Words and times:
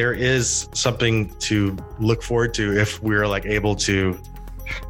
there 0.00 0.14
is 0.14 0.66
something 0.72 1.28
to 1.40 1.76
look 1.98 2.22
forward 2.22 2.54
to 2.54 2.74
if 2.74 3.02
we're 3.02 3.26
like 3.26 3.44
able 3.44 3.76
to 3.76 4.18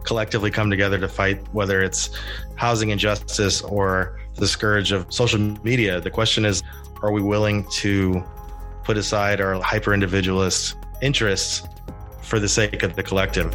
collectively 0.04 0.52
come 0.52 0.70
together 0.70 0.98
to 0.98 1.08
fight 1.08 1.42
whether 1.52 1.82
it's 1.82 2.10
housing 2.54 2.90
injustice 2.90 3.60
or 3.62 4.20
the 4.36 4.46
scourge 4.46 4.92
of 4.92 5.12
social 5.12 5.40
media. 5.64 6.00
The 6.00 6.12
question 6.12 6.44
is, 6.44 6.62
are 7.02 7.10
we 7.10 7.22
willing 7.22 7.66
to 7.78 8.22
put 8.84 8.96
aside 8.96 9.40
our 9.40 9.60
hyper 9.60 9.92
individualist 9.92 10.76
interests 11.02 11.66
for 12.22 12.38
the 12.38 12.48
sake 12.48 12.84
of 12.84 12.94
the 12.94 13.02
collective? 13.02 13.52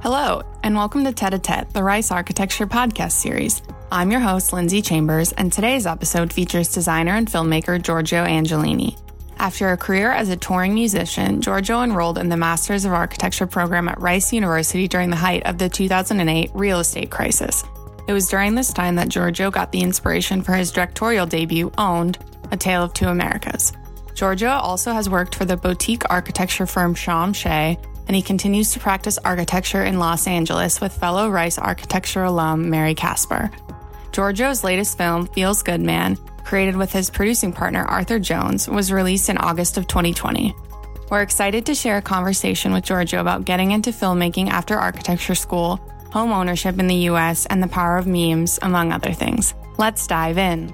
Hello, 0.00 0.42
and 0.62 0.76
welcome 0.76 1.02
to 1.02 1.10
Tete 1.10 1.34
a 1.34 1.40
Tete, 1.40 1.70
the 1.70 1.82
Rice 1.82 2.12
Architecture 2.12 2.68
podcast 2.68 3.10
series. 3.10 3.62
I'm 3.92 4.10
your 4.10 4.20
host, 4.20 4.52
Lindsay 4.52 4.82
Chambers, 4.82 5.30
and 5.32 5.52
today's 5.52 5.86
episode 5.86 6.32
features 6.32 6.72
designer 6.72 7.12
and 7.12 7.28
filmmaker 7.28 7.80
Giorgio 7.80 8.24
Angelini. 8.24 8.98
After 9.38 9.70
a 9.70 9.76
career 9.76 10.10
as 10.10 10.28
a 10.28 10.36
touring 10.36 10.74
musician, 10.74 11.40
Giorgio 11.40 11.82
enrolled 11.82 12.18
in 12.18 12.28
the 12.28 12.36
Masters 12.36 12.84
of 12.84 12.92
Architecture 12.92 13.46
program 13.46 13.86
at 13.86 14.00
Rice 14.00 14.32
University 14.32 14.88
during 14.88 15.10
the 15.10 15.16
height 15.16 15.46
of 15.46 15.58
the 15.58 15.68
2008 15.68 16.50
real 16.52 16.80
estate 16.80 17.12
crisis. 17.12 17.62
It 18.08 18.12
was 18.12 18.28
during 18.28 18.56
this 18.56 18.72
time 18.72 18.96
that 18.96 19.08
Giorgio 19.08 19.52
got 19.52 19.70
the 19.70 19.82
inspiration 19.82 20.42
for 20.42 20.54
his 20.54 20.72
directorial 20.72 21.26
debut, 21.26 21.70
Owned, 21.78 22.18
A 22.50 22.56
Tale 22.56 22.82
of 22.82 22.92
Two 22.92 23.06
Americas. 23.06 23.72
Giorgio 24.14 24.50
also 24.50 24.92
has 24.94 25.08
worked 25.08 25.36
for 25.36 25.44
the 25.44 25.56
boutique 25.56 26.10
architecture 26.10 26.66
firm 26.66 26.96
Schaum 26.96 27.32
Shieh, 27.32 27.80
and 28.08 28.16
he 28.16 28.22
continues 28.22 28.72
to 28.72 28.80
practice 28.80 29.18
architecture 29.24 29.84
in 29.84 30.00
Los 30.00 30.26
Angeles 30.26 30.80
with 30.80 30.92
fellow 30.92 31.30
Rice 31.30 31.56
architecture 31.56 32.24
alum 32.24 32.68
Mary 32.68 32.94
Kasper. 32.94 33.48
Giorgio's 34.16 34.64
latest 34.64 34.96
film, 34.96 35.26
Feels 35.26 35.62
Good 35.62 35.82
Man, 35.82 36.16
created 36.42 36.74
with 36.74 36.90
his 36.90 37.10
producing 37.10 37.52
partner 37.52 37.84
Arthur 37.84 38.18
Jones, 38.18 38.66
was 38.66 38.90
released 38.90 39.28
in 39.28 39.36
August 39.36 39.76
of 39.76 39.86
2020. 39.88 40.54
We're 41.10 41.20
excited 41.20 41.66
to 41.66 41.74
share 41.74 41.98
a 41.98 42.00
conversation 42.00 42.72
with 42.72 42.82
Giorgio 42.82 43.20
about 43.20 43.44
getting 43.44 43.72
into 43.72 43.90
filmmaking 43.90 44.48
after 44.48 44.78
architecture 44.78 45.34
school, 45.34 45.76
home 46.12 46.32
ownership 46.32 46.78
in 46.78 46.86
the 46.86 47.10
US, 47.10 47.44
and 47.44 47.62
the 47.62 47.68
power 47.68 47.98
of 47.98 48.06
memes, 48.06 48.58
among 48.62 48.90
other 48.90 49.12
things. 49.12 49.52
Let's 49.76 50.06
dive 50.06 50.38
in. 50.38 50.72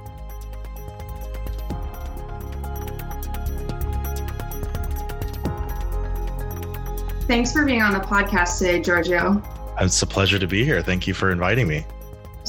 Thanks 7.27 7.53
for 7.53 7.65
being 7.65 7.83
on 7.83 7.93
the 7.93 8.07
podcast 8.07 8.59
today, 8.59 8.81
Giorgio. 8.81 9.43
It's 9.81 10.01
a 10.01 10.07
pleasure 10.07 10.39
to 10.39 10.47
be 10.47 10.65
here. 10.65 10.81
Thank 10.81 11.09
you 11.09 11.15
for 11.15 11.33
inviting 11.33 11.67
me 11.67 11.85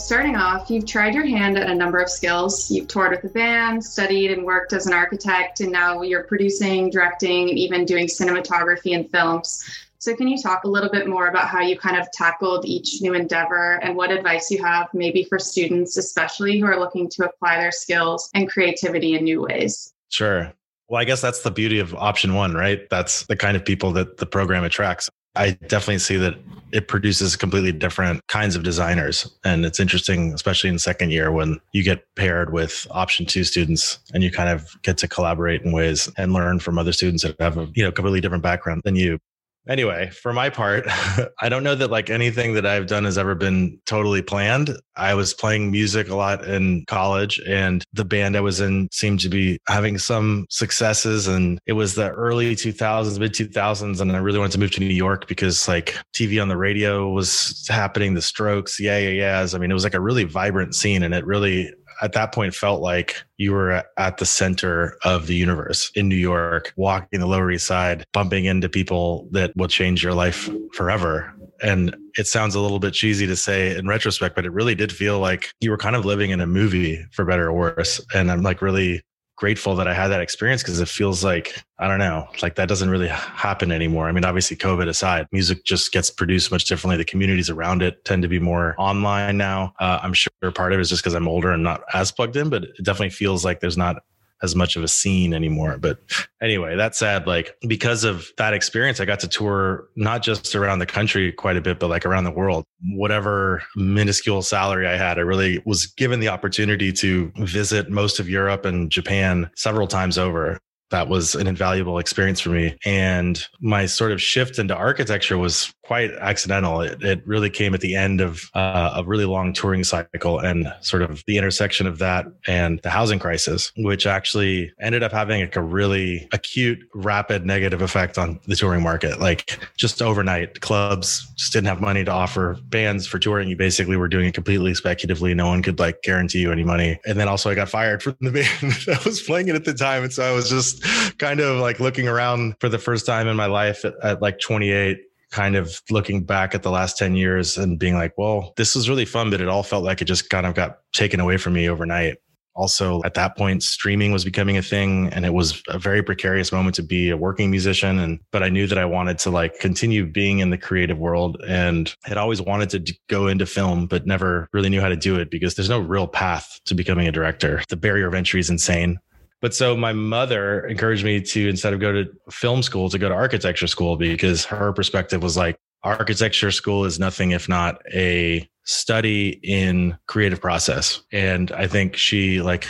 starting 0.04 0.36
off, 0.36 0.70
you've 0.70 0.86
tried 0.86 1.16
your 1.16 1.26
hand 1.26 1.58
at 1.58 1.70
a 1.70 1.74
number 1.74 2.00
of 2.00 2.10
skills. 2.10 2.70
You've 2.70 2.90
toured 2.90 3.12
with 3.12 3.24
a 3.24 3.34
band, 3.34 3.84
studied 3.84 4.32
and 4.32 4.44
worked 4.44 4.74
as 4.74 4.86
an 4.86 4.94
architect, 4.94 5.62
and 5.62 5.72
now 5.72 6.02
you're 6.02 6.24
producing, 6.24 6.90
directing, 6.90 7.50
and 7.50 7.58
even 7.58 7.86
doing 7.86 8.08
cinematography 8.08 8.96
and 8.96 9.10
films. 9.10 9.64
So, 10.00 10.14
can 10.14 10.28
you 10.28 10.38
talk 10.38 10.66
a 10.66 10.68
little 10.68 10.90
bit 10.90 11.08
more 11.08 11.28
about 11.28 11.48
how 11.48 11.62
you 11.62 11.78
kind 11.78 11.96
of 11.96 12.12
tackled 12.12 12.66
each 12.66 13.02
new 13.02 13.14
endeavor 13.14 13.80
and 13.82 13.96
what 13.96 14.12
advice 14.12 14.52
you 14.52 14.62
have, 14.62 14.90
maybe 14.94 15.24
for 15.24 15.40
students, 15.40 15.96
especially 15.96 16.60
who 16.60 16.66
are 16.66 16.78
looking 16.78 17.08
to 17.12 17.26
apply 17.26 17.56
their 17.58 17.72
skills 17.72 18.30
and 18.34 18.50
creativity 18.50 19.16
in 19.16 19.24
new 19.24 19.42
ways? 19.42 19.94
Sure. 20.10 20.52
Well, 20.90 21.00
I 21.00 21.06
guess 21.06 21.22
that's 21.22 21.44
the 21.44 21.52
beauty 21.52 21.80
of 21.80 21.96
option 21.96 22.34
one, 22.34 22.54
right? 22.54 22.90
That's 22.90 23.26
the 23.28 23.38
kind 23.38 23.56
of 23.56 23.64
people 23.64 23.94
that 23.94 24.18
the 24.18 24.26
program 24.26 24.66
attracts. 24.66 25.10
I 25.36 25.52
definitely 25.68 26.00
see 26.00 26.18
that 26.18 26.36
it 26.72 26.88
produces 26.88 27.36
completely 27.36 27.72
different 27.72 28.26
kinds 28.28 28.56
of 28.56 28.64
designers. 28.64 29.32
And 29.44 29.66
it's 29.66 29.80
interesting, 29.80 30.34
especially 30.34 30.70
in 30.70 30.80
second 30.80 31.12
year 31.12 31.32
when 31.32 31.60
you 31.72 31.84
get 31.84 32.04
paired 32.16 32.52
with 32.52 32.88
option 32.92 33.26
two 33.26 33.44
students 33.44 34.00
and 34.14 34.24
you 34.24 34.32
kind 34.32 34.50
of 34.50 34.76
get 34.82 34.98
to 35.00 35.08
collaborate 35.08 35.62
in 35.62 35.72
ways 35.72 36.10
and 36.18 36.34
learn 36.34 36.60
from 36.60 36.78
other 36.78 36.92
students 36.92 37.24
that 37.24 37.40
have 37.40 37.58
a 37.58 37.68
you 37.76 37.84
know 37.84 37.92
completely 37.92 38.22
different 38.22 38.44
background 38.44 38.82
than 38.84 38.96
you 38.96 39.20
anyway, 39.68 40.10
for 40.10 40.34
my 40.34 40.50
part, 40.50 40.86
I 41.42 41.50
don't 41.50 41.64
know 41.64 41.76
that 41.76 41.92
like 41.92 42.10
anything 42.10 42.54
that 42.54 42.66
I've 42.66 42.88
done 42.88 43.06
has 43.06 43.18
ever 43.18 43.36
been 43.36 43.80
totally 43.86 44.22
planned. 44.22 44.78
I 44.96 45.16
was 45.16 45.34
playing 45.34 45.72
music 45.72 46.10
a 46.10 46.16
lot 46.16 46.46
in 46.46 46.86
college 46.86 47.40
and 47.48 47.84
the 47.94 48.06
band 48.06 48.36
I 48.38 48.42
was 48.42 48.60
in 48.60 48.90
seemed 48.92 49.20
to 49.22 49.30
be 49.30 49.60
having 49.68 49.98
some 49.98 50.46
successes 50.50 51.28
and 51.28 51.60
it 51.66 51.74
was 51.74 51.96
the 51.96 52.12
early 52.12 52.56
2000s, 52.56 53.20
mid 53.20 53.34
2000s 53.34 54.02
and 54.02 54.12
I 54.12 54.18
really 54.18 54.40
wanted 54.40 54.54
to 54.54 54.60
move 54.60 54.72
to 54.72 54.80
New 54.80 54.88
York 54.88 55.28
because 55.28 55.68
like 55.68 55.96
TV 56.14 56.42
on 56.42 56.48
the 56.48 56.58
radio 56.58 57.10
was 57.10 57.66
happening, 57.70 58.14
the 58.14 58.22
strokes, 58.22 58.80
Yeah 58.80 58.98
Yeah 58.98 59.10
Yeahs. 59.10 59.56
I 59.56 59.58
mean, 59.58 59.72
it 59.72 59.76
was 59.76 59.84
like 59.84 59.96
a 59.96 60.02
really 60.02 60.26
vibrant 60.26 60.76
scene 60.76 61.04
and 61.04 61.14
it 61.14 61.26
really 61.26 61.72
at 62.04 62.12
that 62.12 62.34
point 62.34 62.54
felt 62.54 62.82
like 62.82 63.24
you 63.38 63.54
were 63.54 63.84
at 63.98 64.18
the 64.18 64.26
center 64.26 64.98
of 65.06 65.28
the 65.28 65.36
universe 65.36 65.90
in 65.96 66.10
New 66.10 66.18
York, 66.18 66.74
walking 66.76 67.22
the 67.22 67.26
Lower 67.26 67.50
East 67.50 67.66
Side, 67.66 68.06
bumping 68.12 68.44
into 68.44 68.68
people 68.68 69.28
that 69.32 69.56
will 69.56 69.70
change 69.70 70.04
your 70.04 70.14
life 70.14 70.50
forever. 70.74 71.34
And 71.62 71.96
it 72.18 72.28
sounds 72.28 72.56
a 72.56 72.60
little 72.60 72.80
bit 72.80 72.94
cheesy 72.94 73.26
to 73.26 73.38
say 73.38 73.76
in 73.78 73.88
retrospect, 73.88 74.36
but 74.36 74.46
it 74.46 74.52
really 74.52 74.76
did 74.76 74.92
feel 74.92 75.20
like 75.20 75.54
you 75.62 75.72
were 75.72 75.78
kind 75.78 75.96
of 75.96 76.04
living 76.04 76.32
in 76.32 76.42
a 76.42 76.46
movie 76.46 77.06
for 77.14 77.24
better 77.24 77.48
or 77.48 77.54
worse. 77.54 78.02
And 78.14 78.30
I'm 78.30 78.44
like 78.44 78.62
really 78.62 79.02
grateful 79.36 79.76
that 79.76 79.88
I 79.88 79.94
had 79.94 80.10
that 80.10 80.22
experience 80.22 80.62
because 80.62 80.80
it 80.80 80.88
feels 80.88 81.24
like, 81.24 81.62
I 81.80 81.88
don't 81.88 82.00
know, 82.00 82.28
like 82.42 82.56
that 82.56 82.68
doesn't 82.68 82.90
really 82.90 83.08
happen 83.08 83.72
anymore. 83.72 84.08
I 84.08 84.12
mean, 84.12 84.26
obviously, 84.26 84.58
COVID 84.58 84.88
aside, 84.88 85.28
music 85.32 85.64
just 85.64 85.92
gets 85.92 86.10
produced 86.10 86.52
much 86.52 86.66
differently. 86.66 86.98
The 86.98 87.06
communities 87.06 87.50
around 87.50 87.82
it 87.82 88.06
tend 88.06 88.22
to 88.22 88.28
be 88.28 88.40
more 88.40 88.76
online 88.78 89.38
now. 89.38 89.74
Uh, 89.80 90.00
I'm 90.02 90.14
sure 90.14 90.32
part 90.54 90.74
of 90.74 90.80
it 90.80 90.82
is 90.82 90.90
just 90.90 91.04
because 91.04 91.14
I'm 91.14 91.28
older 91.28 91.52
and 91.52 91.64
not 91.64 91.84
as 91.94 92.12
plugged 92.12 92.36
in, 92.36 92.50
but 92.50 92.64
it 92.64 92.84
definitely 92.84 93.10
feels 93.10 93.44
like 93.44 93.60
there's 93.60 93.78
not 93.78 93.98
as 94.44 94.56
much 94.56 94.76
of 94.76 94.84
a 94.84 94.88
scene 94.88 95.34
anymore. 95.34 95.78
But 95.80 96.00
anyway, 96.42 96.76
that 96.76 96.96
said, 96.96 97.26
like 97.26 97.56
because 97.68 98.04
of 98.04 98.28
that 98.38 98.54
experience, 98.54 99.00
I 99.00 99.06
got 99.06 99.22
to 99.22 99.28
tour 99.28 99.88
not 99.96 100.22
just 100.22 100.54
around 100.54 100.80
the 100.80 100.86
country 100.86 101.32
quite 101.32 101.58
a 101.58 101.62
bit, 101.62 101.80
but 101.80 101.88
like 101.88 102.06
around 102.06 102.26
the 102.26 102.32
world. 102.32 102.66
Whatever 102.92 103.64
minuscule 103.76 104.42
salary 104.42 104.88
I 104.88 104.98
had, 104.98 105.18
I 105.18 105.22
really 105.22 105.64
was 105.66 105.88
given 105.88 106.20
the 106.20 106.28
opportunity 106.28 106.92
to 106.94 107.32
visit 107.38 107.90
most 107.90 108.20
of 108.20 108.30
Europe 108.30 108.66
and 108.66 108.92
Japan 108.92 109.50
several 109.56 109.88
times 109.88 110.18
over 110.18 110.60
that 110.94 111.08
was 111.08 111.34
an 111.34 111.48
invaluable 111.48 111.98
experience 111.98 112.40
for 112.40 112.50
me. 112.50 112.78
And 112.86 113.44
my 113.60 113.88
sort 113.88 114.12
of 114.12 114.22
shift 114.22 114.60
into 114.60 114.76
architecture 114.76 115.40
was 115.40 115.74
quite 115.84 116.12
accidental. 116.14 116.82
It, 116.82 117.04
it 117.04 117.28
really 117.28 117.50
came 117.50 117.74
at 117.74 117.82
the 117.82 117.96
end 117.96 118.22
of 118.22 118.50
uh, 118.54 118.94
a 118.96 119.04
really 119.04 119.26
long 119.26 119.54
touring 119.54 119.84
cycle 119.84 120.40
and 120.40 120.74
sort 120.82 121.04
of 121.04 121.24
the 121.28 121.38
intersection 121.38 121.88
of 121.88 122.00
that 122.00 122.26
and 122.48 122.80
the 122.84 122.90
housing 122.90 123.20
crisis, 123.20 123.72
which 123.78 124.08
actually 124.08 124.72
ended 124.80 125.04
up 125.04 125.12
having 125.12 125.42
like 125.42 125.56
a 125.56 125.62
really 125.62 126.28
acute, 126.32 126.80
rapid 126.94 127.46
negative 127.46 127.82
effect 127.82 128.18
on 128.18 128.40
the 128.48 128.56
touring 128.56 128.82
market. 128.82 129.20
Like 129.20 129.60
just 129.78 130.02
overnight, 130.02 130.62
clubs 130.62 131.30
just 131.36 131.52
didn't 131.52 131.68
have 131.68 131.82
money 131.82 132.06
to 132.06 132.12
offer 132.12 132.58
bands 132.64 133.06
for 133.06 133.20
touring. 133.20 133.50
You 133.50 133.58
basically 133.58 133.98
were 133.98 134.08
doing 134.08 134.28
it 134.28 134.34
completely 134.34 134.74
speculatively. 134.74 135.34
No 135.34 135.48
one 135.48 135.62
could 135.62 135.80
like 135.80 136.02
guarantee 136.02 136.40
you 136.40 136.52
any 136.52 136.64
money. 136.64 137.00
And 137.06 137.20
then 137.20 137.28
also 137.28 137.50
I 137.50 137.56
got 137.56 137.68
fired 137.68 138.02
from 138.02 138.16
the 138.22 138.32
band 138.32 138.74
that 138.88 139.04
was 139.04 139.22
playing 139.22 139.50
it 139.50 139.56
at 139.56 139.66
the 139.66 139.74
time. 139.74 140.04
And 140.04 140.14
so 140.14 140.24
I 140.24 140.32
was 140.32 140.50
just 140.50 140.84
kind 141.20 141.42
of 141.42 141.60
like 141.60 141.82
looking 141.82 142.08
around 142.08 142.56
for 142.62 142.70
the 142.70 142.80
first 142.80 143.06
time 143.06 143.28
in 143.28 143.36
my 143.36 143.48
life 143.48 143.84
at, 143.84 143.96
at 144.02 144.22
like 144.22 144.40
28 144.40 145.00
kind 145.34 145.56
of 145.56 145.82
looking 145.90 146.24
back 146.24 146.54
at 146.54 146.62
the 146.62 146.70
last 146.70 146.96
10 146.98 147.16
years 147.16 147.58
and 147.58 147.80
being 147.80 147.96
like, 147.96 148.14
well, 148.18 148.54
this 148.56 148.76
was 148.76 148.88
really 148.88 149.04
fun, 149.04 149.32
but 149.32 149.42
it 149.42 149.50
all 149.50 149.64
felt 149.64 149.84
like 149.84 150.00
it 150.00 150.06
just 150.06 150.30
kind 150.30 150.46
of 150.46 150.54
got 150.54 150.78
taken 150.94 151.20
away 151.20 151.38
from 151.38 151.54
me 151.54 151.68
overnight. 151.68 152.18
Also, 152.56 153.02
at 153.04 153.16
that 153.16 153.36
point, 153.36 153.64
streaming 153.64 154.12
was 154.12 154.24
becoming 154.24 154.58
a 154.58 154.62
thing 154.62 155.10
and 155.12 155.26
it 155.26 155.34
was 155.34 155.64
a 155.70 155.80
very 155.80 156.04
precarious 156.04 156.52
moment 156.52 156.76
to 156.76 156.84
be 156.84 157.10
a 157.10 157.18
working 157.18 157.50
musician. 157.50 157.98
And, 157.98 158.20
but 158.32 158.44
I 158.44 158.50
knew 158.50 158.68
that 158.68 158.78
I 158.78 158.86
wanted 158.86 159.18
to 159.20 159.32
like 159.32 159.58
continue 159.60 160.06
being 160.06 160.38
in 160.38 160.52
the 160.52 160.58
creative 160.58 161.00
world 161.00 161.42
and 161.48 161.92
had 162.04 162.18
always 162.18 162.40
wanted 162.40 162.70
to 162.70 162.96
go 163.10 163.26
into 163.26 163.48
film, 163.48 163.88
but 163.88 164.06
never 164.06 164.48
really 164.54 164.70
knew 164.70 164.82
how 164.82 164.90
to 164.90 164.96
do 164.96 165.16
it 165.16 165.32
because 165.32 165.56
there's 165.56 165.70
no 165.70 165.80
real 165.80 166.06
path 166.06 166.60
to 166.66 166.76
becoming 166.76 167.08
a 167.08 167.12
director. 167.12 167.64
The 167.70 167.76
barrier 167.76 168.08
of 168.08 168.14
entry 168.14 168.40
is 168.40 168.52
insane. 168.52 169.00
But 169.44 169.54
so 169.54 169.76
my 169.76 169.92
mother 169.92 170.66
encouraged 170.68 171.04
me 171.04 171.20
to 171.20 171.50
instead 171.50 171.74
of 171.74 171.82
go 171.82 171.92
to 171.92 172.06
film 172.32 172.64
school 172.64 172.90
to 172.90 172.98
go 172.98 173.10
to 173.10 173.14
architecture 173.14 173.68
school 173.68 173.98
because 173.98 174.46
her 174.46 174.72
perspective 174.72 175.22
was 175.22 175.36
like 175.36 175.58
architecture 175.84 176.50
school 176.50 176.86
is 176.86 176.98
nothing 176.98 177.32
if 177.32 177.50
not 177.50 177.82
a 177.94 178.48
study 178.64 179.42
in 179.44 179.98
creative 180.08 180.40
process. 180.40 181.02
And 181.12 181.52
i 181.52 181.68
think 181.68 181.98
she 181.98 182.42
like 182.42 182.66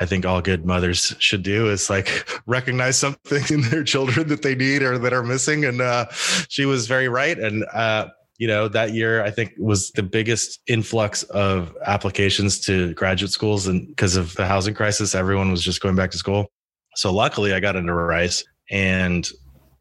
i 0.00 0.06
think 0.06 0.24
all 0.24 0.40
good 0.40 0.64
mothers 0.64 1.14
should 1.18 1.42
do 1.42 1.68
is 1.68 1.90
like 1.90 2.26
recognize 2.46 2.96
something 2.96 3.44
in 3.50 3.60
their 3.68 3.84
children 3.84 4.28
that 4.28 4.40
they 4.40 4.54
need 4.54 4.82
or 4.82 4.96
that 4.96 5.12
are 5.12 5.22
missing. 5.22 5.66
And 5.66 5.82
uh, 5.82 6.06
she 6.48 6.64
was 6.64 6.86
very 6.86 7.06
right. 7.06 7.38
And 7.38 7.66
uh, 7.74 8.06
you 8.44 8.48
know 8.48 8.68
that 8.68 8.92
year 8.92 9.24
i 9.24 9.30
think 9.30 9.54
was 9.56 9.90
the 9.92 10.02
biggest 10.02 10.60
influx 10.66 11.22
of 11.22 11.74
applications 11.86 12.60
to 12.60 12.92
graduate 12.92 13.32
schools 13.32 13.66
and 13.66 13.88
because 13.88 14.16
of 14.16 14.34
the 14.34 14.44
housing 14.44 14.74
crisis 14.74 15.14
everyone 15.14 15.50
was 15.50 15.62
just 15.62 15.80
going 15.80 15.96
back 15.96 16.10
to 16.10 16.18
school. 16.18 16.46
So 16.94 17.10
luckily 17.10 17.54
i 17.54 17.60
got 17.60 17.74
into 17.74 17.94
rice 17.94 18.44
and 18.70 19.26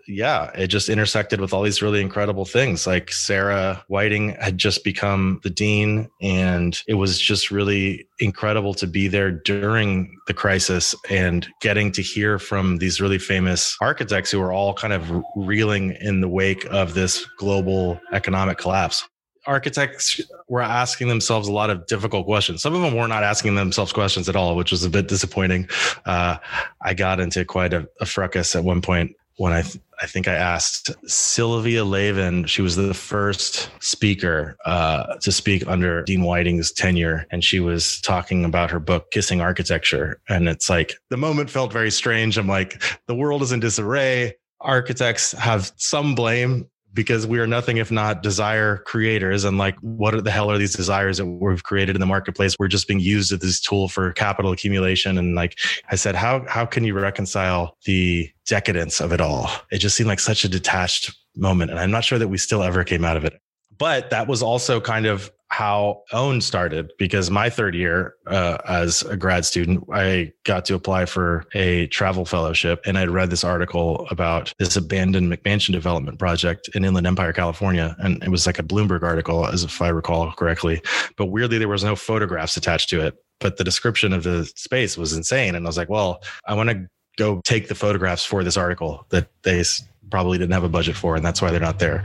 yeah, 0.07 0.51
it 0.55 0.67
just 0.67 0.89
intersected 0.89 1.39
with 1.39 1.53
all 1.53 1.63
these 1.63 1.81
really 1.81 2.01
incredible 2.01 2.45
things. 2.45 2.85
Like 2.85 3.11
Sarah 3.11 3.83
Whiting 3.87 4.29
had 4.39 4.57
just 4.57 4.83
become 4.83 5.39
the 5.43 5.49
dean, 5.49 6.09
and 6.21 6.81
it 6.87 6.95
was 6.95 7.19
just 7.19 7.51
really 7.51 8.07
incredible 8.19 8.73
to 8.75 8.87
be 8.87 9.07
there 9.07 9.31
during 9.31 10.17
the 10.27 10.33
crisis 10.33 10.93
and 11.09 11.47
getting 11.61 11.91
to 11.93 12.01
hear 12.01 12.39
from 12.39 12.77
these 12.77 12.99
really 12.99 13.19
famous 13.19 13.77
architects 13.81 14.31
who 14.31 14.39
were 14.39 14.51
all 14.51 14.73
kind 14.73 14.93
of 14.93 15.23
reeling 15.35 15.95
in 16.01 16.21
the 16.21 16.29
wake 16.29 16.65
of 16.65 16.93
this 16.93 17.25
global 17.37 17.99
economic 18.11 18.57
collapse 18.57 19.07
architects 19.45 20.21
were 20.47 20.61
asking 20.61 21.09
themselves 21.09 21.47
a 21.47 21.51
lot 21.51 21.69
of 21.69 21.85
difficult 21.87 22.25
questions. 22.25 22.61
Some 22.61 22.73
of 22.73 22.81
them 22.81 22.95
were 22.95 23.07
not 23.07 23.23
asking 23.23 23.55
themselves 23.55 23.91
questions 23.91 24.29
at 24.29 24.37
all, 24.37 24.55
which 24.55 24.71
was 24.71 24.83
a 24.83 24.89
bit 24.89 25.07
disappointing. 25.07 25.67
Uh, 26.05 26.37
I 26.81 26.93
got 26.93 27.19
into 27.19 27.43
quite 27.43 27.73
a, 27.73 27.87
a, 27.99 28.05
fracas 28.05 28.55
at 28.55 28.63
one 28.63 28.81
point 28.81 29.11
when 29.37 29.53
I 29.53 29.61
th- 29.61 29.79
I 30.01 30.05
think 30.05 30.27
I 30.27 30.33
asked 30.33 30.91
Sylvia 31.09 31.85
Lavin. 31.85 32.45
She 32.45 32.61
was 32.61 32.75
the 32.75 32.93
first 32.93 33.69
speaker 33.79 34.57
uh, 34.65 35.15
to 35.21 35.31
speak 35.31 35.65
under 35.67 36.03
Dean 36.03 36.23
Whiting's 36.23 36.71
tenure, 36.71 37.25
and 37.31 37.43
she 37.43 37.59
was 37.59 38.01
talking 38.01 38.43
about 38.43 38.71
her 38.71 38.79
book 38.79 39.11
"Kissing 39.11 39.41
Architecture." 39.41 40.19
And 40.27 40.49
it's 40.49 40.69
like 40.69 40.93
the 41.09 41.17
moment 41.17 41.49
felt 41.49 41.71
very 41.71 41.91
strange. 41.91 42.37
I'm 42.37 42.47
like, 42.47 42.83
the 43.07 43.15
world 43.15 43.41
is 43.41 43.51
in 43.51 43.59
disarray 43.59 44.33
architects 44.63 45.33
have 45.33 45.71
some 45.75 46.15
blame 46.15 46.65
because 46.93 47.25
we 47.25 47.39
are 47.39 47.47
nothing 47.47 47.77
if 47.77 47.91
not 47.91 48.21
desire 48.21 48.77
creators. 48.77 49.43
And 49.43 49.57
like, 49.57 49.75
what 49.79 50.23
the 50.23 50.31
hell 50.31 50.51
are 50.51 50.57
these 50.57 50.73
desires 50.73 51.17
that 51.17 51.25
we've 51.25 51.63
created 51.63 51.95
in 51.95 51.99
the 51.99 52.05
marketplace? 52.05 52.55
We're 52.59 52.67
just 52.67 52.87
being 52.87 52.99
used 52.99 53.31
as 53.31 53.39
this 53.39 53.59
tool 53.59 53.87
for 53.87 54.13
capital 54.13 54.51
accumulation. 54.51 55.17
And 55.17 55.35
like 55.35 55.57
I 55.89 55.95
said, 55.95 56.15
how, 56.15 56.45
how 56.47 56.65
can 56.65 56.83
you 56.83 56.93
reconcile 56.93 57.77
the 57.85 58.29
decadence 58.45 59.01
of 59.01 59.11
it 59.11 59.21
all? 59.21 59.49
It 59.71 59.79
just 59.79 59.95
seemed 59.95 60.07
like 60.07 60.19
such 60.19 60.43
a 60.43 60.49
detached 60.49 61.15
moment. 61.35 61.71
And 61.71 61.79
I'm 61.79 61.91
not 61.91 62.03
sure 62.03 62.19
that 62.19 62.27
we 62.27 62.37
still 62.37 62.61
ever 62.61 62.83
came 62.83 63.03
out 63.03 63.17
of 63.17 63.25
it. 63.25 63.39
But 63.77 64.11
that 64.11 64.27
was 64.27 64.43
also 64.43 64.79
kind 64.79 65.07
of 65.07 65.31
how 65.53 66.01
own 66.11 66.41
started 66.41 66.91
because 66.97 67.29
my 67.29 67.47
third 67.47 67.75
year 67.75 68.15
uh, 68.25 68.57
as 68.67 69.03
a 69.03 69.15
grad 69.15 69.45
student 69.45 69.83
i 69.93 70.31
got 70.45 70.65
to 70.65 70.73
apply 70.73 71.05
for 71.05 71.45
a 71.53 71.85
travel 71.87 72.25
fellowship 72.25 72.81
and 72.87 72.97
i'd 72.97 73.09
read 73.09 73.29
this 73.29 73.43
article 73.43 74.07
about 74.09 74.51
this 74.57 74.75
abandoned 74.75 75.31
mcmansion 75.31 75.71
development 75.71 76.17
project 76.17 76.67
in 76.73 76.83
inland 76.83 77.05
empire 77.05 77.31
california 77.31 77.95
and 77.99 78.23
it 78.23 78.29
was 78.29 78.47
like 78.47 78.57
a 78.57 78.63
bloomberg 78.63 79.03
article 79.03 79.45
as 79.45 79.63
if 79.63 79.79
i 79.79 79.89
recall 79.89 80.31
correctly. 80.31 80.81
But 81.17 81.27
weirdly 81.27 81.59
there 81.59 81.67
was 81.67 81.83
no 81.83 81.95
photographs 81.95 82.57
attached 82.57 82.89
to 82.89 83.05
it. 83.05 83.15
But 83.39 83.57
the 83.57 83.63
description 83.63 84.11
of 84.11 84.23
the 84.23 84.45
space 84.55 84.97
was 84.97 85.13
insane 85.13 85.53
and 85.53 85.65
i 85.65 85.69
was 85.69 85.77
like 85.77 85.89
well 85.89 86.23
i 86.47 86.55
want 86.55 86.71
to 86.71 86.87
go 87.17 87.41
take 87.43 87.67
the 87.67 87.75
photographs 87.75 88.25
for 88.25 88.43
this 88.43 88.57
article 88.57 89.05
that 89.09 89.27
they 89.43 89.63
probably 90.09 90.39
didn't 90.39 90.53
have 90.53 90.63
a 90.63 90.69
budget 90.69 90.95
for 90.95 91.15
and 91.15 91.23
that's 91.23 91.43
why 91.43 91.51
they're 91.51 91.59
not 91.59 91.77
there. 91.77 92.03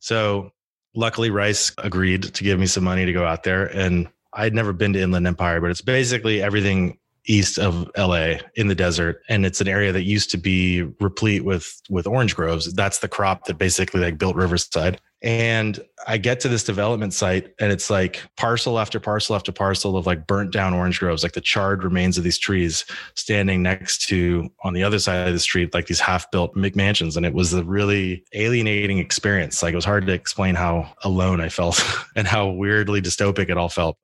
So 0.00 0.50
luckily 0.94 1.30
rice 1.30 1.72
agreed 1.78 2.22
to 2.22 2.44
give 2.44 2.58
me 2.58 2.66
some 2.66 2.84
money 2.84 3.04
to 3.04 3.12
go 3.12 3.24
out 3.24 3.42
there 3.42 3.66
and 3.76 4.08
i'd 4.34 4.54
never 4.54 4.72
been 4.72 4.92
to 4.92 5.00
inland 5.00 5.26
empire 5.26 5.60
but 5.60 5.70
it's 5.70 5.80
basically 5.80 6.42
everything 6.42 6.98
east 7.26 7.58
of 7.58 7.88
LA 7.96 8.34
in 8.56 8.66
the 8.66 8.74
desert 8.74 9.22
and 9.28 9.46
it's 9.46 9.60
an 9.60 9.68
area 9.68 9.92
that 9.92 10.02
used 10.02 10.30
to 10.30 10.36
be 10.36 10.82
replete 11.00 11.44
with 11.44 11.80
with 11.88 12.06
orange 12.06 12.34
groves. 12.34 12.72
That's 12.72 12.98
the 12.98 13.08
crop 13.08 13.44
that 13.44 13.58
basically 13.58 14.00
like 14.00 14.18
built 14.18 14.36
Riverside 14.36 15.00
and 15.22 15.78
I 16.08 16.18
get 16.18 16.40
to 16.40 16.48
this 16.48 16.64
development 16.64 17.14
site 17.14 17.54
and 17.60 17.70
it's 17.70 17.90
like 17.90 18.22
parcel 18.36 18.78
after 18.78 18.98
parcel 18.98 19.36
after 19.36 19.52
parcel 19.52 19.96
of 19.96 20.04
like 20.04 20.26
burnt 20.26 20.52
down 20.52 20.74
orange 20.74 20.98
groves, 20.98 21.22
like 21.22 21.32
the 21.32 21.40
charred 21.40 21.84
remains 21.84 22.18
of 22.18 22.24
these 22.24 22.38
trees 22.38 22.84
standing 23.14 23.62
next 23.62 24.08
to 24.08 24.50
on 24.64 24.72
the 24.72 24.82
other 24.82 24.98
side 24.98 25.28
of 25.28 25.32
the 25.32 25.38
street, 25.38 25.74
like 25.74 25.86
these 25.86 26.00
half 26.00 26.28
built 26.32 26.54
McMansions. 26.56 27.16
And 27.16 27.24
it 27.24 27.34
was 27.34 27.52
a 27.52 27.62
really 27.62 28.24
alienating 28.32 28.98
experience. 28.98 29.62
Like 29.62 29.72
it 29.72 29.76
was 29.76 29.84
hard 29.84 30.06
to 30.06 30.12
explain 30.12 30.56
how 30.56 30.92
alone 31.04 31.40
I 31.40 31.48
felt 31.48 31.80
and 32.16 32.26
how 32.26 32.48
weirdly 32.48 33.00
dystopic 33.00 33.48
it 33.48 33.56
all 33.56 33.68
felt 33.68 33.96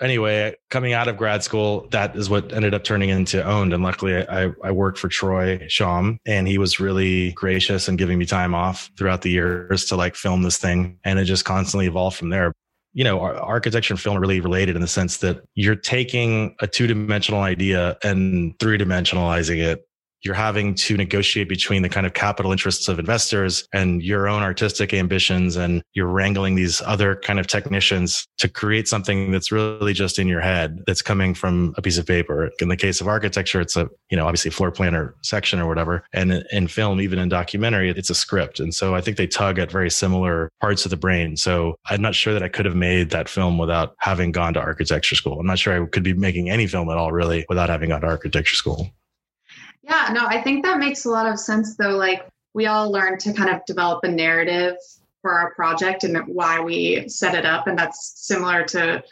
anyway, 0.00 0.54
coming 0.70 0.92
out 0.92 1.08
of 1.08 1.16
grad 1.16 1.42
school, 1.42 1.86
that 1.90 2.16
is 2.16 2.30
what 2.30 2.52
ended 2.52 2.74
up 2.74 2.84
turning 2.84 3.08
into 3.08 3.42
owned. 3.44 3.72
And 3.72 3.82
luckily, 3.82 4.26
I, 4.26 4.50
I 4.62 4.70
worked 4.70 4.98
for 4.98 5.08
Troy 5.08 5.58
Schaum, 5.68 6.18
and 6.26 6.46
he 6.46 6.58
was 6.58 6.80
really 6.80 7.32
gracious 7.32 7.88
and 7.88 7.98
giving 7.98 8.18
me 8.18 8.26
time 8.26 8.54
off 8.54 8.90
throughout 8.96 9.22
the 9.22 9.30
years 9.30 9.86
to 9.86 9.96
like 9.96 10.14
film 10.14 10.42
this 10.42 10.58
thing. 10.58 10.98
And 11.04 11.18
it 11.18 11.24
just 11.24 11.44
constantly 11.44 11.86
evolved 11.86 12.16
from 12.16 12.30
there. 12.30 12.52
You 12.94 13.04
know, 13.04 13.20
architecture 13.20 13.94
and 13.94 14.00
film 14.00 14.16
are 14.16 14.20
really 14.20 14.40
related 14.40 14.74
in 14.74 14.82
the 14.82 14.88
sense 14.88 15.18
that 15.18 15.42
you're 15.54 15.76
taking 15.76 16.56
a 16.60 16.66
two 16.66 16.86
dimensional 16.86 17.42
idea 17.42 17.96
and 18.02 18.58
three 18.58 18.78
dimensionalizing 18.78 19.58
it 19.58 19.87
you're 20.22 20.34
having 20.34 20.74
to 20.74 20.96
negotiate 20.96 21.48
between 21.48 21.82
the 21.82 21.88
kind 21.88 22.06
of 22.06 22.14
capital 22.14 22.52
interests 22.52 22.88
of 22.88 22.98
investors 22.98 23.66
and 23.72 24.02
your 24.02 24.28
own 24.28 24.42
artistic 24.42 24.92
ambitions 24.92 25.56
and 25.56 25.82
you're 25.94 26.06
wrangling 26.06 26.54
these 26.54 26.82
other 26.82 27.16
kind 27.16 27.38
of 27.38 27.46
technicians 27.46 28.26
to 28.38 28.48
create 28.48 28.88
something 28.88 29.30
that's 29.30 29.52
really 29.52 29.92
just 29.92 30.18
in 30.18 30.26
your 30.26 30.40
head 30.40 30.80
that's 30.86 31.02
coming 31.02 31.34
from 31.34 31.74
a 31.76 31.82
piece 31.82 31.98
of 31.98 32.06
paper. 32.06 32.50
In 32.60 32.68
the 32.68 32.76
case 32.76 33.00
of 33.00 33.08
architecture 33.08 33.60
it's 33.60 33.76
a 33.76 33.88
you 34.10 34.16
know 34.16 34.26
obviously 34.26 34.50
floor 34.50 34.70
plan 34.70 34.94
or 34.94 35.14
section 35.22 35.60
or 35.60 35.66
whatever. 35.66 36.04
And 36.12 36.44
in 36.52 36.68
film 36.68 37.00
even 37.00 37.18
in 37.18 37.28
documentary 37.28 37.90
it's 37.90 38.10
a 38.10 38.14
script. 38.14 38.60
And 38.60 38.74
so 38.74 38.94
i 38.94 39.00
think 39.00 39.16
they 39.16 39.26
tug 39.26 39.58
at 39.58 39.70
very 39.70 39.90
similar 39.90 40.50
parts 40.60 40.84
of 40.84 40.90
the 40.90 40.96
brain. 40.96 41.36
So 41.36 41.76
i'm 41.86 42.02
not 42.02 42.14
sure 42.14 42.32
that 42.32 42.42
i 42.42 42.48
could 42.48 42.66
have 42.66 42.76
made 42.76 43.10
that 43.10 43.28
film 43.28 43.58
without 43.58 43.94
having 43.98 44.32
gone 44.32 44.54
to 44.54 44.60
architecture 44.60 45.14
school. 45.14 45.38
I'm 45.38 45.46
not 45.46 45.58
sure 45.58 45.82
i 45.82 45.86
could 45.86 46.02
be 46.02 46.14
making 46.14 46.50
any 46.50 46.66
film 46.66 46.90
at 46.90 46.96
all 46.96 47.12
really 47.12 47.44
without 47.48 47.68
having 47.68 47.90
gone 47.90 48.00
to 48.00 48.06
architecture 48.06 48.56
school 48.56 48.90
yeah, 49.88 50.12
no, 50.12 50.26
I 50.26 50.42
think 50.42 50.64
that 50.64 50.78
makes 50.78 51.04
a 51.04 51.10
lot 51.10 51.26
of 51.26 51.38
sense 51.38 51.76
though. 51.76 51.96
Like 51.96 52.28
we 52.54 52.66
all 52.66 52.90
learn 52.90 53.18
to 53.18 53.32
kind 53.32 53.50
of 53.50 53.64
develop 53.66 54.04
a 54.04 54.08
narrative 54.08 54.76
for 55.22 55.32
our 55.32 55.54
project 55.54 56.04
and 56.04 56.16
why 56.26 56.60
we 56.60 57.08
set 57.08 57.34
it 57.34 57.44
up. 57.44 57.66
And 57.66 57.78
that's 57.78 58.12
similar 58.16 58.64
to 58.66 59.02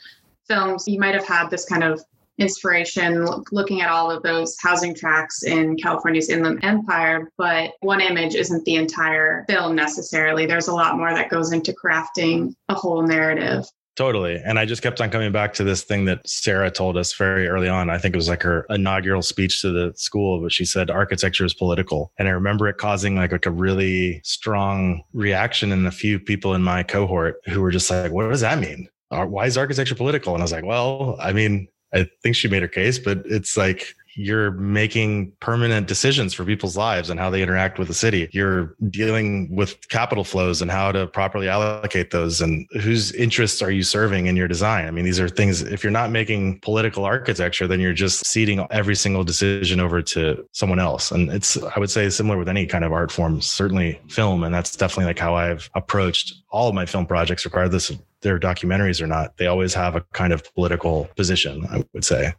films. 0.46 0.86
You 0.86 1.00
might 1.00 1.14
have 1.14 1.26
had 1.26 1.48
this 1.48 1.64
kind 1.64 1.82
of 1.82 2.00
inspiration 2.38 3.26
looking 3.50 3.80
at 3.80 3.88
all 3.88 4.10
of 4.10 4.22
those 4.22 4.56
housing 4.62 4.94
tracks 4.94 5.44
in 5.44 5.76
California's 5.76 6.28
Inland 6.28 6.62
Empire, 6.62 7.30
but 7.38 7.72
one 7.80 8.00
image 8.00 8.34
isn't 8.34 8.64
the 8.64 8.76
entire 8.76 9.44
film 9.48 9.74
necessarily. 9.74 10.44
There's 10.44 10.68
a 10.68 10.74
lot 10.74 10.98
more 10.98 11.14
that 11.14 11.30
goes 11.30 11.52
into 11.52 11.72
crafting 11.72 12.54
a 12.68 12.74
whole 12.74 13.02
narrative. 13.02 13.64
Totally. 13.96 14.36
And 14.44 14.58
I 14.58 14.66
just 14.66 14.82
kept 14.82 15.00
on 15.00 15.08
coming 15.08 15.32
back 15.32 15.54
to 15.54 15.64
this 15.64 15.82
thing 15.82 16.04
that 16.04 16.28
Sarah 16.28 16.70
told 16.70 16.98
us 16.98 17.14
very 17.14 17.48
early 17.48 17.66
on. 17.66 17.88
I 17.88 17.96
think 17.96 18.14
it 18.14 18.18
was 18.18 18.28
like 18.28 18.42
her 18.42 18.66
inaugural 18.68 19.22
speech 19.22 19.62
to 19.62 19.70
the 19.70 19.94
school, 19.96 20.42
but 20.42 20.52
she 20.52 20.66
said 20.66 20.90
architecture 20.90 21.46
is 21.46 21.54
political. 21.54 22.12
And 22.18 22.28
I 22.28 22.32
remember 22.32 22.68
it 22.68 22.76
causing 22.76 23.16
like, 23.16 23.32
like 23.32 23.46
a 23.46 23.50
really 23.50 24.20
strong 24.22 25.02
reaction 25.14 25.72
in 25.72 25.86
a 25.86 25.90
few 25.90 26.20
people 26.20 26.54
in 26.54 26.62
my 26.62 26.82
cohort 26.82 27.40
who 27.46 27.62
were 27.62 27.70
just 27.70 27.90
like, 27.90 28.12
what 28.12 28.28
does 28.28 28.42
that 28.42 28.58
mean? 28.58 28.86
Why 29.08 29.46
is 29.46 29.56
architecture 29.56 29.94
political? 29.94 30.34
And 30.34 30.42
I 30.42 30.44
was 30.44 30.52
like, 30.52 30.66
well, 30.66 31.16
I 31.18 31.32
mean, 31.32 31.66
I 31.94 32.06
think 32.22 32.36
she 32.36 32.48
made 32.48 32.60
her 32.60 32.68
case, 32.68 32.98
but 32.98 33.22
it's 33.24 33.56
like 33.56 33.94
you're 34.16 34.52
making 34.52 35.32
permanent 35.40 35.86
decisions 35.86 36.32
for 36.32 36.44
people's 36.44 36.76
lives 36.76 37.10
and 37.10 37.20
how 37.20 37.30
they 37.30 37.42
interact 37.42 37.78
with 37.78 37.88
the 37.88 37.94
city. 37.94 38.28
You're 38.32 38.74
dealing 38.88 39.54
with 39.54 39.88
capital 39.88 40.24
flows 40.24 40.62
and 40.62 40.70
how 40.70 40.90
to 40.92 41.06
properly 41.06 41.48
allocate 41.48 42.10
those 42.10 42.40
and 42.40 42.66
whose 42.80 43.12
interests 43.12 43.60
are 43.60 43.70
you 43.70 43.82
serving 43.82 44.26
in 44.26 44.34
your 44.34 44.48
design. 44.48 44.86
I 44.86 44.90
mean, 44.90 45.04
these 45.04 45.20
are 45.20 45.28
things, 45.28 45.62
if 45.62 45.84
you're 45.84 45.90
not 45.90 46.10
making 46.10 46.60
political 46.60 47.04
architecture, 47.04 47.66
then 47.66 47.78
you're 47.78 47.92
just 47.92 48.26
ceding 48.26 48.66
every 48.70 48.96
single 48.96 49.22
decision 49.22 49.80
over 49.80 50.00
to 50.02 50.46
someone 50.52 50.80
else. 50.80 51.10
And 51.10 51.30
it's, 51.30 51.62
I 51.62 51.78
would 51.78 51.90
say, 51.90 52.08
similar 52.08 52.38
with 52.38 52.48
any 52.48 52.66
kind 52.66 52.84
of 52.84 52.92
art 52.92 53.12
form, 53.12 53.40
certainly 53.42 54.00
film. 54.08 54.44
And 54.44 54.54
that's 54.54 54.76
definitely 54.76 55.06
like 55.06 55.18
how 55.18 55.34
I've 55.34 55.68
approached 55.74 56.34
all 56.50 56.68
of 56.68 56.74
my 56.74 56.86
film 56.86 57.04
projects, 57.06 57.44
regardless 57.44 57.90
of 57.90 58.00
their 58.22 58.40
documentaries 58.40 59.02
or 59.02 59.06
not. 59.06 59.36
They 59.36 59.46
always 59.46 59.74
have 59.74 59.94
a 59.94 60.00
kind 60.12 60.32
of 60.32 60.42
political 60.54 61.08
position, 61.16 61.66
I 61.70 61.84
would 61.92 62.04
say. 62.04 62.32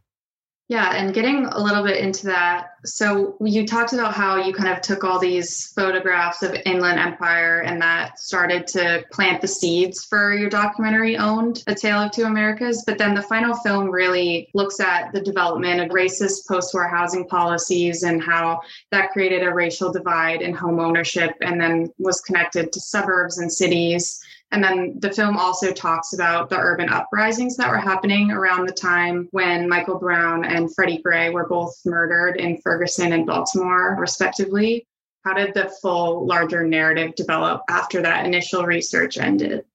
Yeah, 0.69 0.95
and 0.95 1.13
getting 1.13 1.45
a 1.45 1.59
little 1.59 1.81
bit 1.81 2.03
into 2.03 2.25
that. 2.25 2.71
So 2.83 3.37
you 3.39 3.65
talked 3.65 3.93
about 3.93 4.13
how 4.13 4.35
you 4.35 4.53
kind 4.53 4.67
of 4.67 4.81
took 4.81 5.05
all 5.05 5.17
these 5.17 5.67
photographs 5.67 6.43
of 6.43 6.57
Inland 6.65 6.99
Empire 6.99 7.61
and 7.61 7.81
that 7.81 8.19
started 8.19 8.67
to 8.67 9.05
plant 9.09 9.39
the 9.39 9.47
seeds 9.47 10.03
for 10.03 10.33
your 10.33 10.49
documentary 10.49 11.15
owned 11.15 11.63
A 11.67 11.75
Tale 11.75 11.99
of 11.99 12.11
Two 12.11 12.25
Americas. 12.25 12.83
But 12.85 12.97
then 12.97 13.15
the 13.15 13.21
final 13.21 13.55
film 13.55 13.89
really 13.89 14.49
looks 14.53 14.81
at 14.81 15.13
the 15.13 15.21
development 15.21 15.79
of 15.79 15.87
racist 15.89 16.45
post-war 16.49 16.89
housing 16.89 17.25
policies 17.29 18.03
and 18.03 18.21
how 18.21 18.59
that 18.91 19.11
created 19.11 19.43
a 19.43 19.53
racial 19.53 19.89
divide 19.89 20.41
in 20.41 20.53
home 20.53 20.81
ownership 20.81 21.31
and 21.39 21.61
then 21.61 21.93
was 21.97 22.19
connected 22.19 22.73
to 22.73 22.81
suburbs 22.81 23.37
and 23.37 23.49
cities 23.49 24.19
and 24.51 24.63
then 24.63 24.95
the 24.99 25.11
film 25.11 25.37
also 25.37 25.71
talks 25.71 26.13
about 26.13 26.49
the 26.49 26.57
urban 26.57 26.89
uprisings 26.89 27.57
that 27.57 27.69
were 27.69 27.77
happening 27.77 28.31
around 28.31 28.65
the 28.65 28.73
time 28.73 29.27
when 29.31 29.67
Michael 29.67 29.99
Brown 29.99 30.45
and 30.45 30.73
Freddie 30.73 31.01
Gray 31.01 31.29
were 31.29 31.47
both 31.47 31.75
murdered 31.85 32.37
in 32.37 32.57
Ferguson 32.61 33.11
and 33.11 33.25
Baltimore, 33.25 33.97
respectively. 33.99 34.87
How 35.25 35.33
did 35.33 35.53
the 35.53 35.69
full, 35.81 36.25
larger 36.25 36.65
narrative 36.65 37.15
develop 37.15 37.61
after 37.69 38.01
that 38.01 38.25
initial 38.25 38.63
research 38.63 39.17
ended? 39.17 39.65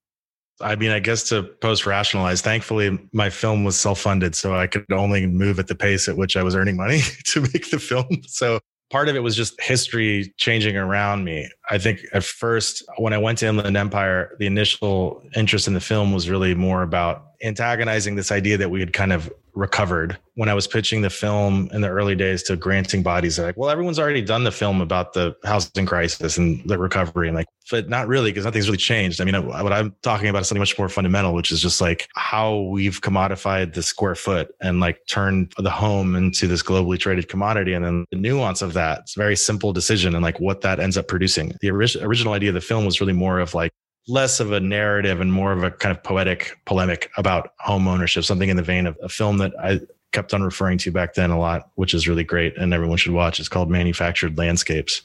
I 0.59 0.75
mean, 0.75 0.89
I 0.89 0.99
guess 0.99 1.29
to 1.29 1.43
post 1.43 1.85
rationalize, 1.85 2.41
thankfully, 2.41 2.97
my 3.11 3.29
film 3.29 3.63
was 3.63 3.79
self 3.79 3.99
funded. 3.99 4.35
So 4.35 4.55
I 4.55 4.65
could 4.65 4.91
only 4.91 5.27
move 5.27 5.59
at 5.59 5.67
the 5.67 5.75
pace 5.75 6.07
at 6.07 6.17
which 6.17 6.35
I 6.35 6.41
was 6.41 6.55
earning 6.55 6.77
money 6.77 7.01
to 7.25 7.41
make 7.41 7.69
the 7.69 7.79
film. 7.79 8.07
So 8.27 8.59
part 8.93 9.09
of 9.09 9.15
it 9.15 9.21
was 9.21 9.35
just 9.35 9.59
history 9.59 10.31
changing 10.37 10.77
around 10.77 11.23
me. 11.23 11.49
I 11.71 11.79
think 11.79 12.01
at 12.13 12.23
first, 12.23 12.83
when 12.99 13.11
I 13.11 13.17
went 13.17 13.39
to 13.39 13.47
Inland 13.47 13.75
Empire, 13.75 14.35
the 14.37 14.45
initial 14.45 15.23
interest 15.35 15.67
in 15.67 15.73
the 15.73 15.79
film 15.79 16.13
was 16.13 16.29
really 16.29 16.53
more 16.53 16.83
about 16.83 17.25
antagonizing 17.43 18.15
this 18.15 18.31
idea 18.31 18.55
that 18.57 18.69
we 18.69 18.79
had 18.79 18.93
kind 18.93 19.11
of 19.11 19.33
recovered 19.55 20.17
when 20.35 20.49
I 20.49 20.53
was 20.53 20.67
pitching 20.67 21.01
the 21.01 21.09
film 21.09 21.69
in 21.71 21.81
the 21.81 21.89
early 21.89 22.15
days 22.15 22.43
to 22.43 22.55
granting 22.55 23.03
bodies. 23.03 23.37
Like, 23.37 23.55
well, 23.55 23.69
everyone's 23.69 23.99
already 23.99 24.21
done 24.21 24.43
the 24.43 24.51
film 24.51 24.81
about 24.81 25.13
the 25.13 25.35
housing 25.43 25.85
crisis 25.85 26.37
and 26.37 26.67
the 26.67 26.77
recovery, 26.77 27.27
and 27.27 27.35
like, 27.35 27.47
but 27.69 27.87
not 27.87 28.07
really 28.07 28.31
because 28.31 28.45
nothing's 28.45 28.67
really 28.67 28.77
changed. 28.77 29.21
I 29.21 29.25
mean, 29.25 29.35
what 29.45 29.71
I'm 29.71 29.95
talking 30.01 30.27
about 30.27 30.41
is 30.41 30.47
something 30.47 30.59
much 30.59 30.77
more 30.77 30.89
fundamental, 30.89 31.33
which 31.33 31.51
is 31.51 31.61
just 31.61 31.81
like 31.81 32.07
how 32.15 32.61
we've 32.61 33.01
commodified 33.01 33.73
the 33.73 33.83
square 33.83 34.15
foot 34.15 34.53
and 34.61 34.79
like 34.79 34.99
turned 35.07 35.53
the 35.57 35.69
home 35.69 36.15
into 36.15 36.47
this 36.47 36.63
globally 36.63 36.99
traded 36.99 37.29
commodity, 37.29 37.73
and 37.73 37.85
then 37.85 38.05
the 38.11 38.17
nuance 38.17 38.61
of 38.61 38.73
that. 38.73 38.99
It's 39.01 39.15
a 39.15 39.19
very 39.19 39.35
simple 39.35 39.71
decision, 39.71 40.15
and 40.15 40.23
like 40.23 40.39
what 40.39 40.61
that 40.61 40.79
ends 40.79 40.97
up 40.97 41.07
producing. 41.07 41.55
The 41.61 41.71
ori- 41.71 42.01
original 42.01 42.33
idea 42.33 42.49
of 42.49 42.55
the 42.55 42.61
film 42.61 42.85
was 42.85 42.99
really 42.99 43.13
more 43.13 43.39
of 43.39 43.53
like 43.53 43.71
less 44.07 44.39
of 44.39 44.51
a 44.51 44.59
narrative 44.59 45.21
and 45.21 45.31
more 45.31 45.51
of 45.51 45.63
a 45.63 45.71
kind 45.71 45.95
of 45.95 46.03
poetic 46.03 46.59
polemic 46.65 47.09
about 47.17 47.51
home 47.59 47.87
ownership, 47.87 48.23
something 48.23 48.49
in 48.49 48.57
the 48.57 48.63
vein 48.63 48.85
of 48.85 48.97
a 49.01 49.09
film 49.09 49.37
that 49.37 49.53
I 49.61 49.79
kept 50.11 50.33
on 50.33 50.43
referring 50.43 50.77
to 50.79 50.91
back 50.91 51.13
then 51.13 51.31
a 51.31 51.39
lot, 51.39 51.69
which 51.75 51.93
is 51.93 52.07
really 52.07 52.23
great 52.23 52.57
and 52.57 52.73
everyone 52.73 52.97
should 52.97 53.13
watch. 53.13 53.39
It's 53.39 53.49
called 53.49 53.69
Manufactured 53.69 54.37
Landscapes. 54.37 55.01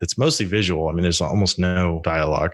It's 0.00 0.18
mostly 0.18 0.46
visual. 0.46 0.88
I 0.88 0.92
mean, 0.92 1.02
there's 1.02 1.20
almost 1.20 1.58
no 1.58 2.00
dialogue. 2.04 2.52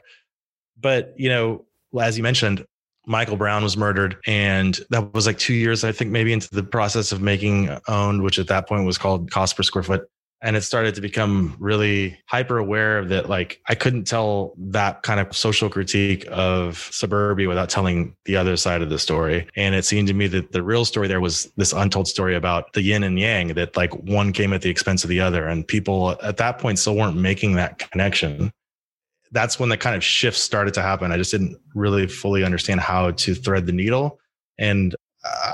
But, 0.80 1.12
you 1.16 1.28
know, 1.28 1.64
as 2.00 2.16
you 2.16 2.22
mentioned, 2.22 2.64
Michael 3.06 3.36
Brown 3.36 3.64
was 3.64 3.76
murdered. 3.76 4.16
And 4.26 4.78
that 4.90 5.12
was 5.12 5.26
like 5.26 5.38
two 5.38 5.54
years, 5.54 5.82
I 5.82 5.90
think, 5.90 6.12
maybe 6.12 6.32
into 6.32 6.48
the 6.50 6.62
process 6.62 7.10
of 7.10 7.20
making 7.20 7.76
owned, 7.88 8.22
which 8.22 8.38
at 8.38 8.46
that 8.46 8.68
point 8.68 8.86
was 8.86 8.98
called 8.98 9.30
cost 9.30 9.56
per 9.56 9.64
square 9.64 9.82
foot 9.82 10.08
and 10.42 10.56
it 10.56 10.62
started 10.62 10.94
to 10.96 11.00
become 11.00 11.56
really 11.58 12.18
hyper 12.26 12.58
aware 12.58 12.98
of 12.98 13.08
that 13.08 13.28
like 13.28 13.60
i 13.68 13.74
couldn't 13.74 14.04
tell 14.04 14.54
that 14.58 15.02
kind 15.02 15.20
of 15.20 15.34
social 15.36 15.68
critique 15.68 16.26
of 16.30 16.88
suburbia 16.92 17.48
without 17.48 17.70
telling 17.70 18.14
the 18.24 18.36
other 18.36 18.56
side 18.56 18.82
of 18.82 18.90
the 18.90 18.98
story. 18.98 19.46
And 19.56 19.74
it 19.74 19.84
seemed 19.84 20.08
to 20.08 20.14
me 20.14 20.26
that 20.28 20.52
the 20.52 20.62
real 20.62 20.84
story 20.84 21.08
there 21.08 21.20
was 21.20 21.50
this 21.56 21.72
untold 21.72 22.08
story 22.08 22.34
about 22.34 22.72
the 22.72 22.82
yin 22.82 23.02
and 23.02 23.18
yang 23.18 23.48
that 23.48 23.76
like 23.76 23.92
one 23.94 24.32
came 24.32 24.52
at 24.52 24.62
the 24.62 24.70
expense 24.70 25.04
of 25.04 25.10
the 25.10 25.20
other 25.20 25.46
and 25.46 25.66
people 25.66 26.16
at 26.22 26.36
that 26.36 26.58
point 26.58 26.78
still 26.78 26.96
weren't 26.96 27.16
making 27.16 27.54
that 27.54 27.78
connection. 27.90 28.52
That's 29.32 29.58
when 29.58 29.70
the 29.70 29.76
kind 29.76 29.96
of 29.96 30.04
shift 30.04 30.38
started 30.38 30.74
to 30.74 30.82
happen. 30.82 31.10
I 31.10 31.16
just 31.16 31.30
didn't 31.30 31.56
really 31.74 32.06
fully 32.06 32.44
understand 32.44 32.80
how 32.80 33.12
to 33.12 33.34
thread 33.34 33.66
the 33.66 33.72
needle. 33.72 34.18
And 34.58 34.94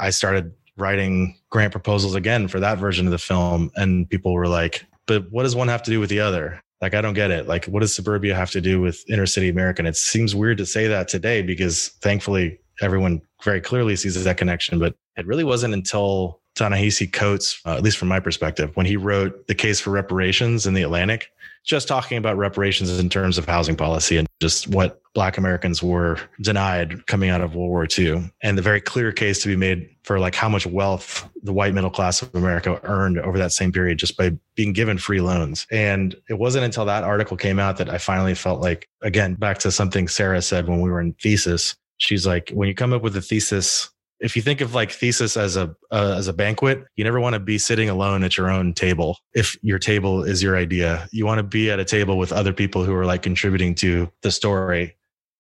i 0.00 0.09
started 0.09 0.52
writing 0.78 1.37
grant 1.50 1.73
proposals 1.73 2.14
again 2.14 2.49
for 2.49 2.61
that 2.61 2.78
version 2.78 3.06
of 3.06 3.12
the 3.12 3.18
film. 3.18 3.70
And 3.76 4.08
people 4.08 4.32
were 4.32 4.49
like, 4.49 4.87
but 5.06 5.30
what 5.30 5.42
does 5.42 5.56
one 5.56 5.68
have 5.68 5.82
to 5.85 5.90
do 5.90 6.00
with 6.00 6.11
the 6.11 6.20
other? 6.20 6.61
Like, 6.80 6.94
I 6.94 7.00
don't 7.00 7.14
get 7.14 7.30
it. 7.30 7.49
Like, 7.49 7.64
what 7.64 7.80
does 7.80 7.94
suburbia 7.94 8.35
have 8.35 8.50
to 8.52 8.61
do 8.61 8.80
with 8.80 9.02
inner 9.08 9.26
city 9.26 9.49
America? 9.49 9.80
And 9.80 9.88
it 9.88 9.97
seems 9.97 10.35
weird 10.35 10.58
to 10.58 10.66
say 10.66 10.87
that 10.87 11.08
today 11.08 11.42
because 11.42 11.88
thankfully 12.02 12.61
everyone 12.80 13.20
very 13.42 13.61
clearly 13.61 13.97
sees 13.97 14.23
that 14.23 14.37
connection. 14.37 14.78
But 14.78 14.94
it 15.16 15.26
really 15.26 15.44
wasn't 15.44 15.75
until 15.75 16.40
Ta-Nehisi 16.54 17.12
Coates, 17.12 17.61
uh, 17.66 17.75
at 17.75 17.82
least 17.82 17.99
from 17.99 18.08
my 18.08 18.20
perspective, 18.20 18.70
when 18.76 18.87
he 18.87 18.97
wrote 18.97 19.47
The 19.49 19.54
Case 19.54 19.80
for 19.80 19.90
Reparations 19.90 20.66
in 20.66 20.75
the 20.75 20.82
Atlantic, 20.82 21.30
just 21.65 21.88
talking 21.88 22.19
about 22.19 22.37
reparations 22.37 22.99
in 22.99 23.09
terms 23.09 23.38
of 23.38 23.47
housing 23.47 23.77
policy 23.77 24.17
and 24.17 24.27
just 24.41 24.69
what 24.69 25.00
Black 25.15 25.37
Americans 25.37 25.83
were 25.83 26.19
denied 26.41 27.07
coming 27.07 27.29
out 27.29 27.41
of 27.41 27.55
World 27.55 27.71
War 27.71 27.88
II, 27.99 28.31
and 28.43 28.57
the 28.57 28.62
very 28.62 28.81
clear 28.81 29.11
case 29.11 29.43
to 29.43 29.49
be 29.49 29.57
made 29.57 29.88
for 30.05 30.19
like 30.19 30.35
how 30.35 30.49
much 30.49 30.67
wealth 30.67 31.29
the 31.43 31.53
white 31.53 31.75
middle 31.75 31.91
class 31.91 32.23
of 32.23 32.35
America 32.35 32.81
earned 32.85 33.19
over 33.19 33.37
that 33.38 33.53
same 33.53 33.73
period 33.73 33.99
just 33.99 34.17
by 34.17 34.31
being 34.55 34.73
given 34.73 34.97
free 34.97 35.21
loans. 35.21 35.67
And 35.71 36.15
it 36.29 36.38
wasn't 36.38 36.65
until 36.65 36.85
that 36.85 37.05
article 37.05 37.37
came 37.37 37.59
out 37.59 37.79
that 37.79 37.91
I 37.91 37.99
finally 37.99 38.35
felt 38.35 38.61
like, 38.61 38.88
again, 39.03 39.35
back 39.35 39.59
to 39.59 39.73
something 39.73 40.09
Sarah 40.09 40.41
said 40.41 40.69
when 40.69 40.81
we 40.81 40.91
were 40.91 41.00
in 41.00 41.15
thesis. 41.15 41.75
She's 41.97 42.27
like, 42.27 42.50
when 42.55 42.69
you 42.69 42.75
come 42.75 42.93
up 42.93 43.03
with 43.03 43.17
a 43.17 43.21
thesis 43.21 43.91
if 44.21 44.35
you 44.37 44.43
think 44.43 44.61
of 44.61 44.75
like 44.75 44.91
thesis 44.91 45.37
as 45.37 45.57
a 45.57 45.75
uh, 45.91 46.15
as 46.17 46.29
a 46.29 46.33
banquet 46.33 46.85
you 46.97 47.05
never 47.05 47.21
want 47.21 47.35
to 47.35 47.41
be 47.41 47.59
sitting 47.59 47.89
alone 47.89 48.25
at 48.25 48.37
your 48.37 48.51
own 48.51 48.73
table 48.73 49.19
if 49.35 49.57
your 49.63 49.79
table 49.79 50.25
is 50.25 50.43
your 50.43 50.57
idea. 50.57 51.09
You 51.13 51.27
want 51.27 51.39
to 51.39 51.43
be 51.43 51.71
at 51.71 51.79
a 51.79 51.85
table 51.85 52.19
with 52.19 52.33
other 52.33 52.53
people 52.53 52.85
who 52.85 52.95
are 52.95 53.07
like 53.07 53.23
contributing 53.23 53.75
to 53.77 54.11
the 54.23 54.31
story. 54.31 54.97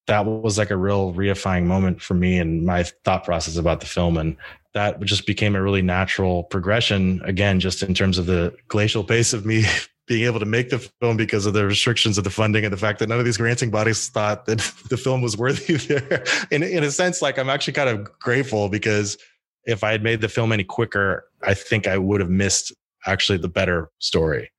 That 0.06 0.24
was 0.24 0.56
like 0.56 0.70
a 0.70 0.76
real 0.76 1.12
reifying 1.12 1.64
moment 1.64 2.00
for 2.00 2.14
me 2.14 2.38
and 2.38 2.64
my 2.64 2.84
thought 3.04 3.24
process 3.24 3.56
about 3.56 3.80
the 3.80 3.86
film 3.86 4.16
and 4.16 4.36
that 4.74 5.02
just 5.02 5.26
became 5.26 5.56
a 5.56 5.62
really 5.62 5.82
natural 5.82 6.44
progression 6.44 7.20
again 7.24 7.58
just 7.60 7.82
in 7.82 7.94
terms 7.94 8.18
of 8.18 8.26
the 8.26 8.54
glacial 8.68 9.02
pace 9.02 9.32
of 9.32 9.44
me 9.44 9.64
being 10.08 10.24
able 10.24 10.40
to 10.40 10.46
make 10.46 10.70
the 10.70 10.78
film 11.00 11.16
because 11.16 11.46
of 11.46 11.52
the 11.52 11.64
restrictions 11.66 12.18
of 12.18 12.24
the 12.24 12.30
funding 12.30 12.64
and 12.64 12.72
the 12.72 12.78
fact 12.78 12.98
that 12.98 13.08
none 13.08 13.18
of 13.18 13.24
these 13.24 13.36
granting 13.36 13.70
bodies 13.70 14.08
thought 14.08 14.46
that 14.46 14.58
the 14.88 14.96
film 14.96 15.20
was 15.20 15.36
worthy 15.36 15.76
there. 15.76 16.24
In, 16.50 16.62
in 16.62 16.82
a 16.82 16.90
sense, 16.90 17.22
like 17.22 17.38
I'm 17.38 17.50
actually 17.50 17.74
kind 17.74 17.88
of 17.88 18.18
grateful 18.18 18.68
because 18.68 19.18
if 19.64 19.84
I 19.84 19.92
had 19.92 20.02
made 20.02 20.22
the 20.22 20.28
film 20.28 20.50
any 20.50 20.64
quicker, 20.64 21.24
I 21.46 21.54
think 21.54 21.86
I 21.86 21.98
would 21.98 22.20
have 22.20 22.30
missed 22.30 22.72
actually 23.06 23.38
the 23.38 23.48
better 23.48 23.90
story. 23.98 24.50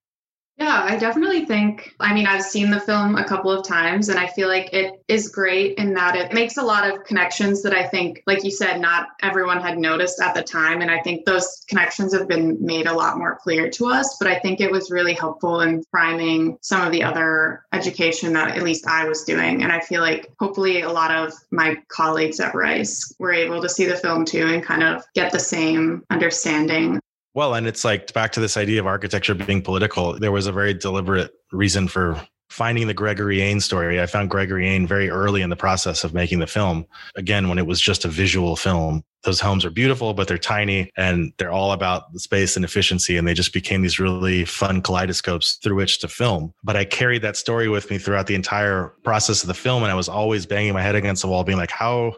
Yeah, 0.60 0.84
I 0.84 0.98
definitely 0.98 1.46
think, 1.46 1.96
I 2.02 2.14
mean, 2.14 2.28
I've 2.28 2.44
seen 2.44 2.70
the 2.70 2.82
film 2.82 3.16
a 3.16 3.24
couple 3.24 3.50
of 3.50 3.66
times 3.66 4.10
and 4.10 4.20
I 4.20 4.28
feel 4.28 4.50
like 4.50 4.74
it 4.74 5.02
is 5.08 5.30
great 5.30 5.78
in 5.78 5.94
that 5.94 6.18
it 6.18 6.34
makes 6.34 6.58
a 6.58 6.62
lot 6.62 6.86
of 6.86 7.06
connections 7.06 7.64
that 7.64 7.74
I 7.74 7.88
think, 7.88 8.22
like 8.28 8.44
you 8.44 8.52
said, 8.52 8.82
not 8.82 9.08
everyone 9.22 9.62
had 9.62 9.78
noticed 9.78 10.20
at 10.20 10.36
the 10.36 10.44
time. 10.44 10.82
And 10.82 10.92
I 10.92 11.00
think 11.00 11.24
those 11.24 11.64
connections 11.70 12.14
have 12.14 12.28
been 12.28 12.58
made 12.60 12.88
a 12.88 12.94
lot 12.94 13.18
more 13.18 13.40
clear 13.42 13.70
to 13.70 13.86
us. 13.86 14.18
But 14.20 14.28
I 14.28 14.38
think 14.40 14.60
it 14.60 14.70
was 14.70 14.92
really 14.92 15.14
helpful 15.14 15.62
in 15.62 15.82
priming 15.94 16.58
some 16.62 16.86
of 16.86 16.92
the 16.92 17.04
other 17.04 17.64
education 17.72 18.34
that 18.34 18.58
at 18.58 18.62
least 18.62 18.86
I 18.86 19.08
was 19.08 19.24
doing. 19.24 19.64
And 19.64 19.72
I 19.72 19.80
feel 19.80 20.02
like 20.02 20.30
hopefully 20.42 20.82
a 20.82 20.92
lot 20.92 21.12
of 21.12 21.32
my 21.52 21.78
colleagues 21.88 22.42
at 22.42 22.54
Rice 22.54 23.16
were 23.18 23.32
able 23.32 23.62
to 23.62 23.70
see 23.70 23.86
the 23.86 23.96
film 23.96 24.26
too 24.26 24.46
and 24.46 24.62
kind 24.62 24.84
of 24.84 25.06
get 25.16 25.32
the 25.32 25.40
same 25.40 26.04
understanding 26.10 27.00
well, 27.34 27.54
and 27.54 27.68
it's 27.68 27.86
like 27.86 28.12
back 28.14 28.32
to 28.34 28.40
this 28.40 28.58
idea 28.58 28.80
of 28.80 28.88
architecture 28.88 29.36
being 29.36 29.62
political. 29.62 30.18
There 30.20 30.32
was 30.32 30.48
a 30.48 30.52
very 30.52 30.74
deliberate 30.74 31.32
reason 31.52 31.88
for 31.88 32.22
finding 32.50 32.88
the 32.88 32.94
Gregory 32.94 33.42
Ain 33.42 33.60
story. 33.60 34.02
I 34.02 34.06
found 34.08 34.30
Gregory 34.30 34.68
Ain 34.68 34.88
very 34.88 35.10
early 35.10 35.42
in 35.42 35.50
the 35.50 35.56
process 35.56 36.04
of 36.04 36.14
making 36.14 36.40
the 36.40 36.48
film. 36.48 36.86
Again, 37.16 37.48
when 37.48 37.60
it 37.60 37.68
was 37.68 37.80
just 37.80 38.06
a 38.06 38.08
visual 38.08 38.56
film, 38.56 39.04
those 39.24 39.40
homes 39.40 39.66
are 39.66 39.70
beautiful, 39.70 40.14
but 40.14 40.28
they're 40.28 40.38
tiny 40.38 40.90
and 40.98 41.32
they're 41.38 41.52
all 41.52 41.74
about 41.74 42.12
the 42.14 42.20
space 42.20 42.56
and 42.56 42.66
efficiency. 42.66 43.18
And 43.18 43.28
they 43.28 43.34
just 43.34 43.54
became 43.54 43.82
these 43.82 44.00
really 44.00 44.46
fun 44.46 44.82
kaleidoscopes 44.82 45.60
through 45.62 45.76
which 45.76 46.00
to 46.00 46.08
film. 46.08 46.54
But 46.64 46.76
I 46.76 46.86
carried 46.86 47.22
that 47.22 47.38
story 47.38 47.70
with 47.70 47.92
me 47.92 47.98
throughout 48.00 48.28
the 48.28 48.36
entire 48.36 48.96
process 49.04 49.44
of 49.44 49.48
the 49.48 49.54
film. 49.54 49.84
And 49.84 49.92
I 49.92 49.96
was 49.96 50.10
always 50.10 50.46
banging 50.46 50.74
my 50.74 50.82
head 50.82 50.96
against 50.96 51.22
the 51.22 51.28
wall, 51.28 51.44
being 51.44 51.58
like, 51.58 51.72
how, 51.72 52.16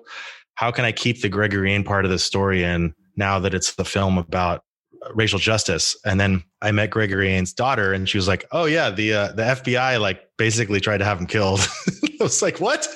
how 0.55 0.71
can 0.71 0.85
I 0.85 0.91
keep 0.91 1.21
the 1.21 1.29
Gregory 1.29 1.73
Ain 1.73 1.83
part 1.83 2.05
of 2.05 2.11
the 2.11 2.19
story 2.19 2.63
in 2.63 2.93
now 3.17 3.39
that 3.39 3.53
it's 3.53 3.75
the 3.75 3.85
film 3.85 4.17
about 4.17 4.63
racial 5.13 5.39
justice. 5.39 5.95
And 6.05 6.19
then 6.19 6.43
I 6.61 6.71
met 6.71 6.89
Gregory 6.89 7.29
Ain's 7.29 7.53
daughter, 7.53 7.93
and 7.93 8.07
she 8.07 8.17
was 8.17 8.27
like, 8.27 8.45
"Oh 8.51 8.65
yeah, 8.65 8.89
the 8.89 9.13
uh, 9.13 9.31
the 9.33 9.43
FBI 9.43 9.99
like 9.99 10.21
basically 10.37 10.79
tried 10.79 10.97
to 10.97 11.05
have 11.05 11.19
him 11.19 11.27
killed." 11.27 11.59
I 12.19 12.23
was 12.23 12.41
like, 12.41 12.59
"What?" 12.59 12.87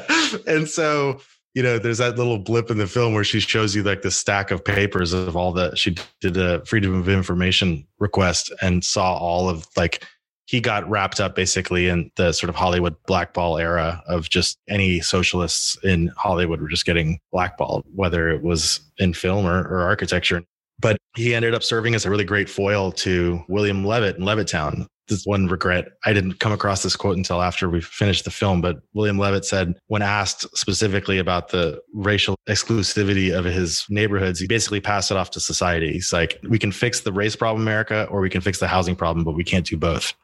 and 0.46 0.68
so 0.68 1.20
you 1.54 1.62
know, 1.62 1.78
there's 1.78 1.98
that 1.98 2.16
little 2.16 2.38
blip 2.38 2.70
in 2.70 2.78
the 2.78 2.86
film 2.86 3.12
where 3.12 3.24
she 3.24 3.40
shows 3.40 3.74
you 3.74 3.82
like 3.82 4.02
the 4.02 4.10
stack 4.10 4.50
of 4.50 4.64
papers 4.64 5.12
of 5.12 5.36
all 5.36 5.52
the 5.52 5.74
she 5.74 5.96
did 6.20 6.36
a 6.36 6.64
freedom 6.64 6.94
of 6.94 7.08
information 7.08 7.86
request 7.98 8.52
and 8.62 8.84
saw 8.84 9.16
all 9.16 9.48
of 9.48 9.66
like 9.76 10.04
he 10.46 10.60
got 10.60 10.88
wrapped 10.88 11.20
up 11.20 11.34
basically 11.36 11.88
in 11.88 12.10
the 12.16 12.32
sort 12.32 12.50
of 12.50 12.56
Hollywood 12.56 12.96
blackball 13.06 13.56
era 13.56 14.02
of 14.08 14.28
just 14.28 14.58
any 14.68 15.00
socialists 15.00 15.76
in 15.84 16.08
Hollywood 16.16 16.60
were 16.60 16.68
just 16.68 16.84
getting 16.84 17.20
blackballed, 17.30 17.84
whether 17.94 18.28
it 18.28 18.42
was 18.42 18.80
in 18.98 19.14
film 19.14 19.46
or, 19.46 19.62
or 19.68 19.82
architecture. 19.82 20.42
But 20.80 20.96
he 21.16 21.34
ended 21.34 21.54
up 21.54 21.62
serving 21.62 21.94
as 21.94 22.06
a 22.06 22.10
really 22.10 22.24
great 22.24 22.48
foil 22.48 22.92
to 22.92 23.42
William 23.48 23.84
Levitt 23.84 24.16
in 24.16 24.22
Levittown. 24.22 24.86
This 25.08 25.24
one 25.24 25.48
regret. 25.48 25.88
I 26.04 26.12
didn't 26.12 26.34
come 26.34 26.52
across 26.52 26.84
this 26.84 26.94
quote 26.94 27.16
until 27.16 27.42
after 27.42 27.68
we 27.68 27.80
finished 27.80 28.24
the 28.24 28.30
film, 28.30 28.60
but 28.60 28.76
William 28.94 29.18
Levitt 29.18 29.44
said, 29.44 29.74
when 29.88 30.02
asked 30.02 30.46
specifically 30.56 31.18
about 31.18 31.48
the 31.48 31.80
racial 31.92 32.36
exclusivity 32.48 33.36
of 33.36 33.44
his 33.44 33.84
neighborhoods, 33.90 34.38
he 34.38 34.46
basically 34.46 34.80
passed 34.80 35.10
it 35.10 35.16
off 35.16 35.30
to 35.32 35.40
society. 35.40 35.92
He's 35.92 36.12
like, 36.12 36.38
we 36.48 36.60
can 36.60 36.70
fix 36.70 37.00
the 37.00 37.12
race 37.12 37.34
problem, 37.34 37.62
America, 37.62 38.06
or 38.08 38.20
we 38.20 38.30
can 38.30 38.40
fix 38.40 38.60
the 38.60 38.68
housing 38.68 38.94
problem, 38.94 39.24
but 39.24 39.34
we 39.34 39.42
can't 39.42 39.66
do 39.66 39.76
both. 39.76 40.14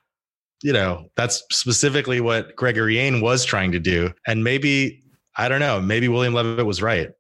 You 0.63 0.73
know, 0.73 1.11
that's 1.17 1.43
specifically 1.51 2.21
what 2.21 2.55
Gregory 2.55 2.99
Ain 2.99 3.21
was 3.21 3.45
trying 3.45 3.73
to 3.73 3.81
do. 3.81 4.13
And 4.25 4.45
maybe, 4.45 5.03
I 5.37 5.49
don't 5.49 5.61
know, 5.61 5.81
maybe 5.81 6.07
William 6.09 6.33
Levitt 6.33 6.65
was 6.65 6.81
right 6.81 7.11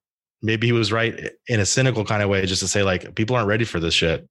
maybe 0.46 0.68
he 0.68 0.72
was 0.72 0.92
right 0.92 1.32
in 1.48 1.60
a 1.60 1.66
cynical 1.66 2.04
kind 2.04 2.22
of 2.22 2.28
way 2.28 2.46
just 2.46 2.62
to 2.62 2.68
say 2.68 2.82
like 2.82 3.14
people 3.16 3.34
aren't 3.34 3.48
ready 3.48 3.64
for 3.64 3.80
this 3.80 3.92
shit 3.92 4.26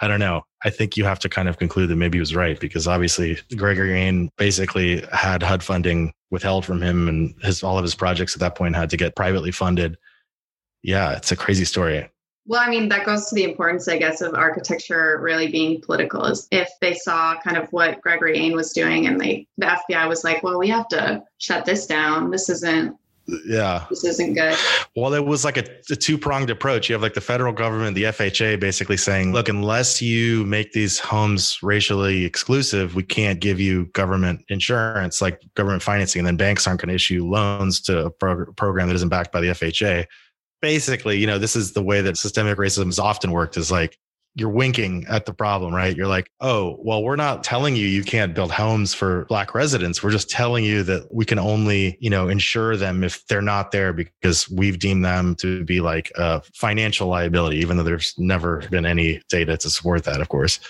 i 0.00 0.08
don't 0.08 0.18
know 0.18 0.42
i 0.64 0.70
think 0.70 0.96
you 0.96 1.04
have 1.04 1.18
to 1.18 1.28
kind 1.28 1.48
of 1.48 1.58
conclude 1.58 1.88
that 1.90 1.96
maybe 1.96 2.16
he 2.16 2.20
was 2.20 2.34
right 2.34 2.58
because 2.58 2.88
obviously 2.88 3.38
gregory 3.56 3.92
Ain 3.92 4.30
basically 4.38 5.04
had 5.12 5.42
hud 5.42 5.62
funding 5.62 6.12
withheld 6.30 6.64
from 6.64 6.80
him 6.80 7.06
and 7.08 7.34
his 7.42 7.62
all 7.62 7.76
of 7.76 7.84
his 7.84 7.94
projects 7.94 8.34
at 8.34 8.40
that 8.40 8.56
point 8.56 8.74
had 8.74 8.90
to 8.90 8.96
get 8.96 9.14
privately 9.14 9.52
funded 9.52 9.96
yeah 10.82 11.12
it's 11.12 11.30
a 11.30 11.36
crazy 11.36 11.64
story 11.64 12.08
Well, 12.44 12.60
I 12.60 12.68
mean, 12.68 12.88
that 12.88 13.06
goes 13.06 13.28
to 13.28 13.36
the 13.36 13.44
importance, 13.44 13.86
I 13.86 13.98
guess, 13.98 14.20
of 14.20 14.34
architecture 14.34 15.20
really 15.22 15.46
being 15.46 15.80
political. 15.80 16.24
Is 16.26 16.48
if 16.50 16.68
they 16.80 16.94
saw 16.94 17.38
kind 17.40 17.56
of 17.56 17.68
what 17.70 18.00
Gregory 18.00 18.36
Ain 18.36 18.56
was 18.56 18.72
doing, 18.72 19.06
and 19.06 19.20
they 19.20 19.46
the 19.58 19.66
FBI 19.66 20.08
was 20.08 20.24
like, 20.24 20.42
"Well, 20.42 20.58
we 20.58 20.68
have 20.68 20.88
to 20.88 21.22
shut 21.38 21.64
this 21.64 21.86
down. 21.86 22.32
This 22.32 22.48
isn't 22.48 22.96
yeah. 23.46 23.86
This 23.88 24.04
isn't 24.04 24.34
good. 24.34 24.56
Well 24.96 25.14
it 25.14 25.24
was 25.24 25.44
like 25.44 25.56
a, 25.56 25.64
a, 25.90 25.96
two-pronged 25.96 26.50
approach. 26.50 26.88
You 26.88 26.94
have 26.94 27.02
like 27.02 27.14
the 27.14 27.20
federal 27.20 27.52
government 27.52 27.94
the 27.94 28.04
fha 28.04 28.58
basically 28.58 28.96
saying 28.96 29.32
look 29.32 29.48
unless 29.48 30.02
you 30.02 30.44
make 30.46 30.72
these 30.72 30.98
homes 30.98 31.58
racially 31.62 32.24
exclusive 32.24 32.94
we 32.94 33.02
can't 33.02 33.40
give 33.40 33.60
you 33.60 33.86
government 33.86 34.44
insurance 34.48 35.22
like 35.22 35.40
government 35.54 35.82
financing 35.82 36.20
and 36.20 36.26
then 36.26 36.36
banks 36.36 36.66
aren't 36.66 36.80
going 36.80 36.88
to 36.88 36.94
issue 36.94 37.24
loans 37.24 37.80
to 37.80 38.06
a 38.06 38.10
pro- 38.10 38.52
program 38.52 38.88
that 38.88 38.94
isn't 38.94 39.08
backed 39.08 39.32
by 39.32 39.40
the 39.40 39.48
fha 39.48 40.06
basically 40.60 41.18
you 41.18 41.26
know 41.26 41.38
this 41.38 41.56
is 41.56 41.72
the 41.72 41.82
way 41.82 42.00
that 42.00 42.16
systemic 42.16 42.58
racism 42.58 42.86
has 42.86 42.98
often 42.98 43.30
worked 43.30 43.56
is 43.56 43.70
like 43.70 43.98
you're 44.34 44.48
winking 44.48 45.04
at 45.08 45.26
the 45.26 45.32
problem, 45.32 45.74
right? 45.74 45.94
You're 45.94 46.06
like, 46.06 46.30
oh, 46.40 46.78
well, 46.80 47.02
we're 47.02 47.16
not 47.16 47.44
telling 47.44 47.76
you 47.76 47.86
you 47.86 48.02
can't 48.02 48.34
build 48.34 48.50
homes 48.50 48.94
for 48.94 49.26
black 49.26 49.54
residents. 49.54 50.02
We're 50.02 50.10
just 50.10 50.30
telling 50.30 50.64
you 50.64 50.82
that 50.84 51.12
we 51.12 51.24
can 51.24 51.38
only, 51.38 51.98
you 52.00 52.08
know, 52.08 52.28
insure 52.28 52.76
them 52.76 53.04
if 53.04 53.26
they're 53.26 53.42
not 53.42 53.72
there 53.72 53.92
because 53.92 54.48
we've 54.48 54.78
deemed 54.78 55.04
them 55.04 55.34
to 55.36 55.64
be 55.64 55.80
like 55.80 56.10
a 56.16 56.42
financial 56.54 57.08
liability, 57.08 57.58
even 57.58 57.76
though 57.76 57.82
there's 57.82 58.14
never 58.16 58.66
been 58.70 58.86
any 58.86 59.20
data 59.28 59.56
to 59.58 59.68
support 59.68 60.04
that, 60.04 60.20
of 60.20 60.28
course. 60.28 60.60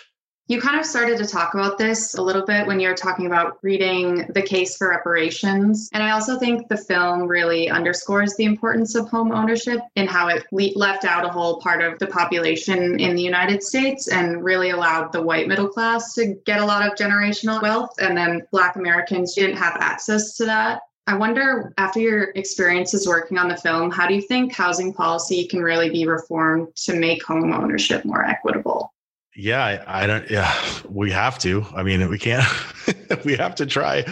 You 0.53 0.61
kind 0.61 0.79
of 0.79 0.85
started 0.85 1.17
to 1.17 1.25
talk 1.25 1.55
about 1.55 1.79
this 1.79 2.13
a 2.13 2.21
little 2.21 2.45
bit 2.45 2.67
when 2.67 2.79
you 2.79 2.87
were 2.91 2.95
talking 2.95 3.25
about 3.25 3.57
reading 3.63 4.27
The 4.35 4.43
Case 4.43 4.77
for 4.77 4.91
Reparations. 4.91 5.89
And 5.95 6.03
I 6.03 6.11
also 6.11 6.39
think 6.39 6.69
the 6.69 6.77
film 6.77 7.23
really 7.23 7.71
underscores 7.71 8.37
the 8.37 8.45
importance 8.45 8.95
of 8.95 9.09
home 9.09 9.33
ownership 9.33 9.81
and 9.97 10.11
how 10.11 10.29
it 10.29 10.45
le- 10.53 10.77
left 10.77 11.07
out 11.07 11.25
a 11.25 11.31
whole 11.31 11.59
part 11.63 11.83
of 11.83 11.99
the 11.99 12.07
population 12.07 13.01
in 13.01 13.17
the 13.17 13.23
United 13.23 13.63
States 13.63 14.09
and 14.09 14.45
really 14.45 14.69
allowed 14.69 15.11
the 15.11 15.23
white 15.23 15.49
middle 15.49 15.69
class 15.69 16.13
to 16.17 16.35
get 16.45 16.61
a 16.61 16.67
lot 16.67 16.87
of 16.87 16.99
generational 16.99 17.63
wealth. 17.63 17.95
And 17.99 18.15
then 18.15 18.43
Black 18.53 18.77
Americans 18.77 19.35
didn't 19.35 19.57
have 19.57 19.79
access 19.81 20.37
to 20.37 20.45
that. 20.45 20.83
I 21.07 21.17
wonder, 21.17 21.73
after 21.79 21.99
your 21.99 22.25
experiences 22.35 23.09
working 23.09 23.39
on 23.39 23.49
the 23.49 23.57
film, 23.57 23.91
how 23.91 24.07
do 24.07 24.13
you 24.13 24.21
think 24.21 24.53
housing 24.53 24.93
policy 24.93 25.47
can 25.47 25.63
really 25.63 25.89
be 25.89 26.07
reformed 26.07 26.77
to 26.85 26.95
make 26.95 27.25
home 27.25 27.55
ownership 27.55 28.05
more 28.05 28.23
equitable? 28.23 28.93
Yeah, 29.35 29.65
I, 29.65 30.05
I, 30.05 30.07
don't. 30.07 30.31
Yeah, 30.31 30.55
we 30.89 31.11
have 31.11 31.39
to. 31.41 31.65
I 31.75 31.83
mean, 31.83 32.09
we 32.09 32.19
can't. 32.19 32.47
we 33.25 33.37
have 33.37 33.55
to 33.57 33.67
try. 33.67 34.05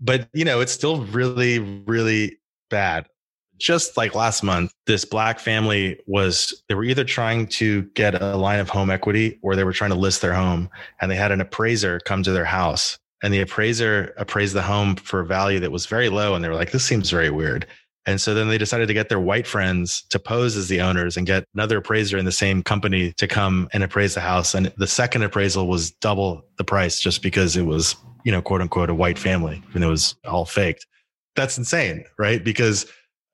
But 0.00 0.28
you 0.34 0.44
know, 0.44 0.60
it's 0.60 0.72
still 0.72 1.04
really, 1.06 1.58
really 1.58 2.38
bad. 2.68 3.06
Just 3.58 3.96
like 3.96 4.14
last 4.14 4.42
month, 4.42 4.74
this 4.86 5.06
black 5.06 5.40
family 5.40 5.98
was 6.06 6.62
they 6.68 6.74
were 6.74 6.84
either 6.84 7.04
trying 7.04 7.46
to 7.46 7.82
get 7.94 8.20
a 8.20 8.36
line 8.36 8.60
of 8.60 8.68
home 8.68 8.90
equity 8.90 9.38
or 9.42 9.56
they 9.56 9.64
were 9.64 9.72
trying 9.72 9.90
to 9.90 9.96
list 9.96 10.20
their 10.20 10.34
home, 10.34 10.68
and 11.00 11.10
they 11.10 11.16
had 11.16 11.32
an 11.32 11.40
appraiser 11.40 11.98
come 12.00 12.22
to 12.22 12.32
their 12.32 12.44
house, 12.44 12.98
and 13.22 13.32
the 13.32 13.40
appraiser 13.40 14.12
appraised 14.18 14.54
the 14.54 14.60
home 14.60 14.96
for 14.96 15.20
a 15.20 15.26
value 15.26 15.60
that 15.60 15.72
was 15.72 15.86
very 15.86 16.10
low, 16.10 16.34
and 16.34 16.44
they 16.44 16.50
were 16.50 16.54
like, 16.54 16.72
"This 16.72 16.84
seems 16.84 17.08
very 17.08 17.30
weird." 17.30 17.66
And 18.06 18.20
so 18.20 18.34
then 18.34 18.48
they 18.48 18.56
decided 18.56 18.86
to 18.86 18.94
get 18.94 19.08
their 19.08 19.18
white 19.18 19.46
friends 19.48 20.02
to 20.10 20.18
pose 20.20 20.56
as 20.56 20.68
the 20.68 20.80
owners 20.80 21.16
and 21.16 21.26
get 21.26 21.44
another 21.54 21.78
appraiser 21.78 22.16
in 22.16 22.24
the 22.24 22.32
same 22.32 22.62
company 22.62 23.12
to 23.14 23.26
come 23.26 23.68
and 23.72 23.82
appraise 23.82 24.14
the 24.14 24.20
house. 24.20 24.54
And 24.54 24.72
the 24.76 24.86
second 24.86 25.22
appraisal 25.22 25.66
was 25.66 25.90
double 25.90 26.44
the 26.56 26.64
price 26.64 27.00
just 27.00 27.20
because 27.20 27.56
it 27.56 27.66
was, 27.66 27.96
you 28.24 28.30
know, 28.30 28.40
quote 28.40 28.60
unquote, 28.60 28.90
a 28.90 28.94
white 28.94 29.18
family 29.18 29.60
and 29.74 29.82
it 29.82 29.88
was 29.88 30.14
all 30.24 30.44
faked. 30.44 30.86
That's 31.34 31.58
insane, 31.58 32.04
right? 32.16 32.42
Because 32.42 32.86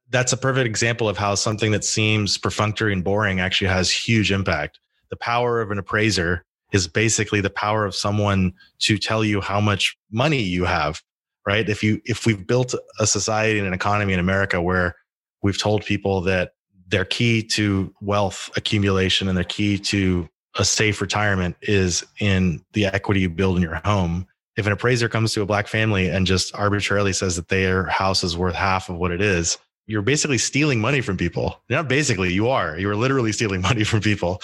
that's 0.08 0.32
a 0.32 0.36
perfect 0.38 0.66
example 0.66 1.08
of 1.08 1.18
how 1.18 1.34
something 1.34 1.70
that 1.72 1.84
seems 1.84 2.38
perfunctory 2.38 2.94
and 2.94 3.04
boring 3.04 3.40
actually 3.40 3.68
has 3.68 3.90
huge 3.90 4.32
impact. 4.32 4.80
The 5.10 5.16
power 5.16 5.60
of 5.60 5.70
an 5.70 5.78
appraiser 5.78 6.44
is 6.72 6.88
basically 6.88 7.42
the 7.42 7.50
power 7.50 7.84
of 7.84 7.94
someone 7.94 8.54
to 8.80 8.96
tell 8.96 9.22
you 9.22 9.42
how 9.42 9.60
much 9.60 9.96
money 10.10 10.42
you 10.42 10.64
have 10.64 11.02
right? 11.46 11.68
If 11.68 11.82
you 11.82 12.00
if 12.04 12.26
we've 12.26 12.46
built 12.46 12.74
a 12.98 13.06
society 13.06 13.58
and 13.58 13.66
an 13.66 13.74
economy 13.74 14.12
in 14.12 14.20
America 14.20 14.60
where 14.60 14.96
we've 15.42 15.60
told 15.60 15.84
people 15.84 16.20
that 16.22 16.52
their 16.88 17.04
key 17.04 17.42
to 17.42 17.92
wealth 18.00 18.50
accumulation 18.56 19.28
and 19.28 19.36
their 19.36 19.44
key 19.44 19.78
to 19.78 20.28
a 20.58 20.64
safe 20.64 21.00
retirement 21.00 21.56
is 21.62 22.04
in 22.20 22.62
the 22.74 22.84
equity 22.84 23.20
you 23.20 23.30
build 23.30 23.56
in 23.56 23.62
your 23.62 23.80
home. 23.84 24.26
If 24.56 24.66
an 24.66 24.72
appraiser 24.72 25.08
comes 25.08 25.32
to 25.32 25.40
a 25.40 25.46
black 25.46 25.66
family 25.66 26.08
and 26.08 26.26
just 26.26 26.54
arbitrarily 26.54 27.14
says 27.14 27.36
that 27.36 27.48
their 27.48 27.86
house 27.86 28.22
is 28.22 28.36
worth 28.36 28.54
half 28.54 28.90
of 28.90 28.96
what 28.96 29.10
it 29.10 29.22
is, 29.22 29.56
you're 29.86 30.02
basically 30.02 30.38
stealing 30.38 30.80
money 30.80 31.00
from 31.00 31.16
people. 31.16 31.62
Not 31.70 31.88
basically, 31.88 32.32
you 32.32 32.48
are. 32.48 32.78
You 32.78 32.90
are 32.90 32.96
literally 32.96 33.32
stealing 33.32 33.62
money 33.62 33.84
from 33.84 34.00
people. 34.00 34.42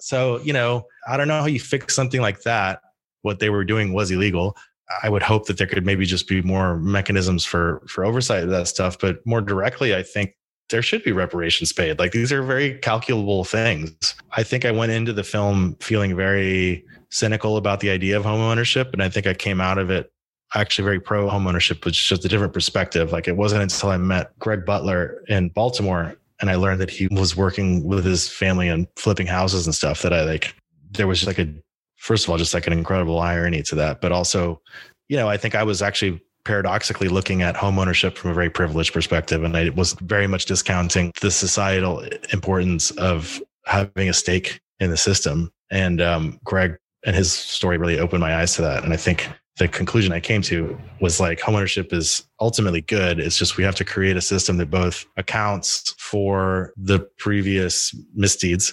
So, 0.00 0.40
you 0.40 0.52
know, 0.52 0.86
I 1.06 1.16
don't 1.16 1.28
know 1.28 1.40
how 1.40 1.46
you 1.46 1.60
fix 1.60 1.94
something 1.94 2.20
like 2.20 2.42
that. 2.42 2.80
What 3.22 3.40
they 3.40 3.50
were 3.50 3.64
doing 3.64 3.92
was 3.92 4.10
illegal. 4.10 4.56
I 5.02 5.08
would 5.08 5.22
hope 5.22 5.46
that 5.46 5.58
there 5.58 5.66
could 5.66 5.84
maybe 5.84 6.06
just 6.06 6.28
be 6.28 6.42
more 6.42 6.78
mechanisms 6.78 7.44
for 7.44 7.82
for 7.88 8.04
oversight 8.04 8.44
of 8.44 8.50
that 8.50 8.68
stuff. 8.68 8.98
But 8.98 9.24
more 9.26 9.40
directly, 9.40 9.94
I 9.94 10.02
think 10.02 10.34
there 10.70 10.82
should 10.82 11.02
be 11.02 11.12
reparations 11.12 11.72
paid. 11.72 11.98
Like 11.98 12.12
these 12.12 12.32
are 12.32 12.42
very 12.42 12.78
calculable 12.78 13.44
things. 13.44 14.14
I 14.32 14.42
think 14.42 14.64
I 14.64 14.70
went 14.70 14.92
into 14.92 15.12
the 15.12 15.24
film 15.24 15.76
feeling 15.80 16.16
very 16.16 16.84
cynical 17.10 17.56
about 17.56 17.80
the 17.80 17.90
idea 17.90 18.16
of 18.16 18.24
home 18.24 18.40
ownership, 18.40 18.90
and 18.92 19.02
I 19.02 19.08
think 19.08 19.26
I 19.26 19.34
came 19.34 19.60
out 19.60 19.78
of 19.78 19.90
it 19.90 20.10
actually 20.54 20.84
very 20.84 21.00
pro 21.00 21.28
home 21.28 21.46
ownership, 21.46 21.84
which 21.84 21.98
is 21.98 22.08
just 22.08 22.24
a 22.24 22.28
different 22.28 22.54
perspective. 22.54 23.12
Like 23.12 23.28
it 23.28 23.36
wasn't 23.36 23.62
until 23.62 23.90
I 23.90 23.98
met 23.98 24.38
Greg 24.38 24.64
Butler 24.64 25.22
in 25.28 25.50
Baltimore 25.50 26.16
and 26.40 26.50
I 26.50 26.54
learned 26.54 26.80
that 26.80 26.90
he 26.90 27.08
was 27.10 27.36
working 27.36 27.84
with 27.84 28.04
his 28.04 28.28
family 28.28 28.68
and 28.68 28.86
flipping 28.96 29.26
houses 29.26 29.66
and 29.66 29.74
stuff 29.74 30.02
that 30.02 30.12
I 30.12 30.22
like 30.22 30.54
there 30.90 31.06
was 31.06 31.26
like 31.26 31.38
a 31.38 31.52
first 31.98 32.24
of 32.24 32.30
all, 32.30 32.38
just 32.38 32.54
like 32.54 32.66
an 32.66 32.72
incredible 32.72 33.20
irony 33.20 33.62
to 33.64 33.74
that. 33.74 34.00
But 34.00 34.12
also, 34.12 34.62
you 35.08 35.16
know, 35.16 35.28
I 35.28 35.36
think 35.36 35.54
I 35.54 35.62
was 35.62 35.82
actually 35.82 36.22
paradoxically 36.44 37.08
looking 37.08 37.42
at 37.42 37.56
homeownership 37.56 38.16
from 38.16 38.30
a 38.30 38.34
very 38.34 38.48
privileged 38.48 38.94
perspective. 38.94 39.44
And 39.44 39.56
I 39.56 39.68
was 39.70 39.92
very 40.00 40.26
much 40.26 40.46
discounting 40.46 41.12
the 41.20 41.30
societal 41.30 42.02
importance 42.32 42.90
of 42.92 43.42
having 43.66 44.08
a 44.08 44.14
stake 44.14 44.60
in 44.80 44.90
the 44.90 44.96
system. 44.96 45.52
And 45.70 46.00
um, 46.00 46.40
Greg 46.44 46.78
and 47.04 47.14
his 47.14 47.32
story 47.32 47.76
really 47.76 47.98
opened 47.98 48.20
my 48.20 48.36
eyes 48.36 48.54
to 48.54 48.62
that. 48.62 48.84
And 48.84 48.92
I 48.92 48.96
think 48.96 49.28
the 49.58 49.68
conclusion 49.68 50.12
I 50.12 50.20
came 50.20 50.40
to 50.42 50.78
was 51.00 51.20
like 51.20 51.40
homeownership 51.40 51.92
is 51.92 52.26
ultimately 52.40 52.80
good. 52.80 53.18
It's 53.18 53.36
just 53.36 53.56
we 53.56 53.64
have 53.64 53.74
to 53.74 53.84
create 53.84 54.16
a 54.16 54.20
system 54.22 54.56
that 54.58 54.70
both 54.70 55.04
accounts 55.16 55.94
for 55.98 56.72
the 56.76 57.00
previous 57.18 57.94
misdeeds 58.14 58.72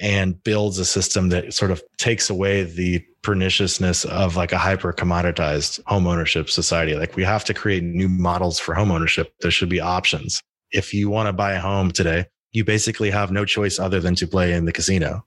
and 0.00 0.42
builds 0.44 0.78
a 0.78 0.84
system 0.84 1.30
that 1.30 1.54
sort 1.54 1.70
of 1.70 1.82
takes 1.96 2.28
away 2.28 2.64
the 2.64 3.04
perniciousness 3.22 4.04
of 4.04 4.36
like 4.36 4.52
a 4.52 4.58
hyper 4.58 4.92
commoditized 4.92 5.80
home 5.86 6.06
ownership 6.06 6.48
society. 6.50 6.94
Like 6.94 7.16
we 7.16 7.24
have 7.24 7.44
to 7.44 7.54
create 7.54 7.82
new 7.82 8.08
models 8.08 8.58
for 8.58 8.74
home 8.74 8.90
ownership. 8.90 9.32
There 9.40 9.50
should 9.50 9.68
be 9.68 9.80
options. 9.80 10.42
If 10.70 10.92
you 10.92 11.08
want 11.08 11.28
to 11.28 11.32
buy 11.32 11.52
a 11.52 11.60
home 11.60 11.90
today, 11.90 12.26
you 12.52 12.64
basically 12.64 13.10
have 13.10 13.30
no 13.30 13.44
choice 13.44 13.78
other 13.78 14.00
than 14.00 14.14
to 14.16 14.26
play 14.26 14.52
in 14.52 14.64
the 14.64 14.72
casino. 14.72 15.24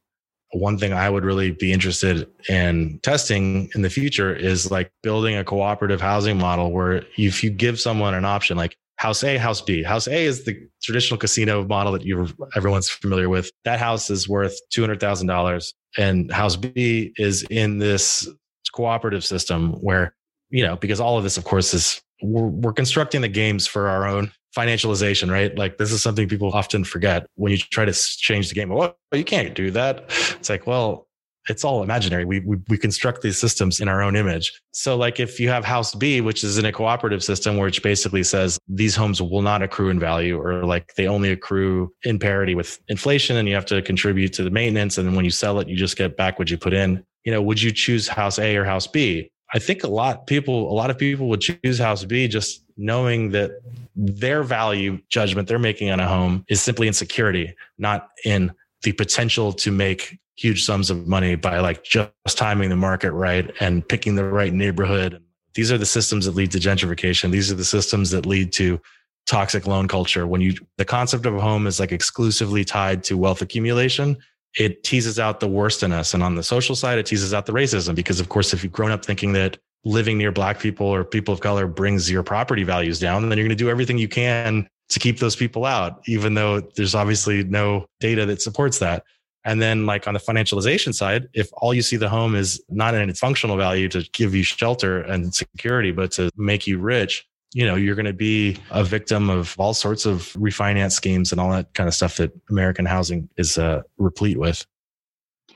One 0.51 0.77
thing 0.77 0.93
I 0.93 1.09
would 1.09 1.23
really 1.23 1.51
be 1.51 1.71
interested 1.71 2.27
in 2.47 2.99
testing 3.03 3.69
in 3.75 3.83
the 3.83 3.89
future 3.89 4.33
is 4.33 4.71
like 4.71 4.91
building 5.03 5.35
a 5.35 5.43
cooperative 5.43 6.01
housing 6.01 6.39
model 6.39 6.71
where 6.71 7.03
if 7.17 7.43
you 7.43 7.51
give 7.51 7.79
someone 7.79 8.15
an 8.15 8.25
option, 8.25 8.57
like 8.57 8.75
house 8.99 9.23
A, 9.23 9.37
house 9.37 9.61
B. 9.61 9.81
House 9.81 10.07
A 10.07 10.25
is 10.25 10.43
the 10.43 10.59
traditional 10.83 11.17
casino 11.17 11.65
model 11.65 11.93
that 11.93 12.03
you 12.03 12.27
everyone's 12.55 12.89
familiar 12.89 13.29
with. 13.29 13.49
That 13.63 13.79
house 13.79 14.09
is 14.09 14.27
worth 14.27 14.59
two 14.71 14.81
hundred 14.81 14.99
thousand 14.99 15.27
dollars, 15.27 15.73
and 15.97 16.31
house 16.31 16.57
B 16.57 17.13
is 17.17 17.43
in 17.43 17.79
this 17.79 18.27
cooperative 18.73 19.23
system 19.25 19.71
where 19.81 20.13
you 20.49 20.63
know 20.65 20.75
because 20.75 20.99
all 20.99 21.17
of 21.17 21.23
this, 21.23 21.37
of 21.37 21.45
course, 21.45 21.73
is 21.73 22.01
we're, 22.21 22.47
we're 22.47 22.73
constructing 22.73 23.21
the 23.21 23.29
games 23.29 23.65
for 23.65 23.87
our 23.87 24.05
own 24.05 24.31
financialization, 24.55 25.31
right? 25.31 25.57
Like 25.57 25.77
this 25.77 25.93
is 25.93 26.03
something 26.03 26.27
people 26.27 26.51
often 26.51 26.83
forget 26.83 27.25
when 27.35 27.53
you 27.53 27.57
try 27.57 27.85
to 27.85 27.93
change 27.93 28.49
the 28.49 28.55
game. 28.55 28.67
Well, 28.67 28.97
you 29.13 29.23
can't 29.23 29.55
do 29.55 29.71
that. 29.71 30.05
It's 30.39 30.49
like, 30.49 30.67
well, 30.67 31.07
it's 31.49 31.63
all 31.63 31.81
imaginary. 31.83 32.25
We, 32.25 32.39
we, 32.41 32.57
we 32.69 32.77
construct 32.77 33.21
these 33.21 33.37
systems 33.37 33.79
in 33.79 33.87
our 33.87 34.01
own 34.01 34.15
image. 34.15 34.61
So 34.71 34.95
like 34.95 35.19
if 35.19 35.39
you 35.39 35.49
have 35.49 35.65
house 35.65 35.95
B, 35.95 36.21
which 36.21 36.43
is 36.43 36.57
in 36.57 36.65
a 36.65 36.71
cooperative 36.71 37.23
system, 37.23 37.57
which 37.57 37.81
basically 37.81 38.23
says 38.23 38.59
these 38.67 38.95
homes 38.95 39.21
will 39.21 39.41
not 39.41 39.61
accrue 39.61 39.89
in 39.89 39.99
value 39.99 40.39
or 40.39 40.65
like 40.65 40.93
they 40.95 41.07
only 41.07 41.31
accrue 41.31 41.91
in 42.03 42.19
parity 42.19 42.55
with 42.55 42.79
inflation 42.87 43.35
and 43.35 43.49
you 43.49 43.55
have 43.55 43.65
to 43.65 43.81
contribute 43.81 44.31
to 44.33 44.43
the 44.43 44.51
maintenance. 44.51 44.97
And 44.97 45.07
then 45.07 45.15
when 45.15 45.25
you 45.25 45.31
sell 45.31 45.59
it, 45.59 45.67
you 45.67 45.75
just 45.75 45.97
get 45.97 46.15
back 46.15 46.37
what 46.37 46.49
you 46.49 46.57
put 46.57 46.73
in. 46.73 47.03
You 47.25 47.33
know, 47.33 47.41
would 47.41 47.61
you 47.61 47.71
choose 47.71 48.07
house 48.07 48.39
A 48.39 48.55
or 48.55 48.63
house 48.63 48.87
B? 48.87 49.31
I 49.51 49.59
think 49.59 49.83
a 49.83 49.87
lot 49.87 50.27
people, 50.27 50.71
a 50.71 50.75
lot 50.75 50.91
of 50.91 50.97
people 50.97 51.27
would 51.29 51.41
choose 51.41 51.79
house 51.79 52.05
B 52.05 52.27
just 52.27 52.63
knowing 52.77 53.31
that 53.31 53.51
their 53.95 54.43
value 54.43 54.99
judgment 55.09 55.47
they're 55.47 55.59
making 55.59 55.89
on 55.89 55.99
a 55.99 56.07
home 56.07 56.45
is 56.47 56.61
simply 56.61 56.87
in 56.87 56.93
security, 56.93 57.55
not 57.77 58.09
in 58.23 58.53
the 58.83 58.93
potential 58.93 59.51
to 59.51 59.71
make 59.71 60.19
huge 60.39 60.63
sums 60.63 60.89
of 60.89 61.05
money 61.05 61.35
by 61.35 61.59
like 61.59 61.83
just 61.83 62.11
timing 62.37 62.69
the 62.69 62.75
market 62.75 63.11
right 63.11 63.51
and 63.59 63.85
picking 63.87 64.15
the 64.15 64.23
right 64.23 64.53
neighborhood. 64.53 65.21
These 65.53 65.69
are 65.69 65.77
the 65.77 65.85
systems 65.85 66.25
that 66.25 66.35
lead 66.35 66.51
to 66.51 66.59
gentrification. 66.59 67.31
These 67.31 67.51
are 67.51 67.55
the 67.55 67.65
systems 67.65 68.11
that 68.11 68.25
lead 68.25 68.53
to 68.53 68.79
toxic 69.27 69.67
loan 69.67 69.87
culture 69.87 70.25
when 70.25 70.41
you 70.41 70.55
the 70.77 70.85
concept 70.85 71.25
of 71.27 71.35
a 71.35 71.39
home 71.39 71.67
is 71.67 71.79
like 71.79 71.91
exclusively 71.91 72.65
tied 72.65 73.03
to 73.03 73.15
wealth 73.15 73.43
accumulation 73.43 74.17
it 74.57 74.83
teases 74.83 75.19
out 75.19 75.39
the 75.39 75.47
worst 75.47 75.83
in 75.83 75.91
us 75.91 76.15
and 76.15 76.23
on 76.23 76.33
the 76.33 76.41
social 76.41 76.75
side 76.75 76.97
it 76.97 77.05
teases 77.05 77.31
out 77.31 77.45
the 77.45 77.51
racism 77.51 77.93
because 77.93 78.19
of 78.19 78.27
course 78.27 78.53
if 78.53 78.63
you've 78.63 78.73
grown 78.73 78.89
up 78.89 79.05
thinking 79.05 79.31
that 79.31 79.55
living 79.85 80.17
near 80.17 80.31
black 80.31 80.59
people 80.59 80.87
or 80.87 81.03
people 81.03 81.31
of 81.31 81.41
color 81.41 81.67
brings 81.67 82.09
your 82.09 82.23
property 82.23 82.63
values 82.63 82.99
down 82.99 83.29
then 83.29 83.37
you're 83.37 83.45
going 83.45 83.55
to 83.55 83.63
do 83.63 83.69
everything 83.69 83.99
you 83.99 84.07
can 84.07 84.67
to 84.87 84.99
keep 84.99 85.19
those 85.19 85.35
people 85.35 85.63
out 85.63 86.01
even 86.07 86.33
though 86.33 86.59
there's 86.59 86.95
obviously 86.95 87.43
no 87.43 87.85
data 87.99 88.25
that 88.25 88.41
supports 88.41 88.79
that 88.79 89.03
and 89.45 89.61
then 89.61 89.85
like 89.85 90.07
on 90.07 90.13
the 90.13 90.19
financialization 90.19 90.93
side, 90.93 91.27
if 91.33 91.49
all 91.53 91.73
you 91.73 91.81
see 91.81 91.95
the 91.95 92.09
home 92.09 92.35
is 92.35 92.61
not 92.69 92.93
in 92.93 93.09
its 93.09 93.19
functional 93.19 93.57
value 93.57 93.87
to 93.89 94.07
give 94.13 94.35
you 94.35 94.43
shelter 94.43 95.01
and 95.01 95.33
security, 95.33 95.91
but 95.91 96.11
to 96.11 96.29
make 96.35 96.67
you 96.67 96.77
rich, 96.77 97.25
you 97.53 97.65
know, 97.65 97.75
you're 97.75 97.95
going 97.95 98.05
to 98.05 98.13
be 98.13 98.57
a 98.71 98.83
victim 98.83 99.29
of 99.29 99.55
all 99.57 99.73
sorts 99.73 100.05
of 100.05 100.33
refinance 100.33 100.91
schemes 100.91 101.31
and 101.31 101.41
all 101.41 101.51
that 101.51 101.73
kind 101.73 101.87
of 101.87 101.95
stuff 101.95 102.17
that 102.17 102.31
American 102.49 102.85
housing 102.85 103.29
is 103.37 103.57
uh, 103.57 103.81
replete 103.97 104.37
with. 104.37 104.65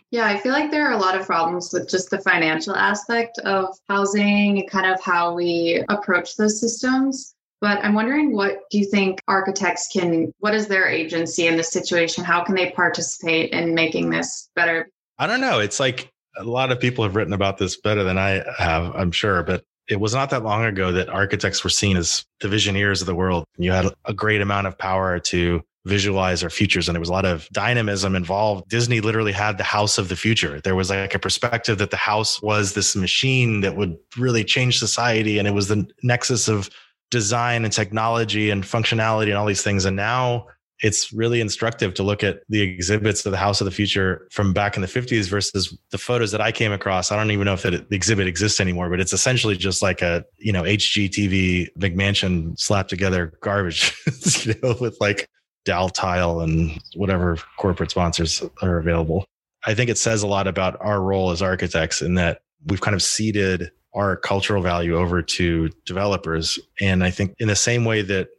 Yeah, 0.09 0.27
I 0.27 0.37
feel 0.37 0.53
like 0.53 0.69
there 0.69 0.87
are 0.87 0.93
a 0.93 0.97
lot 0.97 1.19
of 1.19 1.25
problems 1.25 1.71
with 1.73 1.89
just 1.89 2.11
the 2.11 2.19
financial 2.19 2.75
aspect 2.75 3.39
of 3.39 3.75
housing 3.89 4.59
and 4.59 4.69
kind 4.69 4.85
of 4.85 5.01
how 5.01 5.33
we 5.33 5.83
approach 5.89 6.35
those 6.35 6.59
systems. 6.59 7.32
But 7.63 7.79
I'm 7.81 7.93
wondering 7.93 8.35
what 8.35 8.69
do 8.71 8.77
you 8.77 8.83
think 8.83 9.21
architects 9.29 9.87
can, 9.87 10.33
what 10.39 10.53
is 10.53 10.67
their 10.67 10.85
agency 10.85 11.47
in 11.47 11.55
this 11.55 11.71
situation? 11.71 12.21
How 12.25 12.43
can 12.43 12.55
they 12.55 12.71
participate 12.71 13.51
in 13.51 13.73
making 13.73 14.09
this 14.09 14.49
better? 14.53 14.89
I 15.17 15.27
don't 15.27 15.39
know. 15.39 15.59
It's 15.59 15.79
like 15.79 16.11
a 16.35 16.43
lot 16.43 16.73
of 16.73 16.79
people 16.81 17.05
have 17.05 17.15
written 17.15 17.31
about 17.31 17.57
this 17.57 17.79
better 17.79 18.03
than 18.03 18.17
I 18.17 18.43
have, 18.57 18.93
I'm 18.93 19.13
sure. 19.13 19.43
But 19.43 19.63
it 19.87 20.01
was 20.01 20.13
not 20.13 20.29
that 20.31 20.43
long 20.43 20.65
ago 20.65 20.91
that 20.91 21.07
architects 21.07 21.63
were 21.63 21.69
seen 21.69 21.95
as 21.95 22.25
the 22.41 22.49
of 22.49 23.05
the 23.05 23.15
world. 23.15 23.45
You 23.57 23.71
had 23.71 23.85
a 24.03 24.13
great 24.13 24.41
amount 24.41 24.67
of 24.67 24.77
power 24.77 25.17
to 25.19 25.61
visualize 25.85 26.43
our 26.43 26.49
futures 26.49 26.89
and 26.89 26.95
there 26.95 26.99
was 26.99 27.09
a 27.09 27.13
lot 27.13 27.23
of 27.23 27.47
dynamism 27.53 28.13
involved. 28.13 28.67
Disney 28.67 28.99
literally 28.99 29.31
had 29.31 29.57
the 29.57 29.63
house 29.63 29.97
of 29.97 30.09
the 30.09 30.17
future. 30.17 30.59
There 30.59 30.75
was 30.75 30.89
like 30.89 31.15
a 31.15 31.19
perspective 31.19 31.77
that 31.77 31.91
the 31.91 31.97
house 31.97 32.41
was 32.41 32.73
this 32.73 32.93
machine 32.93 33.61
that 33.61 33.77
would 33.77 33.95
really 34.17 34.43
change 34.43 34.79
society 34.79 35.39
and 35.39 35.47
it 35.47 35.51
was 35.51 35.69
the 35.69 35.87
nexus 36.03 36.49
of 36.49 36.69
design 37.13 37.63
and 37.63 37.71
technology 37.71 38.49
and 38.49 38.63
functionality 38.63 39.27
and 39.27 39.35
all 39.35 39.45
these 39.45 39.61
things. 39.61 39.85
And 39.85 39.95
now 39.95 40.47
it's 40.81 41.13
really 41.13 41.41
instructive 41.41 41.93
to 41.93 42.01
look 42.01 42.23
at 42.23 42.41
the 42.49 42.59
exhibits 42.61 43.23
of 43.23 43.31
the 43.31 43.37
House 43.37 43.61
of 43.61 43.65
the 43.65 43.71
Future 43.71 44.27
from 44.31 44.51
back 44.51 44.75
in 44.75 44.81
the 44.81 44.87
50s 44.87 45.29
versus 45.29 45.77
the 45.91 45.99
photos 45.99 46.31
that 46.31 46.41
I 46.41 46.51
came 46.51 46.71
across. 46.71 47.11
I 47.11 47.15
don't 47.15 47.29
even 47.29 47.45
know 47.45 47.53
if 47.53 47.61
that 47.61 47.87
the 47.89 47.95
exhibit 47.95 48.25
exists 48.25 48.59
anymore, 48.59 48.89
but 48.89 48.99
it's 48.99 49.13
essentially 49.13 49.55
just 49.55 49.83
like 49.83 50.01
a, 50.01 50.25
you 50.39 50.51
know, 50.51 50.63
HGTV 50.63 51.69
McMansion 51.77 52.59
slapped 52.59 52.89
together 52.89 53.31
garbage, 53.41 53.95
you 54.45 54.55
know, 54.63 54.75
with 54.81 54.97
like 54.99 55.29
Daltile 55.67 56.43
and 56.43 56.81
whatever 56.95 57.37
corporate 57.59 57.91
sponsors 57.91 58.43
are 58.63 58.79
available. 58.79 59.25
I 59.67 59.75
think 59.75 59.91
it 59.91 59.99
says 59.99 60.23
a 60.23 60.27
lot 60.27 60.47
about 60.47 60.75
our 60.81 60.99
role 60.99 61.29
as 61.29 61.43
architects 61.43 62.01
in 62.01 62.15
that 62.15 62.41
we've 62.65 62.81
kind 62.81 62.95
of 62.95 63.03
ceded 63.03 63.71
our 63.93 64.17
cultural 64.17 64.61
value 64.61 64.95
over 64.95 65.21
to 65.21 65.69
developers. 65.85 66.59
And 66.81 67.03
I 67.03 67.11
think 67.11 67.35
in 67.39 67.47
the 67.47 67.55
same 67.55 67.85
way 67.85 68.01
that 68.01 68.29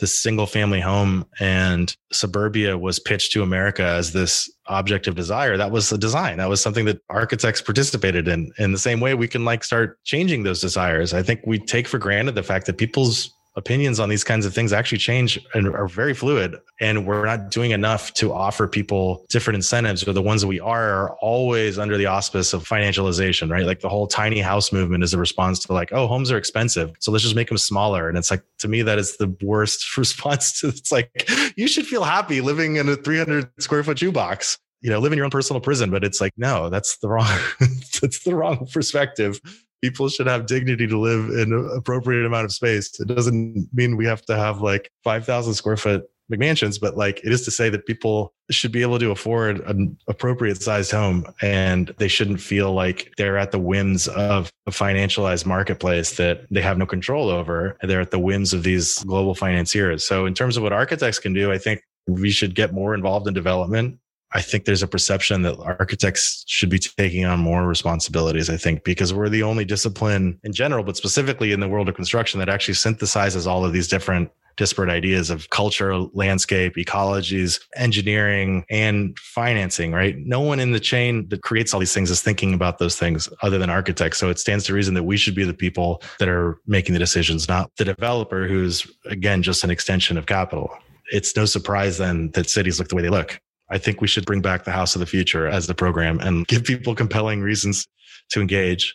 the 0.00 0.06
single 0.06 0.46
family 0.46 0.80
home 0.80 1.26
and 1.38 1.94
suburbia 2.10 2.76
was 2.76 2.98
pitched 2.98 3.32
to 3.32 3.42
America 3.42 3.84
as 3.84 4.12
this 4.12 4.50
object 4.66 5.06
of 5.06 5.14
desire. 5.14 5.56
That 5.58 5.70
was 5.70 5.92
a 5.92 5.98
design. 5.98 6.38
That 6.38 6.48
was 6.48 6.60
something 6.60 6.86
that 6.86 7.00
architects 7.10 7.60
participated 7.60 8.26
in. 8.26 8.50
In 8.58 8.72
the 8.72 8.78
same 8.78 9.00
way, 9.00 9.14
we 9.14 9.28
can 9.28 9.44
like 9.44 9.62
start 9.62 10.02
changing 10.04 10.42
those 10.42 10.60
desires. 10.60 11.12
I 11.12 11.22
think 11.22 11.40
we 11.46 11.58
take 11.58 11.86
for 11.86 11.98
granted 11.98 12.34
the 12.34 12.42
fact 12.42 12.66
that 12.66 12.78
people's 12.78 13.30
opinions 13.60 14.00
on 14.00 14.08
these 14.08 14.24
kinds 14.24 14.44
of 14.44 14.52
things 14.52 14.72
actually 14.72 14.98
change 14.98 15.38
and 15.54 15.68
are 15.68 15.86
very 15.86 16.14
fluid. 16.14 16.56
And 16.80 17.06
we're 17.06 17.26
not 17.26 17.50
doing 17.50 17.70
enough 17.70 18.12
to 18.14 18.32
offer 18.32 18.66
people 18.66 19.24
different 19.28 19.56
incentives, 19.56 20.06
or 20.06 20.12
the 20.12 20.22
ones 20.22 20.40
that 20.40 20.48
we 20.48 20.58
are 20.58 20.90
are 20.90 21.10
always 21.20 21.78
under 21.78 21.96
the 21.96 22.06
auspice 22.06 22.52
of 22.52 22.66
financialization, 22.66 23.50
right? 23.50 23.66
Like 23.66 23.80
the 23.80 23.88
whole 23.88 24.06
tiny 24.06 24.40
house 24.40 24.72
movement 24.72 25.04
is 25.04 25.14
a 25.14 25.18
response 25.18 25.60
to 25.60 25.72
like, 25.72 25.92
oh, 25.92 26.08
homes 26.08 26.32
are 26.32 26.38
expensive. 26.38 26.92
So 26.98 27.12
let's 27.12 27.22
just 27.22 27.36
make 27.36 27.48
them 27.48 27.58
smaller. 27.58 28.08
And 28.08 28.18
it's 28.18 28.30
like, 28.30 28.42
to 28.58 28.68
me, 28.68 28.82
that 28.82 28.98
is 28.98 29.16
the 29.18 29.34
worst 29.42 29.96
response 29.96 30.58
to 30.60 30.68
it's 30.68 30.90
like, 30.90 31.30
you 31.56 31.68
should 31.68 31.86
feel 31.86 32.02
happy 32.02 32.40
living 32.40 32.76
in 32.76 32.88
a 32.88 32.96
300 32.96 33.50
square 33.60 33.84
foot 33.84 33.98
shoebox 33.98 34.58
you 34.82 34.88
know, 34.88 34.98
live 34.98 35.12
in 35.12 35.18
your 35.18 35.26
own 35.26 35.30
personal 35.30 35.60
prison. 35.60 35.90
But 35.90 36.04
it's 36.04 36.22
like, 36.22 36.32
no, 36.38 36.70
that's 36.70 36.96
the 37.00 37.08
wrong, 37.10 37.38
that's 38.00 38.24
the 38.24 38.34
wrong 38.34 38.66
perspective 38.72 39.38
people 39.82 40.08
should 40.08 40.26
have 40.26 40.46
dignity 40.46 40.86
to 40.86 40.98
live 40.98 41.30
in 41.30 41.52
an 41.52 41.70
appropriate 41.76 42.26
amount 42.26 42.44
of 42.44 42.52
space. 42.52 42.98
It 43.00 43.08
doesn't 43.08 43.68
mean 43.72 43.96
we 43.96 44.06
have 44.06 44.22
to 44.26 44.36
have 44.36 44.60
like 44.60 44.90
5,000 45.04 45.54
square 45.54 45.76
foot 45.76 46.10
McMansions, 46.30 46.80
but 46.80 46.96
like 46.96 47.18
it 47.24 47.32
is 47.32 47.44
to 47.44 47.50
say 47.50 47.68
that 47.70 47.86
people 47.86 48.32
should 48.50 48.70
be 48.70 48.82
able 48.82 48.98
to 48.98 49.10
afford 49.10 49.60
an 49.60 49.96
appropriate 50.06 50.62
sized 50.62 50.92
home 50.92 51.26
and 51.42 51.92
they 51.98 52.08
shouldn't 52.08 52.40
feel 52.40 52.72
like 52.72 53.12
they're 53.16 53.36
at 53.36 53.50
the 53.50 53.58
whims 53.58 54.06
of 54.08 54.52
a 54.66 54.70
financialized 54.70 55.44
marketplace 55.44 56.16
that 56.16 56.46
they 56.50 56.60
have 56.60 56.78
no 56.78 56.86
control 56.86 57.28
over. 57.28 57.76
They're 57.82 58.00
at 58.00 58.12
the 58.12 58.18
whims 58.18 58.52
of 58.52 58.62
these 58.62 59.02
global 59.04 59.34
financiers. 59.34 60.06
So, 60.06 60.26
in 60.26 60.34
terms 60.34 60.56
of 60.56 60.62
what 60.62 60.72
architects 60.72 61.18
can 61.18 61.32
do, 61.32 61.50
I 61.50 61.58
think 61.58 61.82
we 62.06 62.30
should 62.30 62.54
get 62.54 62.72
more 62.72 62.94
involved 62.94 63.26
in 63.26 63.34
development 63.34 63.98
I 64.32 64.40
think 64.40 64.64
there's 64.64 64.82
a 64.82 64.88
perception 64.88 65.42
that 65.42 65.58
architects 65.58 66.44
should 66.46 66.68
be 66.68 66.78
taking 66.78 67.24
on 67.24 67.40
more 67.40 67.66
responsibilities. 67.66 68.48
I 68.48 68.56
think 68.56 68.84
because 68.84 69.12
we're 69.12 69.28
the 69.28 69.42
only 69.42 69.64
discipline 69.64 70.38
in 70.44 70.52
general, 70.52 70.84
but 70.84 70.96
specifically 70.96 71.52
in 71.52 71.60
the 71.60 71.68
world 71.68 71.88
of 71.88 71.96
construction 71.96 72.38
that 72.38 72.48
actually 72.48 72.74
synthesizes 72.74 73.46
all 73.46 73.64
of 73.64 73.72
these 73.72 73.88
different 73.88 74.30
disparate 74.56 74.90
ideas 74.90 75.30
of 75.30 75.48
culture, 75.50 75.96
landscape, 76.12 76.76
ecologies, 76.76 77.60
engineering, 77.76 78.64
and 78.68 79.18
financing, 79.18 79.90
right? 79.92 80.16
No 80.18 80.40
one 80.40 80.60
in 80.60 80.72
the 80.72 80.80
chain 80.80 81.26
that 81.30 81.42
creates 81.42 81.72
all 81.72 81.80
these 81.80 81.94
things 81.94 82.10
is 82.10 82.20
thinking 82.20 82.52
about 82.52 82.78
those 82.78 82.96
things 82.96 83.28
other 83.42 83.58
than 83.58 83.70
architects. 83.70 84.18
So 84.18 84.28
it 84.28 84.38
stands 84.38 84.64
to 84.64 84.74
reason 84.74 84.94
that 84.94 85.04
we 85.04 85.16
should 85.16 85.34
be 85.34 85.44
the 85.44 85.54
people 85.54 86.02
that 86.18 86.28
are 86.28 86.60
making 86.66 86.92
the 86.92 86.98
decisions, 86.98 87.48
not 87.48 87.70
the 87.78 87.86
developer 87.86 88.46
who's, 88.46 88.86
again, 89.06 89.42
just 89.42 89.64
an 89.64 89.70
extension 89.70 90.18
of 90.18 90.26
capital. 90.26 90.70
It's 91.10 91.34
no 91.34 91.46
surprise 91.46 91.98
then 91.98 92.30
that 92.32 92.50
cities 92.50 92.78
look 92.78 92.88
the 92.88 92.96
way 92.96 93.02
they 93.02 93.08
look. 93.08 93.40
I 93.70 93.78
think 93.78 94.00
we 94.00 94.08
should 94.08 94.26
bring 94.26 94.42
back 94.42 94.64
the 94.64 94.72
House 94.72 94.94
of 94.94 95.00
the 95.00 95.06
Future 95.06 95.46
as 95.46 95.66
the 95.66 95.74
program 95.74 96.18
and 96.20 96.46
give 96.46 96.64
people 96.64 96.94
compelling 96.94 97.40
reasons 97.40 97.86
to 98.30 98.40
engage. 98.40 98.94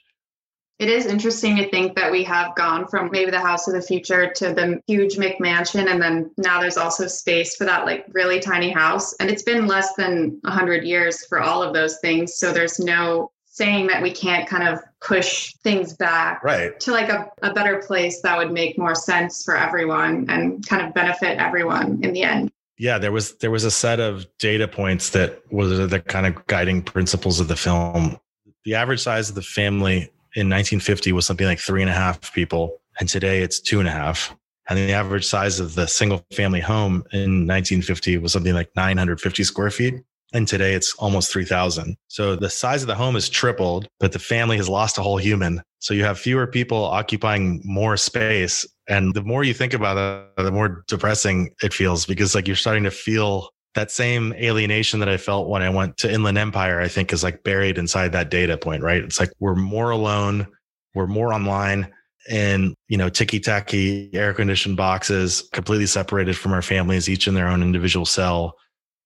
It 0.78 0.90
is 0.90 1.06
interesting 1.06 1.56
to 1.56 1.70
think 1.70 1.96
that 1.96 2.12
we 2.12 2.24
have 2.26 2.54
gone 2.56 2.86
from 2.88 3.10
maybe 3.10 3.32
the 3.32 3.40
house 3.40 3.66
of 3.70 3.74
the 3.74 3.82
future 3.82 4.30
to 4.34 4.54
the 4.54 4.82
huge 4.88 5.16
McMansion, 5.16 5.90
and 5.90 6.02
then 6.02 6.30
now 6.38 6.60
there's 6.60 6.76
also 6.76 7.08
space 7.08 7.56
for 7.56 7.64
that 7.64 7.86
like 7.86 8.06
really 8.12 8.42
tiny 8.42 8.72
house. 8.72 9.14
And 9.22 9.30
it's 9.30 9.44
been 9.44 9.68
less 9.68 9.94
than 9.94 10.38
100 10.42 10.84
years 10.84 11.26
for 11.28 11.40
all 11.40 11.64
of 11.64 11.74
those 11.74 12.00
things. 12.00 12.36
So 12.36 12.52
there's 12.52 12.78
no 12.78 13.32
saying 13.46 13.88
that 13.88 14.04
we 14.04 14.12
can't 14.12 14.50
kind 14.50 14.68
of 14.68 14.82
push 15.00 15.54
things 15.64 15.94
back 15.94 16.44
right. 16.44 16.78
to 16.82 16.92
like 16.92 17.08
a, 17.08 17.32
a 17.42 17.54
better 17.54 17.82
place 17.82 18.22
that 18.22 18.38
would 18.38 18.52
make 18.52 18.78
more 18.78 18.96
sense 18.96 19.46
for 19.46 19.56
everyone 19.56 20.26
and 20.30 20.68
kind 20.68 20.86
of 20.86 20.94
benefit 20.94 21.40
everyone 21.40 22.04
in 22.04 22.12
the 22.12 22.24
end 22.24 22.52
yeah 22.78 22.98
there 22.98 23.12
was 23.12 23.38
there 23.38 23.52
was 23.52 23.64
a 23.64 23.72
set 23.72 24.00
of 24.00 24.26
data 24.38 24.68
points 24.68 25.12
that 25.12 25.42
was 25.52 25.90
the 25.90 26.00
kind 26.00 26.26
of 26.26 26.46
guiding 26.48 26.82
principles 26.82 27.40
of 27.40 27.48
the 27.48 27.56
film. 27.56 28.18
The 28.66 28.76
average 28.76 29.02
size 29.02 29.30
of 29.30 29.36
the 29.36 29.42
family 29.42 30.12
in 30.36 30.50
1950 30.50 31.12
was 31.12 31.26
something 31.26 31.46
like 31.46 31.60
three 31.60 31.82
and 31.82 31.90
a 31.90 31.94
half 31.94 32.34
people 32.34 32.82
and 33.00 33.08
today 33.08 33.42
it's 33.42 33.60
two 33.60 33.80
and 33.80 33.88
a 33.88 33.92
half. 33.92 34.36
And 34.68 34.80
the 34.80 34.94
average 34.94 35.26
size 35.26 35.60
of 35.60 35.76
the 35.76 35.86
single 35.86 36.26
family 36.34 36.60
home 36.60 37.04
in 37.14 37.46
1950 37.46 38.18
was 38.18 38.34
something 38.34 38.56
like 38.56 38.76
950 38.76 39.44
square 39.44 39.70
feet 39.70 40.04
and 40.34 40.48
today 40.48 40.74
it's 40.74 40.94
almost 40.96 41.32
3000 41.32 41.96
so 42.08 42.36
the 42.36 42.50
size 42.50 42.82
of 42.82 42.88
the 42.88 42.96
home 42.96 43.14
has 43.14 43.30
tripled 43.30 43.88
but 44.00 44.12
the 44.12 44.20
family 44.20 44.58
has 44.58 44.68
lost 44.68 44.98
a 44.98 45.02
whole 45.02 45.18
human 45.18 45.62
so 45.86 45.94
you 45.94 46.04
have 46.04 46.18
fewer 46.18 46.48
people 46.48 46.84
occupying 46.84 47.62
more 47.64 47.96
space 47.96 48.66
and 48.88 49.14
the 49.14 49.22
more 49.22 49.44
you 49.44 49.54
think 49.54 49.72
about 49.72 49.98
it, 50.36 50.44
the 50.44 50.52
more 50.52 50.84
depressing 50.88 51.52
it 51.62 51.76
feels 51.76 52.08
because 52.08 52.34
like 52.34 52.48
you're 52.48 52.56
starting 52.56 52.86
to 52.86 52.90
feel 52.90 53.52
that 53.76 53.92
same 53.92 54.34
alienation 54.34 55.00
that 55.00 55.10
I 55.10 55.18
felt 55.18 55.48
when 55.48 55.62
I 55.62 55.70
went 55.70 55.98
to 55.98 56.12
Inland 56.12 56.40
Empire, 56.40 56.82
I 56.82 56.88
think 56.88 57.14
is 57.14 57.22
like 57.22 57.44
buried 57.44 57.78
inside 57.78 58.14
that 58.14 58.32
data 58.32 58.58
point, 58.58 58.82
right? 58.82 59.04
It's 59.04 59.20
like 59.20 59.30
we're 59.40 59.54
more 59.54 59.92
alone, 59.92 60.48
we're 60.96 61.06
more 61.06 61.32
online 61.32 61.94
in, 62.32 62.74
you 62.88 62.98
know, 62.98 63.08
ticky 63.08 63.40
tacky 63.40 64.10
air 64.12 64.34
conditioned 64.34 64.78
boxes, 64.78 65.48
completely 65.54 65.86
separated 65.86 66.36
from 66.36 66.52
our 66.52 66.64
families, 66.64 67.08
each 67.08 67.28
in 67.28 67.36
their 67.36 67.48
own 67.48 67.62
individual 67.62 68.08
cell 68.08 68.56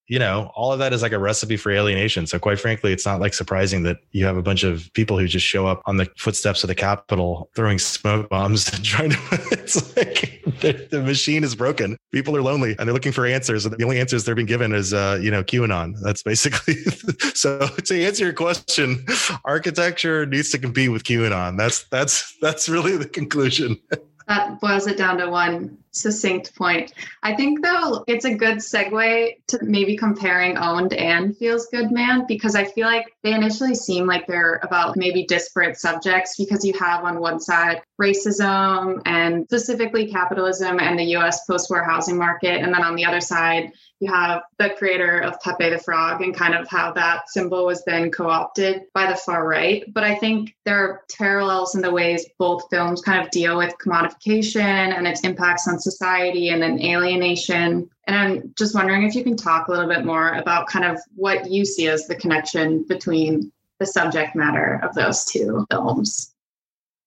you 0.09 0.17
know, 0.17 0.51
all 0.55 0.73
of 0.73 0.79
that 0.79 0.91
is 0.91 1.03
like 1.03 1.11
a 1.11 1.19
recipe 1.19 1.55
for 1.55 1.71
alienation. 1.71 2.25
So 2.25 2.39
quite 2.39 2.59
frankly, 2.59 2.91
it's 2.91 3.05
not 3.05 3.21
like 3.21 3.35
surprising 3.35 3.83
that 3.83 3.97
you 4.11 4.25
have 4.25 4.37
a 4.37 4.41
bunch 4.41 4.63
of 4.63 4.91
people 4.93 5.19
who 5.19 5.27
just 5.27 5.45
show 5.45 5.67
up 5.67 5.83
on 5.85 5.97
the 5.97 6.07
footsteps 6.17 6.63
of 6.63 6.67
the 6.67 6.73
Capitol 6.73 7.47
throwing 7.55 7.77
smoke 7.77 8.27
bombs 8.27 8.67
and 8.73 8.83
trying 8.83 9.11
to, 9.11 9.17
it's 9.51 9.95
like 9.95 10.41
the, 10.61 10.87
the, 10.89 10.99
machine 10.99 11.43
is 11.43 11.53
broken. 11.53 11.95
People 12.11 12.35
are 12.35 12.41
lonely 12.41 12.75
and 12.79 12.87
they're 12.87 12.93
looking 12.93 13.11
for 13.11 13.27
answers. 13.27 13.67
And 13.67 13.77
the 13.77 13.83
only 13.83 13.99
answers 13.99 14.25
they're 14.25 14.33
being 14.33 14.47
given 14.47 14.73
is, 14.73 14.95
uh, 14.95 15.19
you 15.21 15.29
know, 15.29 15.43
QAnon. 15.43 15.93
That's 16.01 16.23
basically, 16.23 16.73
so 17.35 17.67
to 17.67 18.03
answer 18.03 18.23
your 18.23 18.33
question, 18.33 19.05
architecture 19.45 20.25
needs 20.25 20.49
to 20.49 20.57
compete 20.57 20.91
with 20.91 21.03
QAnon. 21.03 21.55
That's, 21.55 21.83
that's, 21.83 22.35
that's 22.41 22.67
really 22.67 22.97
the 22.97 23.07
conclusion. 23.07 23.79
That 24.27 24.59
boils 24.59 24.87
it 24.87 24.97
down 24.97 25.17
to 25.19 25.29
one 25.29 25.77
succinct 25.91 26.55
point. 26.55 26.93
I 27.23 27.35
think 27.35 27.63
though 27.63 28.03
it's 28.07 28.25
a 28.25 28.33
good 28.33 28.57
segue 28.57 29.35
to 29.47 29.59
maybe 29.61 29.97
comparing 29.97 30.57
owned 30.57 30.93
and 30.93 31.35
feels 31.37 31.67
good 31.67 31.91
man 31.91 32.25
because 32.27 32.55
I 32.55 32.65
feel 32.65 32.87
like 32.87 33.07
they 33.23 33.33
initially 33.33 33.75
seem 33.75 34.05
like 34.05 34.27
they're 34.27 34.59
about 34.63 34.97
maybe 34.97 35.25
disparate 35.25 35.77
subjects 35.77 36.35
because 36.37 36.63
you 36.63 36.73
have 36.79 37.03
on 37.03 37.19
one 37.19 37.39
side 37.39 37.81
racism 38.01 39.01
and 39.05 39.45
specifically 39.45 40.11
capitalism 40.11 40.79
and 40.79 40.97
the 40.97 41.15
US 41.17 41.45
post-war 41.45 41.83
housing 41.83 42.17
market 42.17 42.61
and 42.61 42.73
then 42.73 42.83
on 42.83 42.95
the 42.95 43.05
other 43.05 43.21
side 43.21 43.71
you 43.99 44.11
have 44.11 44.43
the 44.57 44.69
creator 44.77 45.19
of 45.19 45.39
Pepe 45.41 45.69
the 45.69 45.77
Frog 45.77 46.21
and 46.21 46.35
kind 46.35 46.53
of 46.53 46.67
how 46.67 46.91
that 46.93 47.29
symbol 47.29 47.65
was 47.65 47.83
then 47.83 48.11
co 48.11 48.29
opted 48.29 48.83
by 48.93 49.09
the 49.09 49.15
far 49.15 49.47
right. 49.47 49.83
But 49.93 50.03
I 50.03 50.15
think 50.15 50.55
there 50.65 50.77
are 50.77 51.01
parallels 51.17 51.75
in 51.75 51.81
the 51.81 51.91
ways 51.91 52.25
both 52.37 52.69
films 52.69 53.01
kind 53.01 53.23
of 53.23 53.29
deal 53.31 53.57
with 53.57 53.75
commodification 53.83 54.59
and 54.59 55.05
its 55.05 55.21
impacts 55.21 55.67
on 55.67 55.78
society 55.81 56.49
and 56.49 56.61
then 56.61 56.81
alienation. 56.81 57.89
And 58.07 58.15
I'm 58.15 58.53
just 58.57 58.75
wondering 58.75 59.03
if 59.03 59.15
you 59.15 59.23
can 59.23 59.35
talk 59.35 59.67
a 59.67 59.71
little 59.71 59.87
bit 59.87 60.05
more 60.05 60.33
about 60.33 60.67
kind 60.67 60.85
of 60.85 60.99
what 61.15 61.49
you 61.49 61.65
see 61.65 61.87
as 61.87 62.07
the 62.07 62.15
connection 62.15 62.83
between 62.87 63.51
the 63.79 63.85
subject 63.85 64.35
matter 64.35 64.79
of 64.83 64.93
those 64.95 65.25
two 65.25 65.65
films. 65.71 66.33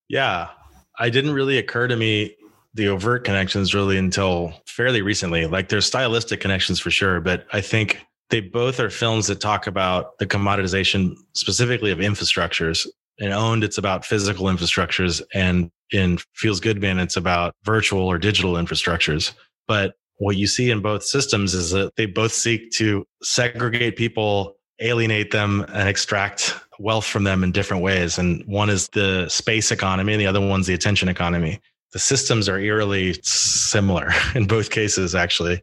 Yeah, 0.09 0.49
I 0.99 1.11
didn't 1.11 1.33
really 1.33 1.59
occur 1.59 1.89
to 1.89 1.97
me 1.97 2.37
the 2.75 2.89
overt 2.89 3.25
connections 3.25 3.75
really 3.75 3.99
until 3.99 4.55
fairly 4.67 5.03
recently. 5.03 5.47
Like 5.47 5.69
there's 5.69 5.87
stylistic 5.87 6.41
connections 6.41 6.81
for 6.81 6.91
sure, 6.91 7.21
but 7.21 7.47
I 7.53 7.61
think 7.61 8.01
they 8.31 8.41
both 8.41 8.81
are 8.81 8.89
films 8.89 9.27
that 9.27 9.41
talk 9.41 9.67
about 9.67 10.19
the 10.19 10.27
commoditization 10.27 11.17
specifically 11.35 11.91
of 11.91 11.99
infrastructures. 11.99 12.87
and 13.21 13.33
owned, 13.33 13.63
it's 13.63 13.79
about 13.79 14.05
physical 14.05 14.47
infrastructures, 14.47 15.23
and 15.35 15.71
in 15.93 16.19
Feels 16.35 16.61
Good 16.61 16.81
Man, 16.81 16.99
it's 16.99 17.17
about 17.17 17.55
virtual 17.65 18.07
or 18.07 18.19
digital 18.19 18.55
infrastructures. 18.55 19.33
But 19.69 19.95
what 20.19 20.37
you 20.37 20.47
see 20.47 20.71
in 20.71 20.81
both 20.81 21.05
systems 21.05 21.55
is 21.55 21.71
that 21.71 21.95
they 21.97 22.07
both 22.07 22.33
seek 22.33 22.71
to 22.73 23.05
segregate 23.23 23.97
people, 23.97 24.57
alienate 24.81 25.31
them, 25.31 25.65
and 25.73 25.89
extract 25.89 26.55
wealth 26.79 27.07
from 27.07 27.25
them 27.25 27.45
in 27.45 27.53
different 27.53 27.83
ways. 27.83 28.19
And 28.19 28.45
one 28.47 28.71
is 28.71 28.89
the 28.89 29.29
space 29.29 29.71
economy, 29.71 30.13
and 30.13 30.21
the 30.21 30.27
other 30.27 30.41
one's 30.41 30.67
the 30.67 30.75
attention 30.75 31.09
economy 31.09 31.61
the 31.93 31.99
systems 31.99 32.49
are 32.49 32.59
eerily 32.59 33.15
similar 33.23 34.11
in 34.35 34.47
both 34.47 34.71
cases, 34.71 35.15
actually. 35.15 35.63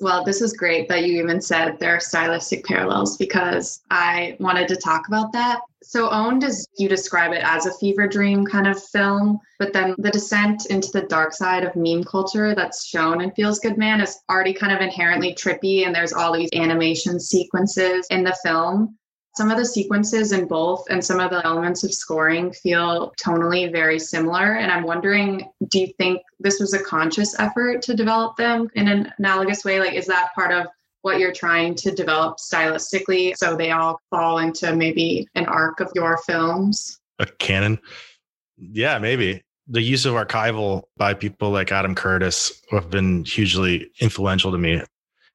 Well, 0.00 0.24
this 0.24 0.40
is 0.40 0.54
great 0.54 0.88
that 0.88 1.04
you 1.04 1.22
even 1.22 1.42
said 1.42 1.78
there 1.78 1.94
are 1.94 2.00
stylistic 2.00 2.64
parallels 2.64 3.18
because 3.18 3.82
I 3.90 4.34
wanted 4.40 4.66
to 4.68 4.76
talk 4.76 5.06
about 5.08 5.30
that. 5.34 5.60
So, 5.82 6.08
Owned 6.08 6.42
is 6.42 6.66
you 6.78 6.88
describe 6.88 7.32
it 7.32 7.42
as 7.44 7.66
a 7.66 7.74
fever 7.74 8.06
dream 8.08 8.46
kind 8.46 8.66
of 8.66 8.82
film, 8.82 9.38
but 9.58 9.74
then 9.74 9.94
the 9.98 10.10
descent 10.10 10.66
into 10.66 10.90
the 10.90 11.02
dark 11.02 11.34
side 11.34 11.64
of 11.64 11.76
meme 11.76 12.04
culture 12.04 12.54
that's 12.54 12.86
shown 12.86 13.20
in 13.20 13.30
Feels 13.32 13.58
Good 13.58 13.76
Man 13.76 14.00
is 14.00 14.18
already 14.30 14.54
kind 14.54 14.72
of 14.72 14.80
inherently 14.80 15.34
trippy, 15.34 15.86
and 15.86 15.94
there's 15.94 16.14
all 16.14 16.32
these 16.32 16.50
animation 16.54 17.20
sequences 17.20 18.06
in 18.10 18.24
the 18.24 18.36
film 18.42 18.98
some 19.40 19.50
of 19.50 19.56
the 19.56 19.64
sequences 19.64 20.32
in 20.32 20.46
both 20.46 20.84
and 20.90 21.02
some 21.02 21.18
of 21.18 21.30
the 21.30 21.42
elements 21.46 21.82
of 21.82 21.94
scoring 21.94 22.52
feel 22.52 23.10
tonally 23.18 23.72
very 23.72 23.98
similar. 23.98 24.56
And 24.56 24.70
I'm 24.70 24.82
wondering, 24.82 25.48
do 25.68 25.80
you 25.80 25.86
think 25.96 26.20
this 26.38 26.60
was 26.60 26.74
a 26.74 26.84
conscious 26.84 27.34
effort 27.40 27.80
to 27.84 27.94
develop 27.94 28.36
them 28.36 28.68
in 28.74 28.86
an 28.86 29.10
analogous 29.16 29.64
way? 29.64 29.80
Like, 29.80 29.94
is 29.94 30.04
that 30.08 30.34
part 30.34 30.52
of 30.52 30.66
what 31.00 31.18
you're 31.18 31.32
trying 31.32 31.74
to 31.76 31.90
develop 31.90 32.36
stylistically 32.36 33.34
so 33.34 33.56
they 33.56 33.70
all 33.70 33.98
fall 34.10 34.40
into 34.40 34.76
maybe 34.76 35.26
an 35.34 35.46
arc 35.46 35.80
of 35.80 35.90
your 35.94 36.18
films? 36.26 37.00
A 37.18 37.24
canon? 37.24 37.78
Yeah, 38.58 38.98
maybe. 38.98 39.42
The 39.68 39.80
use 39.80 40.04
of 40.04 40.12
archival 40.12 40.82
by 40.98 41.14
people 41.14 41.48
like 41.48 41.72
Adam 41.72 41.94
Curtis 41.94 42.60
have 42.72 42.90
been 42.90 43.24
hugely 43.24 43.90
influential 44.00 44.52
to 44.52 44.58
me. 44.58 44.82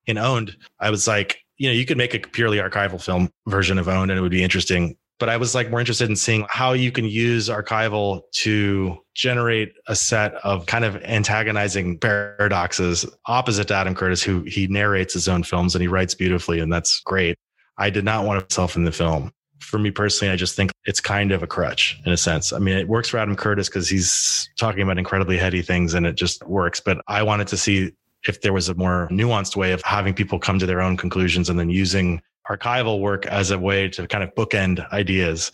In 0.06 0.20
Owned, 0.20 0.56
I 0.80 0.92
was 0.92 1.08
like, 1.08 1.40
you 1.58 1.70
know, 1.70 1.74
you 1.74 1.86
could 1.86 1.98
make 1.98 2.14
a 2.14 2.20
purely 2.20 2.58
archival 2.58 3.02
film 3.02 3.30
version 3.48 3.78
of 3.78 3.88
Owned 3.88 4.12
and 4.12 4.18
it 4.18 4.22
would 4.22 4.32
be 4.32 4.44
interesting. 4.44 4.98
But 5.18 5.30
I 5.30 5.38
was 5.38 5.56
like 5.56 5.70
more 5.70 5.80
interested 5.80 6.10
in 6.10 6.18
seeing 6.18 6.46
how 6.50 6.74
you 6.74 6.92
can 6.92 7.06
use 7.06 7.48
archival 7.48 8.24
to 8.40 8.98
generate 9.14 9.74
a 9.88 9.96
set 9.96 10.34
of 10.44 10.66
kind 10.66 10.84
of 10.84 10.98
antagonizing 11.04 11.98
paradoxes 12.00 13.06
opposite 13.26 13.70
to 13.70 13.76
Adam 13.76 13.96
Curtis, 13.96 14.22
who 14.22 14.42
he 14.42 14.68
narrates 14.68 15.14
his 15.14 15.30
own 15.30 15.44
films 15.44 15.74
and 15.74 15.82
he 15.82 15.88
writes 15.88 16.14
beautifully, 16.14 16.60
and 16.60 16.72
that's 16.72 17.00
great. 17.00 17.38
I 17.78 17.90
did 17.90 18.04
not 18.04 18.26
want 18.26 18.44
myself 18.44 18.76
in 18.76 18.84
the 18.84 18.92
film. 18.92 19.32
For 19.62 19.80
me 19.80 19.90
personally, 19.90 20.34
I 20.34 20.36
just 20.36 20.56
think 20.58 20.72
it's 20.84 21.00
kind 21.00 21.32
of 21.32 21.42
a 21.42 21.48
crutch 21.48 21.98
in 22.06 22.12
a 22.12 22.18
sense. 22.18 22.52
I 22.52 22.60
mean, 22.60 22.78
it 22.78 22.90
works 22.90 23.08
for 23.08 23.18
Adam 23.18 23.38
Curtis 23.38 23.70
because 23.70 23.88
he's 23.88 24.50
talking 24.58 24.82
about 24.82 24.98
incredibly 24.98 25.38
heady 25.38 25.62
things 25.62 25.94
and 25.94 26.06
it 26.06 26.16
just 26.16 26.46
works. 26.46 26.82
But 26.82 27.02
I 27.08 27.24
wanted 27.24 27.48
to 27.48 27.58
see 27.58 27.94
if 28.28 28.42
there 28.42 28.54
was 28.54 28.70
a 28.70 28.76
more 28.76 29.08
nuanced 29.12 29.56
way 29.56 29.72
of 29.72 29.82
having 29.84 30.14
people 30.14 30.40
come 30.40 30.60
to 30.60 30.66
their 30.66 30.82
own 30.82 30.98
conclusions 30.98 31.50
and 31.50 31.60
then 31.60 31.70
using 31.70 32.22
archival 32.50 33.00
work 33.00 33.26
as 33.26 33.52
a 33.52 33.60
way 33.60 33.90
to 33.90 34.08
kind 34.08 34.24
of 34.24 34.34
bookend 34.36 34.88
ideas. 34.92 35.52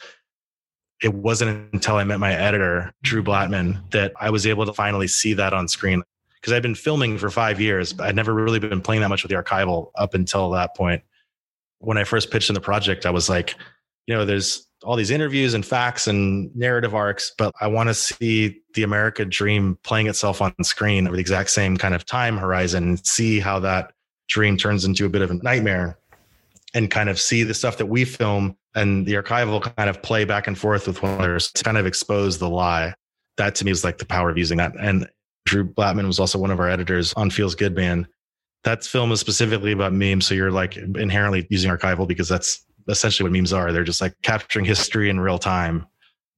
It 1.01 1.13
wasn't 1.13 1.73
until 1.73 1.95
I 1.95 2.03
met 2.03 2.19
my 2.19 2.33
editor, 2.33 2.93
Drew 3.01 3.23
Blattman, 3.23 3.89
that 3.91 4.13
I 4.19 4.29
was 4.29 4.45
able 4.45 4.65
to 4.65 4.73
finally 4.73 5.07
see 5.07 5.33
that 5.33 5.53
on 5.53 5.67
screen. 5.67 6.03
Because 6.35 6.53
I'd 6.53 6.63
been 6.63 6.75
filming 6.75 7.17
for 7.17 7.29
five 7.29 7.61
years, 7.61 7.93
but 7.93 8.07
I'd 8.07 8.15
never 8.15 8.33
really 8.33 8.59
been 8.59 8.81
playing 8.81 9.01
that 9.01 9.09
much 9.09 9.23
with 9.23 9.29
the 9.29 9.41
archival 9.41 9.91
up 9.95 10.13
until 10.13 10.49
that 10.51 10.75
point. 10.75 11.03
When 11.79 11.97
I 11.97 12.03
first 12.03 12.31
pitched 12.31 12.49
in 12.49 12.55
the 12.55 12.61
project, 12.61 13.05
I 13.05 13.11
was 13.11 13.29
like, 13.29 13.55
you 14.07 14.15
know, 14.15 14.25
there's 14.25 14.67
all 14.83 14.95
these 14.95 15.11
interviews 15.11 15.53
and 15.53 15.65
facts 15.65 16.07
and 16.07 16.55
narrative 16.55 16.95
arcs, 16.95 17.31
but 17.37 17.53
I 17.61 17.67
want 17.67 17.89
to 17.89 17.93
see 17.93 18.61
the 18.73 18.83
America 18.83 19.25
dream 19.25 19.77
playing 19.83 20.07
itself 20.07 20.41
on 20.41 20.53
screen 20.63 21.07
over 21.07 21.15
the 21.15 21.21
exact 21.21 21.51
same 21.51 21.77
kind 21.77 21.93
of 21.93 22.05
time 22.05 22.37
horizon 22.37 22.83
and 22.83 23.05
see 23.05 23.39
how 23.39 23.59
that 23.59 23.93
dream 24.27 24.57
turns 24.57 24.85
into 24.85 25.05
a 25.05 25.09
bit 25.09 25.21
of 25.21 25.29
a 25.29 25.35
nightmare 25.35 25.97
and 26.73 26.89
kind 26.89 27.09
of 27.09 27.19
see 27.19 27.43
the 27.43 27.53
stuff 27.53 27.77
that 27.77 27.87
we 27.87 28.05
film 28.05 28.55
and 28.75 29.05
the 29.05 29.13
archival 29.13 29.61
kind 29.75 29.89
of 29.89 30.01
play 30.01 30.25
back 30.25 30.47
and 30.47 30.57
forth 30.57 30.87
with 30.87 31.03
one 31.03 31.13
another 31.13 31.39
to 31.39 31.63
kind 31.63 31.77
of 31.77 31.85
expose 31.85 32.37
the 32.37 32.49
lie. 32.49 32.93
That 33.37 33.55
to 33.55 33.65
me 33.65 33.71
is 33.71 33.83
like 33.83 33.97
the 33.97 34.05
power 34.05 34.29
of 34.29 34.37
using 34.37 34.57
that. 34.57 34.73
And 34.79 35.07
Drew 35.45 35.67
Blattman 35.67 36.07
was 36.07 36.19
also 36.19 36.39
one 36.39 36.51
of 36.51 36.59
our 36.59 36.69
editors 36.69 37.13
on 37.13 37.29
Feels 37.29 37.55
Good 37.55 37.75
Man. 37.75 38.07
That 38.63 38.83
film 38.83 39.11
is 39.11 39.19
specifically 39.19 39.71
about 39.71 39.91
memes. 39.91 40.25
So 40.25 40.33
you're 40.35 40.51
like 40.51 40.77
inherently 40.77 41.47
using 41.49 41.71
archival 41.71 42.07
because 42.07 42.29
that's 42.29 42.63
essentially 42.87 43.27
what 43.29 43.35
memes 43.35 43.53
are. 43.53 43.71
They're 43.71 43.83
just 43.83 44.01
like 44.01 44.15
capturing 44.21 44.65
history 44.65 45.09
in 45.09 45.19
real 45.19 45.39
time. 45.39 45.87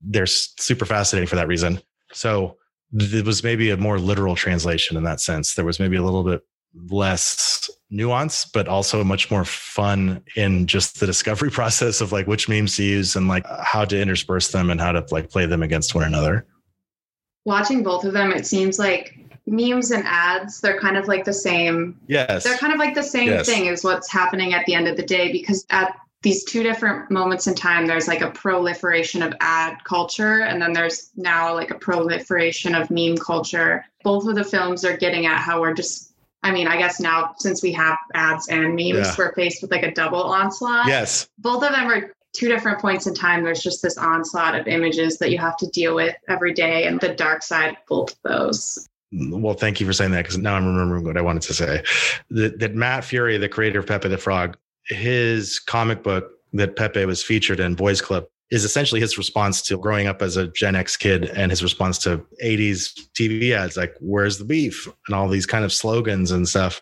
They're 0.01 0.25
super 0.25 0.85
fascinating 0.85 1.27
for 1.27 1.35
that 1.35 1.47
reason. 1.47 1.81
So 2.11 2.57
it 2.93 3.25
was 3.25 3.43
maybe 3.43 3.71
a 3.71 3.77
more 3.77 3.99
literal 3.99 4.35
translation 4.35 4.97
in 4.97 5.03
that 5.03 5.19
sense. 5.19 5.55
There 5.55 5.65
was 5.65 5.79
maybe 5.79 5.95
a 5.95 6.03
little 6.03 6.23
bit 6.23 6.41
less 6.89 7.69
nuance, 7.89 8.45
but 8.45 8.67
also 8.67 9.03
much 9.03 9.29
more 9.29 9.45
fun 9.45 10.23
in 10.35 10.67
just 10.67 10.99
the 10.99 11.05
discovery 11.05 11.51
process 11.51 12.01
of 12.01 12.11
like 12.11 12.27
which 12.27 12.49
memes 12.49 12.75
to 12.77 12.83
use 12.83 13.15
and 13.15 13.27
like 13.27 13.45
how 13.63 13.85
to 13.85 13.99
intersperse 13.99 14.49
them 14.49 14.69
and 14.69 14.79
how 14.79 14.91
to 14.91 15.05
like 15.11 15.29
play 15.29 15.45
them 15.45 15.63
against 15.63 15.95
one 15.95 16.03
another. 16.03 16.45
Watching 17.45 17.83
both 17.83 18.05
of 18.05 18.13
them, 18.13 18.31
it 18.31 18.45
seems 18.45 18.79
like 18.79 19.17
memes 19.45 19.91
and 19.91 20.03
ads, 20.05 20.61
they're 20.61 20.79
kind 20.79 20.97
of 20.97 21.07
like 21.07 21.25
the 21.25 21.33
same. 21.33 21.99
Yes. 22.07 22.43
They're 22.43 22.57
kind 22.57 22.73
of 22.73 22.79
like 22.79 22.95
the 22.95 23.03
same 23.03 23.27
yes. 23.27 23.45
thing 23.45 23.65
is 23.65 23.83
what's 23.83 24.09
happening 24.09 24.53
at 24.53 24.65
the 24.65 24.73
end 24.73 24.87
of 24.87 24.95
the 24.95 25.03
day 25.03 25.31
because 25.31 25.65
at 25.69 25.95
these 26.23 26.43
two 26.45 26.63
different 26.63 27.11
moments 27.11 27.47
in 27.47 27.53
time 27.53 27.85
there's 27.85 28.07
like 28.07 28.21
a 28.21 28.31
proliferation 28.31 29.21
of 29.21 29.33
ad 29.41 29.77
culture 29.83 30.41
and 30.41 30.61
then 30.61 30.73
there's 30.73 31.11
now 31.15 31.53
like 31.53 31.69
a 31.69 31.75
proliferation 31.75 32.73
of 32.73 32.89
meme 32.89 33.17
culture. 33.17 33.85
Both 34.03 34.27
of 34.27 34.35
the 34.35 34.43
films 34.43 34.83
are 34.83 34.97
getting 34.97 35.25
at 35.25 35.37
how 35.37 35.61
we're 35.61 35.73
just 35.73 36.11
i 36.41 36.51
mean 36.51 36.67
i 36.67 36.75
guess 36.77 36.99
now 36.99 37.33
since 37.37 37.63
we 37.63 37.71
have 37.71 37.97
ads 38.15 38.49
and 38.49 38.75
memes 38.75 38.97
yeah. 38.97 39.15
we're 39.17 39.33
faced 39.33 39.61
with 39.61 39.71
like 39.71 39.83
a 39.83 39.91
double 39.91 40.23
onslaught. 40.23 40.87
Yes. 40.87 41.27
Both 41.37 41.63
of 41.63 41.71
them 41.71 41.87
are 41.89 42.13
two 42.33 42.47
different 42.47 42.79
points 42.79 43.05
in 43.05 43.13
time. 43.13 43.43
There's 43.43 43.61
just 43.61 43.81
this 43.81 43.97
onslaught 43.97 44.55
of 44.55 44.67
images 44.67 45.17
that 45.19 45.29
you 45.29 45.37
have 45.37 45.57
to 45.57 45.67
deal 45.67 45.93
with 45.93 46.15
every 46.27 46.53
day 46.53 46.85
and 46.85 46.99
the 46.99 47.13
dark 47.13 47.43
side 47.43 47.71
of 47.71 47.75
both 47.87 48.11
of 48.11 48.17
those. 48.23 48.89
Well, 49.11 49.53
thank 49.53 49.79
you 49.79 49.85
for 49.85 49.93
saying 49.93 50.11
that 50.11 50.23
because 50.23 50.39
now 50.39 50.55
I'm 50.55 50.65
remembering 50.65 51.03
what 51.03 51.17
I 51.17 51.21
wanted 51.21 51.43
to 51.43 51.53
say. 51.53 51.83
That, 52.31 52.59
that 52.59 52.73
Matt 52.73 53.03
Furie, 53.03 53.37
the 53.37 53.47
creator 53.47 53.79
of 53.79 53.85
Pepe 53.85 54.07
the 54.07 54.17
Frog, 54.17 54.57
his 54.87 55.59
comic 55.59 56.03
book 56.03 56.31
that 56.53 56.75
Pepe 56.75 57.05
was 57.05 57.23
featured 57.23 57.59
in, 57.59 57.75
Boys 57.75 58.01
Club, 58.01 58.25
is 58.51 58.63
essentially 58.63 59.01
his 59.01 59.17
response 59.17 59.61
to 59.63 59.77
growing 59.77 60.05
up 60.05 60.21
as 60.21 60.37
a 60.37 60.47
Gen 60.49 60.75
X 60.75 60.95
kid 60.95 61.25
and 61.29 61.51
his 61.51 61.63
response 61.63 61.97
to 61.99 62.23
80s 62.43 62.99
TV 63.17 63.51
ads 63.51 63.75
like, 63.75 63.95
Where's 63.99 64.37
the 64.37 64.45
beef? 64.45 64.87
and 65.07 65.15
all 65.15 65.27
these 65.27 65.47
kind 65.47 65.65
of 65.65 65.73
slogans 65.73 66.31
and 66.31 66.47
stuff. 66.47 66.81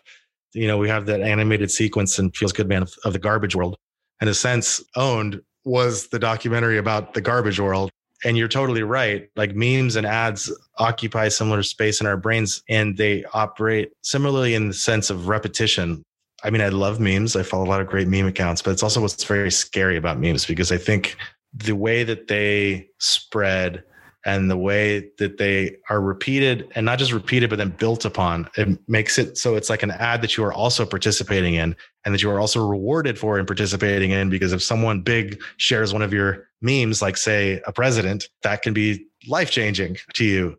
You 0.52 0.66
know, 0.66 0.76
we 0.76 0.88
have 0.88 1.06
that 1.06 1.22
animated 1.22 1.70
sequence 1.70 2.18
in 2.18 2.30
Feels 2.32 2.52
Good 2.52 2.68
Man 2.68 2.82
of, 2.82 2.94
of 3.04 3.14
the 3.14 3.18
garbage 3.18 3.56
world. 3.56 3.76
In 4.20 4.28
a 4.28 4.34
sense, 4.34 4.84
owned 4.96 5.40
was 5.64 6.08
the 6.08 6.18
documentary 6.18 6.76
about 6.76 7.14
the 7.14 7.20
garbage 7.20 7.58
world. 7.58 7.90
And 8.24 8.36
you're 8.36 8.48
totally 8.48 8.82
right. 8.82 9.28
Like 9.34 9.56
memes 9.56 9.96
and 9.96 10.06
ads 10.06 10.52
occupy 10.78 11.28
similar 11.28 11.62
space 11.62 12.00
in 12.00 12.06
our 12.06 12.16
brains 12.16 12.62
and 12.68 12.96
they 12.96 13.24
operate 13.32 13.92
similarly 14.02 14.54
in 14.54 14.68
the 14.68 14.74
sense 14.74 15.10
of 15.10 15.26
repetition. 15.26 16.04
I 16.44 16.50
mean, 16.50 16.60
I 16.60 16.68
love 16.68 16.98
memes. 16.98 17.36
I 17.36 17.42
follow 17.42 17.64
a 17.64 17.70
lot 17.70 17.80
of 17.80 17.86
great 17.86 18.08
meme 18.08 18.26
accounts, 18.26 18.62
but 18.62 18.72
it's 18.72 18.82
also 18.82 19.00
what's 19.00 19.22
very 19.24 19.50
scary 19.50 19.96
about 19.96 20.18
memes 20.18 20.44
because 20.44 20.72
I 20.72 20.78
think 20.78 21.16
the 21.54 21.76
way 21.76 22.02
that 22.04 22.28
they 22.28 22.88
spread 22.98 23.84
and 24.24 24.50
the 24.50 24.56
way 24.56 25.10
that 25.18 25.38
they 25.38 25.76
are 25.90 26.00
repeated 26.00 26.68
and 26.74 26.86
not 26.86 26.98
just 26.98 27.12
repeated 27.12 27.50
but 27.50 27.56
then 27.56 27.70
built 27.70 28.04
upon 28.04 28.48
it 28.56 28.78
makes 28.88 29.18
it 29.18 29.36
so 29.36 29.56
it's 29.56 29.68
like 29.68 29.82
an 29.82 29.90
ad 29.90 30.22
that 30.22 30.36
you 30.36 30.44
are 30.44 30.52
also 30.52 30.86
participating 30.86 31.54
in 31.54 31.74
and 32.04 32.14
that 32.14 32.22
you 32.22 32.30
are 32.30 32.38
also 32.38 32.64
rewarded 32.64 33.18
for 33.18 33.38
in 33.38 33.46
participating 33.46 34.10
in 34.10 34.30
because 34.30 34.52
if 34.52 34.62
someone 34.62 35.02
big 35.02 35.42
shares 35.56 35.92
one 35.92 36.02
of 36.02 36.12
your 36.12 36.48
memes 36.60 37.02
like 37.02 37.16
say 37.16 37.60
a 37.66 37.72
president 37.72 38.28
that 38.42 38.62
can 38.62 38.72
be 38.72 39.04
life 39.28 39.50
changing 39.50 39.96
to 40.14 40.24
you 40.24 40.56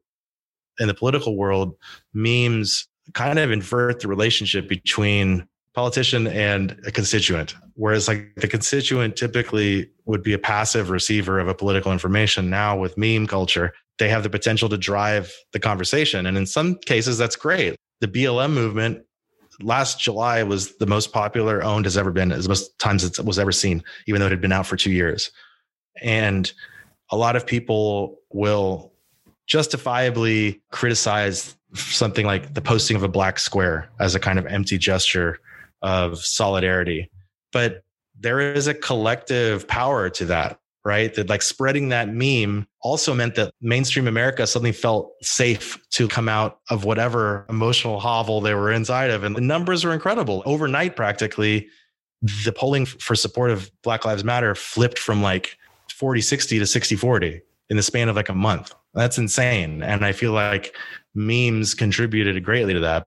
in 0.80 0.88
the 0.88 0.94
political 0.94 1.38
world 1.38 1.76
memes 2.14 2.88
kind 3.14 3.40
of 3.40 3.52
invert 3.52 4.02
the 4.02 4.08
relationship 4.08 4.68
between 4.68 5.48
politician 5.74 6.28
and 6.28 6.80
a 6.86 6.92
constituent. 6.92 7.56
Whereas 7.76 8.08
like 8.08 8.34
the 8.36 8.48
constituent 8.48 9.16
typically 9.16 9.90
would 10.06 10.22
be 10.22 10.34
a 10.34 10.40
passive 10.40 10.90
receiver 10.90 11.40
of 11.40 11.48
a 11.48 11.54
political 11.54 11.92
information. 11.92 12.50
Now 12.50 12.78
with 12.78 12.98
meme 12.98 13.28
culture, 13.28 13.74
they 14.00 14.10
have 14.10 14.24
the 14.24 14.30
potential 14.30 14.70
to 14.70 14.78
drive 14.78 15.34
the 15.52 15.60
conversation. 15.60 16.26
And 16.26 16.38
in 16.38 16.46
some 16.46 16.76
cases, 16.76 17.18
that's 17.18 17.36
great. 17.36 17.76
The 18.02 18.08
BLM 18.08 18.54
movement 18.54 19.04
last 19.62 20.00
July 20.00 20.44
was 20.44 20.78
the 20.78 20.86
most 20.86 21.12
popular 21.12 21.64
owned 21.64 21.86
has 21.86 21.98
ever 21.98 22.12
been, 22.12 22.32
as 22.32 22.48
most 22.48 22.78
times 22.80 23.04
it 23.04 23.24
was 23.24 23.40
ever 23.40 23.52
seen, 23.52 23.84
even 24.08 24.20
though 24.20 24.28
it 24.28 24.32
had 24.32 24.42
been 24.42 24.52
out 24.52 24.68
for 24.68 24.76
two 24.76 24.92
years. 24.92 25.32
And 26.02 26.52
a 27.12 27.18
lot 27.18 27.36
of 27.36 27.46
people 27.46 28.20
will 28.32 28.94
justifiably 29.48 30.62
criticize 30.72 31.56
something 31.74 32.26
like 32.26 32.54
the 32.54 32.62
posting 32.62 32.96
of 32.96 33.04
a 33.04 33.08
black 33.08 33.40
square 33.40 33.90
as 34.00 34.16
a 34.16 34.20
kind 34.20 34.40
of 34.40 34.46
empty 34.46 34.78
gesture 34.78 35.40
of 35.84 36.18
solidarity. 36.20 37.12
But 37.52 37.84
there 38.20 38.40
is 38.40 38.68
a 38.68 38.74
collective 38.74 39.68
power 39.68 40.10
to 40.10 40.26
that, 40.26 40.60
right? 40.86 41.14
That 41.14 41.30
like 41.30 41.42
spreading 41.42 41.90
that 41.90 42.10
meme 42.10 42.68
also 42.82 43.14
meant 43.14 43.36
that 43.36 43.54
mainstream 43.62 44.08
America 44.08 44.48
suddenly 44.48 44.72
felt 44.72 45.12
safe 45.22 45.78
to 45.92 46.08
come 46.08 46.30
out 46.30 46.60
of 46.70 46.86
whatever 46.86 47.46
emotional 47.50 48.00
hovel 48.00 48.42
they 48.42 48.54
were 48.54 48.72
inside 48.72 49.12
of. 49.12 49.24
And 49.24 49.36
the 49.36 49.42
numbers 49.42 49.84
were 49.84 49.94
incredible. 49.94 50.42
Overnight, 50.46 50.96
practically, 50.96 51.68
the 52.46 52.54
polling 52.54 52.86
for 52.86 53.16
support 53.16 53.52
of 53.52 53.70
Black 53.84 54.06
Lives 54.06 54.24
Matter 54.24 54.56
flipped 54.56 54.98
from 54.98 55.22
like 55.22 55.58
40 55.92 56.22
60 56.22 56.60
to 56.60 56.66
60 56.66 56.96
40 56.96 57.42
in 57.70 57.78
the 57.78 57.84
span 57.84 58.10
of 58.10 58.16
like 58.16 58.30
a 58.30 58.34
month. 58.34 58.74
That's 58.94 59.18
insane. 59.18 59.84
And 59.84 60.06
I 60.06 60.12
feel 60.12 60.32
like 60.32 60.76
memes 61.16 61.74
contributed 61.74 62.42
greatly 62.44 62.74
to 62.74 62.80
that. 62.82 63.06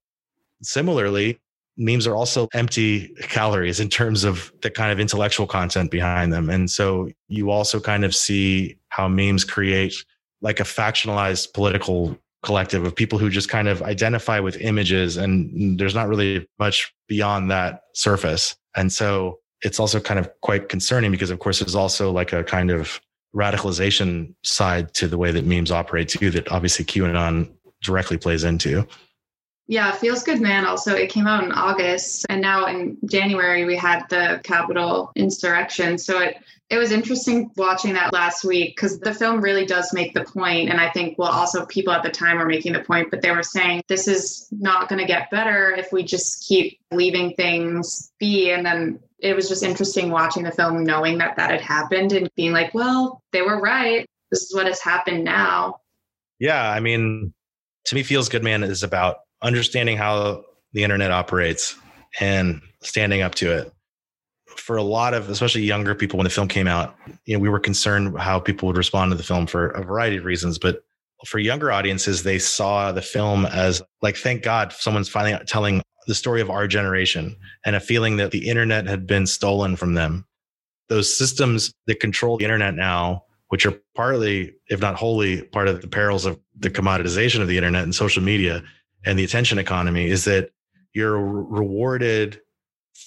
Similarly, 0.63 1.41
memes 1.77 2.07
are 2.07 2.17
also 2.17 2.49
empty 2.55 3.09
calories 3.23 3.81
in 3.81 3.89
terms 3.89 4.25
of 4.25 4.53
the 4.63 4.71
kind 4.71 4.93
of 4.93 4.99
intellectual 4.99 5.47
content 5.47 5.91
behind 5.91 6.33
them. 6.33 6.49
And 6.49 6.71
so 6.71 7.11
you 7.29 7.51
also 7.51 7.81
kind 7.81 8.05
of 8.05 8.15
see 8.15 8.79
how 8.89 9.09
memes 9.09 9.45
create 9.45 9.95
like 10.41 10.61
a 10.61 10.65
factionalized 10.65 11.53
political 11.53 12.17
collective 12.43 12.85
of 12.85 12.95
people 12.95 13.19
who 13.19 13.29
just 13.29 13.49
kind 13.49 13.69
of 13.69 13.83
identify 13.83 14.39
with 14.39 14.57
images 14.61 15.17
and 15.17 15.79
there's 15.79 15.95
not 15.95 16.09
really 16.09 16.47
much 16.59 16.95
beyond 17.09 17.51
that 17.51 17.83
surface. 17.95 18.57
And 18.77 18.93
so 18.93 19.41
it's 19.63 19.81
also 19.81 20.01
kind 20.01 20.21
of 20.21 20.31
quite 20.43 20.69
concerning 20.69 21.11
because 21.11 21.31
of 21.31 21.39
course 21.39 21.59
there's 21.59 21.75
also 21.75 22.13
like 22.13 22.33
a 22.33 22.45
kind 22.45 22.71
of 22.71 23.01
radicalization 23.35 24.35
side 24.45 24.95
to 24.95 25.09
the 25.09 25.19
way 25.19 25.31
that 25.31 25.45
memes 25.45 25.71
operate 25.71 26.09
too 26.09 26.31
that 26.31 26.51
obviously 26.51 26.85
QAnon 26.85 27.51
directly 27.83 28.17
plays 28.17 28.45
into. 28.45 28.87
Yeah, 29.69 29.91
Feels 29.93 30.23
Good 30.23 30.41
Man. 30.41 30.65
Also, 30.65 30.95
it 30.95 31.11
came 31.11 31.27
out 31.27 31.43
in 31.43 31.51
August 31.51 32.25
and 32.29 32.41
now 32.41 32.67
in 32.67 32.97
January 33.05 33.65
we 33.65 33.77
had 33.77 34.05
the 34.09 34.41
Capitol 34.45 35.11
insurrection. 35.17 35.99
So 35.99 36.21
it 36.21 36.37
it 36.69 36.79
was 36.79 36.91
interesting 36.91 37.51
watching 37.57 37.93
that 37.93 38.13
last 38.13 38.45
week 38.45 38.75
because 38.75 38.99
the 38.99 39.15
film 39.15 39.41
really 39.41 39.65
does 39.65 39.93
make 39.93 40.13
the 40.15 40.25
point 40.25 40.69
and 40.69 40.81
i 40.81 40.91
think 40.91 41.17
well 41.17 41.31
also 41.31 41.65
people 41.67 41.93
at 41.93 42.03
the 42.03 42.11
time 42.11 42.39
were 42.39 42.47
making 42.47 42.73
the 42.73 42.81
point 42.81 43.09
but 43.11 43.23
they 43.23 43.31
were 43.31 43.43
saying 43.43 43.83
this 43.89 44.09
is 44.09 44.49
not 44.51 44.89
going 44.89 44.99
to 44.99 45.07
get 45.07 45.31
better 45.31 45.71
if 45.71 45.93
we 45.93 46.03
just 46.03 46.45
keep 46.47 46.79
leaving 46.91 47.35
things 47.35 48.13
be. 48.19 48.51
And 48.51 48.65
then 48.65 49.01
it 49.19 49.35
was 49.35 49.49
just 49.49 49.63
interesting 49.63 50.11
watching 50.11 50.43
the 50.43 50.53
film 50.53 50.85
knowing 50.85 51.19
that 51.19 51.37
that 51.37 51.51
had 51.51 51.61
happened 51.61 52.13
and 52.13 52.29
being 52.37 52.53
like 52.53 52.75
well 52.75 53.23
they 53.33 53.43
were 53.43 53.61
right. 53.61 54.07
This 54.31 54.43
is 54.43 54.55
what 54.55 54.67
has 54.67 54.81
happened 54.81 55.25
now. 55.25 55.81
Yeah 56.39 56.71
i 56.71 56.81
mean 56.81 57.33
to 57.87 57.95
me 57.95 58.03
feels 58.03 58.29
good 58.29 58.43
man 58.43 58.63
is 58.65 58.83
about 58.83 59.19
understanding 59.43 59.97
how 59.97 60.45
the 60.73 60.83
internet 60.83 61.11
operates 61.11 61.77
and 62.21 62.61
standing 62.83 63.23
up 63.23 63.35
to 63.37 63.53
it. 63.53 63.73
For 64.57 64.77
a 64.77 64.83
lot 64.83 65.15
of, 65.15 65.29
especially 65.29 65.63
younger 65.63 65.95
people, 65.95 66.17
when 66.17 66.25
the 66.25 66.31
film 66.31 66.49
came 66.49 66.67
out, 66.67 66.97
you 67.25 67.37
know, 67.37 67.41
we 67.41 67.49
were 67.49 67.61
concerned 67.61 68.19
how 68.19 68.41
people 68.41 68.67
would 68.67 68.77
respond 68.77 69.11
to 69.13 69.17
the 69.17 69.23
film 69.23 69.47
for 69.47 69.69
a 69.71 69.85
variety 69.85 70.17
of 70.17 70.25
reasons. 70.25 70.59
But 70.59 70.83
for 71.27 71.39
younger 71.39 71.71
audiences, 71.71 72.23
they 72.23 72.39
saw 72.39 72.93
the 72.93 73.03
film 73.03 73.47
as 73.47 73.83
like, 74.03 74.17
thank 74.17 74.43
God 74.43 74.73
someone's 74.73 75.09
finally 75.09 75.43
telling 75.47 75.83
the 76.07 76.15
story 76.15 76.41
of 76.41 76.51
our 76.51 76.67
generation 76.67 77.37
and 77.65 77.77
a 77.77 77.81
feeling 77.81 78.17
that 78.17 78.31
the 78.31 78.49
internet 78.49 78.87
had 78.87 79.07
been 79.07 79.27
stolen 79.27 79.77
from 79.77 79.95
them. 79.95 80.25
Those 80.89 81.17
systems 81.17 81.73
that 81.87 82.01
control 82.01 82.39
the 82.39 82.45
internet 82.45 82.75
now, 82.75 83.25
which 83.49 83.67
are 83.67 83.75
partly, 83.95 84.55
if 84.69 84.81
not 84.81 84.95
wholly, 84.95 85.43
part 85.43 85.69
of 85.69 85.83
the 85.83 85.89
perils 85.89 86.25
of 86.25 86.39
the 86.57 86.71
commoditization 86.71 87.41
of 87.41 87.49
the 87.49 87.57
internet 87.57 87.83
and 87.83 87.95
social 87.95 88.23
media, 88.23 88.63
and 89.07 89.19
the 89.19 89.25
attention 89.25 89.59
economy 89.59 90.09
is 90.09 90.25
that 90.25 90.51
you're 90.93 91.19
rewarded 91.19 92.41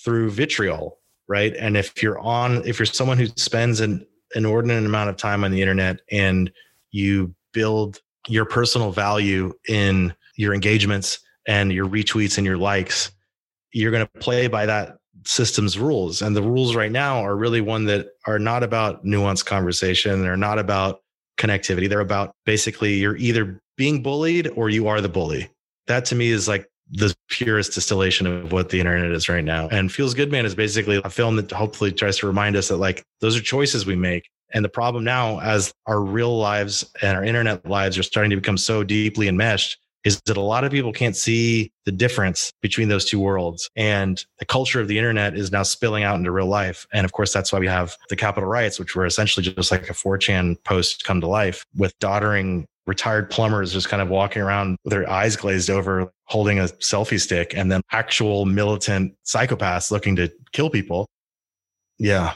through 0.03 0.31
vitriol, 0.31 0.97
right? 1.27 1.55
And 1.57 1.75
if 1.75 2.01
you're 2.01 2.19
on, 2.19 2.65
if 2.65 2.79
you're 2.79 2.85
someone 2.85 3.17
who 3.17 3.27
spends 3.35 3.81
an 3.81 4.05
inordinate 4.33 4.85
amount 4.85 5.09
of 5.09 5.17
time 5.17 5.43
on 5.43 5.51
the 5.51 5.61
internet 5.61 5.99
and 6.09 6.51
you 6.91 7.35
build 7.51 7.99
your 8.27 8.45
personal 8.45 8.91
value 8.91 9.53
in 9.67 10.13
your 10.37 10.53
engagements 10.53 11.19
and 11.47 11.73
your 11.73 11.87
retweets 11.87 12.37
and 12.37 12.47
your 12.47 12.57
likes, 12.57 13.11
you're 13.73 13.91
going 13.91 14.05
to 14.05 14.19
play 14.19 14.47
by 14.47 14.65
that 14.65 14.97
system's 15.25 15.77
rules. 15.77 16.21
And 16.21 16.35
the 16.35 16.41
rules 16.41 16.75
right 16.75 16.91
now 16.91 17.19
are 17.19 17.35
really 17.35 17.59
one 17.59 17.85
that 17.85 18.07
are 18.25 18.39
not 18.39 18.63
about 18.63 19.03
nuanced 19.03 19.45
conversation. 19.45 20.21
They're 20.21 20.37
not 20.37 20.59
about 20.59 21.01
connectivity. 21.37 21.89
They're 21.89 21.99
about 21.99 22.35
basically 22.45 22.95
you're 22.95 23.17
either 23.17 23.59
being 23.75 24.01
bullied 24.01 24.47
or 24.55 24.69
you 24.69 24.87
are 24.87 25.01
the 25.01 25.09
bully 25.09 25.49
that 25.89 26.05
to 26.05 26.15
me 26.15 26.29
is 26.29 26.47
like 26.47 26.67
the 26.91 27.13
purest 27.29 27.73
distillation 27.73 28.25
of 28.25 28.51
what 28.51 28.69
the 28.69 28.79
internet 28.79 29.11
is 29.11 29.29
right 29.29 29.43
now. 29.43 29.67
And 29.67 29.91
Feels 29.91 30.13
Good 30.13 30.31
Man 30.31 30.45
is 30.45 30.55
basically 30.55 31.01
a 31.03 31.09
film 31.09 31.35
that 31.35 31.51
hopefully 31.51 31.91
tries 31.91 32.17
to 32.19 32.27
remind 32.27 32.55
us 32.55 32.69
that 32.69 32.77
like 32.77 33.03
those 33.21 33.37
are 33.37 33.41
choices 33.41 33.85
we 33.85 33.95
make. 33.95 34.27
And 34.51 34.65
the 34.65 34.69
problem 34.69 35.03
now, 35.03 35.39
as 35.41 35.71
our 35.85 36.01
real 36.01 36.35
lives 36.37 36.89
and 37.03 37.15
our 37.15 37.23
internet 37.23 37.67
lives 37.69 37.97
are 37.99 38.03
starting 38.03 38.31
to 38.31 38.35
become 38.35 38.57
so 38.57 38.83
deeply 38.83 39.27
enmeshed, 39.27 39.77
is 40.05 40.21
that 40.25 40.37
a 40.37 40.41
lot 40.41 40.63
of 40.63 40.71
people 40.71 40.93
can't 40.93 41.15
see 41.15 41.71
the 41.85 41.91
difference 41.91 42.51
between 42.61 42.87
those 42.87 43.05
two 43.05 43.19
worlds. 43.19 43.69
And 43.75 44.23
the 44.39 44.45
culture 44.45 44.79
of 44.79 44.87
the 44.87 44.97
internet 44.97 45.35
is 45.35 45.51
now 45.51 45.63
spilling 45.63 46.03
out 46.03 46.15
into 46.15 46.31
real 46.31 46.47
life. 46.47 46.87
And 46.93 47.05
of 47.05 47.11
course, 47.11 47.33
that's 47.33 47.51
why 47.51 47.59
we 47.59 47.67
have 47.67 47.95
the 48.09 48.15
Capitol 48.15 48.49
riots, 48.49 48.79
which 48.79 48.95
were 48.95 49.05
essentially 49.05 49.43
just 49.43 49.71
like 49.71 49.89
a 49.89 49.93
4chan 49.93 50.63
post 50.63 51.03
come 51.03 51.21
to 51.21 51.27
life 51.27 51.65
with 51.75 51.93
doddering 51.99 52.65
retired 52.89 53.29
plumbers 53.29 53.71
just 53.71 53.87
kind 53.87 54.01
of 54.01 54.09
walking 54.09 54.41
around 54.41 54.75
with 54.83 54.91
their 54.91 55.07
eyes 55.07 55.35
glazed 55.35 55.69
over, 55.69 56.11
holding 56.25 56.59
a 56.59 56.63
selfie 56.63 57.19
stick, 57.19 57.53
and 57.55 57.71
then 57.71 57.81
actual 57.91 58.45
militant 58.45 59.13
psychopaths 59.25 59.91
looking 59.91 60.15
to 60.15 60.29
kill 60.51 60.71
people. 60.71 61.07
Yeah. 61.99 62.33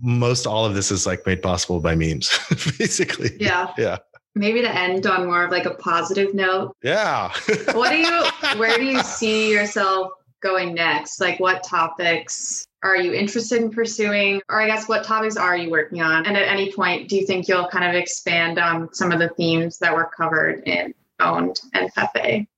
Most 0.00 0.46
all 0.46 0.64
of 0.64 0.74
this 0.74 0.92
is 0.92 1.06
like 1.06 1.26
made 1.26 1.42
possible 1.42 1.80
by 1.80 1.96
memes, 1.96 2.38
basically. 2.78 3.30
Yeah. 3.38 3.72
Yeah. 3.76 3.98
Maybe 4.36 4.62
to 4.62 4.72
end 4.72 5.06
on 5.06 5.26
more 5.26 5.44
of 5.44 5.50
like 5.50 5.66
a 5.66 5.74
positive 5.74 6.34
note. 6.34 6.76
Yeah. 6.82 7.32
what 7.72 7.90
do 7.90 7.96
you, 7.96 8.24
where 8.58 8.76
do 8.76 8.84
you 8.84 9.02
see 9.02 9.50
yourself 9.50 10.12
going 10.40 10.72
next? 10.74 11.20
Like 11.20 11.40
what 11.40 11.64
topics 11.64 12.64
are 12.86 12.96
you 12.96 13.12
interested 13.12 13.60
in 13.60 13.70
pursuing? 13.70 14.40
Or 14.48 14.60
I 14.60 14.66
guess 14.66 14.88
what 14.88 15.04
topics 15.04 15.36
are 15.36 15.56
you 15.56 15.70
working 15.70 16.00
on? 16.00 16.26
And 16.26 16.36
at 16.36 16.48
any 16.48 16.72
point, 16.72 17.08
do 17.08 17.16
you 17.16 17.26
think 17.26 17.48
you'll 17.48 17.68
kind 17.68 17.84
of 17.84 17.94
expand 17.94 18.58
on 18.58 18.92
some 18.94 19.12
of 19.12 19.18
the 19.18 19.28
themes 19.30 19.78
that 19.78 19.94
were 19.94 20.10
covered 20.16 20.62
in 20.66 20.94
Owned 21.20 21.60
and 21.74 21.92
Pepe? 21.94 22.48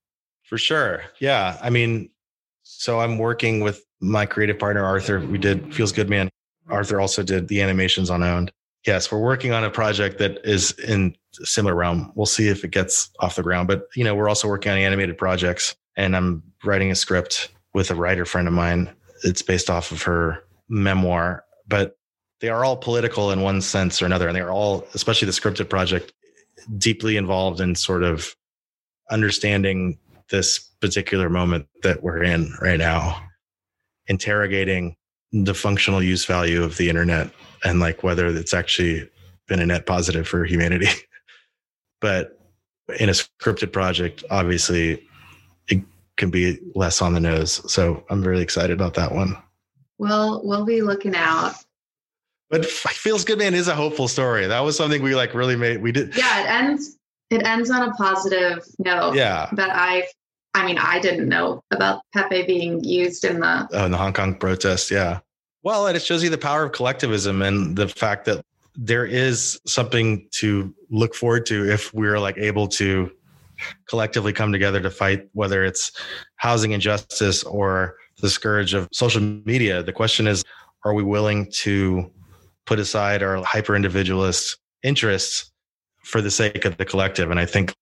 For 0.45 0.59
sure. 0.59 1.03
Yeah. 1.19 1.59
I 1.63 1.71
mean, 1.71 2.11
so 2.63 3.01
I'm 3.01 3.19
working 3.19 3.61
with 3.61 3.85
my 4.01 4.27
creative 4.27 4.59
partner, 4.59 4.85
Arthur. 4.85 5.21
We 5.21 5.39
did 5.39 5.75
Feels 5.75 5.93
Good 5.93 6.09
Man. 6.09 6.29
Arthur 6.69 7.01
also 7.01 7.23
did 7.23 7.49
the 7.49 7.63
animations 7.63 8.11
on 8.11 8.23
Owned. 8.23 8.53
Yes, 8.87 9.11
we're 9.11 9.21
working 9.21 9.53
on 9.53 9.65
a 9.65 9.71
project 9.71 10.19
that 10.19 10.39
is 10.45 10.73
in 10.79 11.17
similar 11.33 11.75
realm. 11.75 12.13
We'll 12.15 12.27
see 12.27 12.49
if 12.49 12.65
it 12.65 12.71
gets 12.71 13.11
off 13.21 13.37
the 13.37 13.43
ground. 13.43 13.69
But 13.69 13.89
you 13.95 14.05
know, 14.05 14.15
we're 14.15 14.29
also 14.29 14.49
working 14.49 14.73
on 14.73 14.79
animated 14.79 15.19
projects 15.19 15.75
and 15.97 16.17
I'm 16.17 16.43
writing 16.65 16.91
a 16.91 16.95
script 16.95 17.51
with 17.75 17.91
a 17.91 17.95
writer 17.95 18.25
friend 18.25 18.47
of 18.49 18.55
mine 18.55 18.91
it's 19.25 19.43
based 19.43 19.71
off 19.71 19.93
of 19.93 20.03
her 20.03 20.43
memoir, 20.69 21.45
but 21.67 21.97
they 22.41 22.49
are 22.49 22.65
all 22.65 22.77
political 22.77 23.31
in 23.33 23.43
one 23.43 23.61
sense 23.61 24.01
or 24.01 24.07
another. 24.07 24.29
And 24.29 24.37
they're 24.37 24.53
all, 24.53 24.87
especially 24.95 25.27
the 25.27 25.33
scripted 25.33 25.69
project, 25.69 26.13
deeply 26.77 27.17
involved 27.17 27.61
in 27.61 27.75
sort 27.75 28.03
of 28.03 28.35
understanding 29.11 29.99
this 30.31 30.59
particular 30.81 31.31
moment 31.31 31.67
that 31.83 32.03
we're 32.03 32.23
in 32.23 32.53
right 32.61 32.79
now, 32.79 33.21
interrogating 34.07 34.97
the 35.33 35.55
functional 35.55 36.03
use 36.03 36.25
value 36.25 36.63
of 36.63 36.77
the 36.77 36.89
internet 36.89 37.31
and 37.65 37.81
like 37.81 38.03
whether 38.03 38.27
it's 38.27 38.55
actually 38.55 39.09
been 39.47 39.61
a 39.61 39.67
net 39.67 39.87
positive 39.87 40.27
for 40.27 40.45
humanity. 40.45 40.89
But 42.01 42.39
in 43.01 43.09
a 43.09 43.13
scripted 43.13 43.73
project, 43.73 44.23
obviously, 44.31 45.08
can 46.19 46.31
be 46.31 46.59
less 46.75 47.01
on 47.01 47.15
the 47.15 47.21
nose. 47.21 47.63
So 47.73 48.05
I'm 48.11 48.23
really 48.23 48.43
excited 48.43 48.73
about 48.73 48.95
that 48.95 49.13
one. 49.13 49.37
Well, 49.97 50.43
we'll 50.45 50.67
be 50.67 50.83
looking 50.83 51.17
out. 51.17 51.55
But 52.51 52.67
Feels 52.67 53.25
Good 53.25 53.39
Man 53.39 53.55
is 53.55 53.69
a 53.69 53.75
hopeful 53.75 54.09
story. 54.09 54.47
That 54.47 54.61
was 54.61 54.77
something 54.77 55.03
we 55.03 55.15
like 55.15 55.35
really 55.35 55.57
made. 55.57 55.83
We 55.83 55.93
did. 55.93 56.17
Yeah, 56.17 56.43
it 56.43 56.51
ends. 56.51 56.97
It 57.31 57.47
ends 57.47 57.71
on 57.71 57.89
a 57.89 57.93
positive 57.93 58.65
note. 58.79 59.15
Yeah. 59.15 59.51
That 59.53 59.71
I, 59.71 60.07
I 60.55 60.65
mean, 60.67 60.79
I 60.79 60.99
didn't 60.99 61.29
know 61.29 61.63
about 61.73 62.03
Pepe 62.15 62.45
being 62.45 62.83
used 62.83 63.25
in 63.25 63.41
the. 63.41 63.69
Oh, 63.73 63.85
in 63.85 63.93
the 63.93 63.99
Hong 63.99 64.13
Kong 64.13 64.35
protest. 64.35 64.91
Yeah. 64.91 65.21
Well, 65.63 65.87
and 65.87 65.97
it 65.97 66.03
shows 66.03 66.23
you 66.23 66.31
the 66.31 66.39
power 66.39 66.65
of 66.65 66.73
collectivism 66.73 67.43
and 67.43 67.77
the 67.77 67.89
fact 67.89 68.25
that 68.27 68.43
there 68.75 69.05
is 69.05 69.61
something 69.67 70.27
to 70.31 70.73
look 70.89 71.15
forward 71.15 71.45
to 71.47 71.69
if 71.69 71.93
we're 71.93 72.19
like 72.19 72.39
able 72.39 72.69
to 72.69 73.11
collectively 73.89 74.33
come 74.33 74.53
together 74.53 74.81
to 74.81 74.91
fight 74.91 75.29
whether 75.33 75.65
it's 75.65 75.93
housing 76.37 76.73
injustice 76.73 77.43
or 77.45 77.97
the 78.21 78.31
scourge 78.31 78.75
of 78.75 78.89
social 78.93 79.21
media. 79.21 79.83
The 79.83 79.93
question 79.93 80.27
is 80.27 80.45
are 80.85 80.95
we 80.95 81.03
willing 81.03 81.51
to 81.51 82.11
put 82.67 82.79
aside 82.79 83.23
our 83.23 83.43
hyper 83.43 83.75
individualist 83.75 84.57
interests 84.83 85.51
for 86.05 86.21
the 86.21 86.31
sake 86.31 86.65
of 86.65 86.77
the 86.77 86.85
collective? 86.85 87.31
And 87.31 87.41
i 87.41 87.47
think 87.47 87.75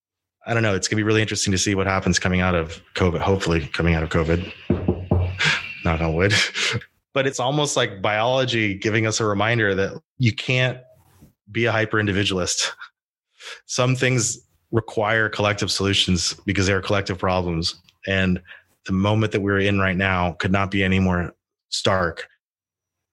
i 0.46 0.54
don't 0.54 0.62
know 0.62 0.74
it's 0.74 0.88
going 0.88 0.96
to 0.96 1.00
be 1.00 1.06
really 1.06 1.22
interesting 1.22 1.52
to 1.52 1.58
see 1.58 1.74
what 1.74 1.86
happens 1.86 2.18
coming 2.18 2.40
out 2.40 2.54
of 2.54 2.80
covid 2.94 3.20
hopefully 3.20 3.66
coming 3.68 3.94
out 3.94 4.02
of 4.02 4.08
covid. 4.08 4.52
Not 5.84 6.00
on 6.00 6.14
wood. 6.14 6.32
But 7.14 7.26
it's 7.26 7.40
almost 7.40 7.78
like 7.78 8.02
biology 8.02 8.74
giving 8.74 9.06
us 9.06 9.20
a 9.20 9.24
reminder 9.24 9.74
that 9.74 9.98
you 10.18 10.34
can't 10.34 10.76
be 11.50 11.64
a 11.64 11.72
hyper 11.72 11.98
individualist. 11.98 12.74
Some 13.64 13.96
things 13.96 14.45
require 14.72 15.28
collective 15.28 15.70
solutions 15.70 16.34
because 16.44 16.66
they 16.66 16.72
are 16.72 16.82
collective 16.82 17.18
problems. 17.18 17.76
And 18.06 18.40
the 18.86 18.92
moment 18.92 19.32
that 19.32 19.40
we're 19.40 19.60
in 19.60 19.78
right 19.78 19.96
now 19.96 20.32
could 20.32 20.52
not 20.52 20.70
be 20.70 20.82
any 20.82 20.98
more 20.98 21.34
stark. 21.68 22.26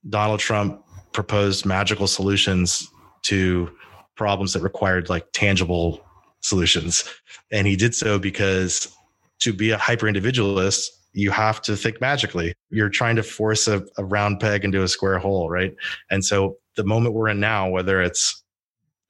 Donald 0.09 0.39
Trump 0.39 0.83
proposed 1.13 1.65
magical 1.65 2.07
solutions 2.07 2.87
to 3.23 3.71
problems 4.15 4.53
that 4.53 4.61
required 4.61 5.09
like 5.09 5.25
tangible 5.33 6.03
solutions. 6.41 7.03
And 7.51 7.65
he 7.65 7.75
did 7.75 7.95
so 7.95 8.19
because 8.19 8.93
to 9.39 9.53
be 9.53 9.71
a 9.71 9.77
hyper 9.77 10.07
individualist, 10.07 10.91
you 11.13 11.31
have 11.31 11.61
to 11.61 11.75
think 11.75 12.01
magically. 12.01 12.53
You're 12.69 12.89
trying 12.89 13.15
to 13.15 13.23
force 13.23 13.67
a, 13.67 13.83
a, 13.97 14.03
round 14.03 14.39
peg 14.39 14.65
into 14.65 14.83
a 14.83 14.87
square 14.87 15.19
hole, 15.19 15.49
right? 15.49 15.73
And 16.09 16.25
so 16.25 16.57
the 16.75 16.83
moment 16.83 17.13
we're 17.13 17.29
in 17.29 17.39
now, 17.39 17.69
whether 17.69 18.01
it's 18.01 18.42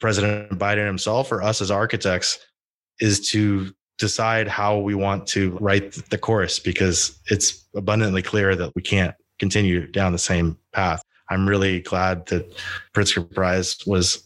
President 0.03 0.49
Biden 0.59 0.85
himself 0.85 1.31
or 1.31 1.41
us 1.41 1.61
as 1.61 1.71
architects, 1.71 2.37
is 2.99 3.29
to 3.29 3.73
decide 3.97 4.49
how 4.49 4.77
we 4.77 4.93
want 4.93 5.25
to 5.27 5.57
right 5.61 5.93
the 6.09 6.17
course 6.17 6.59
because 6.59 7.17
it's 7.27 7.65
abundantly 7.73 8.21
clear 8.21 8.53
that 8.53 8.73
we 8.75 8.81
can't 8.81 9.15
continue 9.39 9.87
down 9.87 10.11
the 10.11 10.17
same 10.19 10.57
path. 10.73 11.01
I'm 11.29 11.47
really 11.47 11.79
glad 11.79 12.25
that 12.25 12.53
Pritzker 12.93 13.33
Prize 13.33 13.77
was 13.87 14.21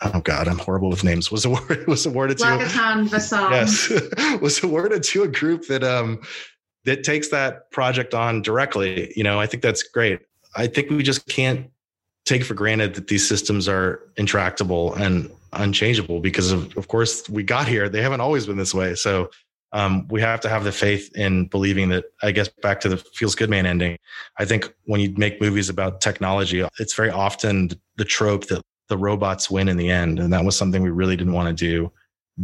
oh 0.00 0.18
god, 0.18 0.48
I'm 0.48 0.58
horrible 0.58 0.90
with 0.90 1.04
names. 1.04 1.30
Was 1.30 1.44
awarded 1.44 1.86
was 1.86 2.06
awarded 2.06 2.38
to 2.38 2.44
Yes, 3.52 3.92
was 4.40 4.64
awarded 4.64 5.04
to 5.04 5.22
a 5.22 5.28
group 5.28 5.68
that 5.68 5.84
um 5.84 6.22
that 6.86 7.04
takes 7.04 7.28
that 7.28 7.70
project 7.70 8.14
on 8.14 8.42
directly. 8.42 9.12
You 9.14 9.22
know, 9.22 9.38
I 9.38 9.46
think 9.46 9.62
that's 9.62 9.84
great. 9.84 10.22
I 10.56 10.66
think 10.66 10.90
we 10.90 11.04
just 11.04 11.24
can't 11.28 11.70
take 12.24 12.44
for 12.44 12.54
granted 12.54 12.94
that 12.94 13.08
these 13.08 13.26
systems 13.26 13.68
are 13.68 14.00
intractable 14.16 14.94
and 14.94 15.30
unchangeable 15.52 16.20
because 16.20 16.50
of, 16.50 16.76
of 16.76 16.88
course 16.88 17.28
we 17.28 17.42
got 17.42 17.68
here. 17.68 17.88
They 17.88 18.02
haven't 18.02 18.20
always 18.20 18.46
been 18.46 18.56
this 18.56 18.74
way. 18.74 18.94
So 18.94 19.30
um, 19.72 20.06
we 20.08 20.20
have 20.20 20.40
to 20.42 20.48
have 20.48 20.64
the 20.64 20.72
faith 20.72 21.14
in 21.16 21.46
believing 21.46 21.88
that 21.88 22.04
I 22.22 22.30
guess 22.30 22.48
back 22.48 22.80
to 22.82 22.88
the 22.88 22.96
feels 22.96 23.34
good 23.34 23.50
man 23.50 23.66
ending. 23.66 23.98
I 24.38 24.44
think 24.44 24.72
when 24.84 25.00
you 25.00 25.12
make 25.16 25.40
movies 25.40 25.68
about 25.68 26.00
technology, 26.00 26.64
it's 26.78 26.94
very 26.94 27.10
often 27.10 27.70
the 27.96 28.04
trope 28.04 28.46
that 28.46 28.62
the 28.88 28.96
robots 28.96 29.50
win 29.50 29.68
in 29.68 29.76
the 29.76 29.90
end. 29.90 30.20
And 30.20 30.32
that 30.32 30.44
was 30.44 30.56
something 30.56 30.82
we 30.82 30.90
really 30.90 31.16
didn't 31.16 31.32
want 31.32 31.48
to 31.48 31.64
do 31.64 31.90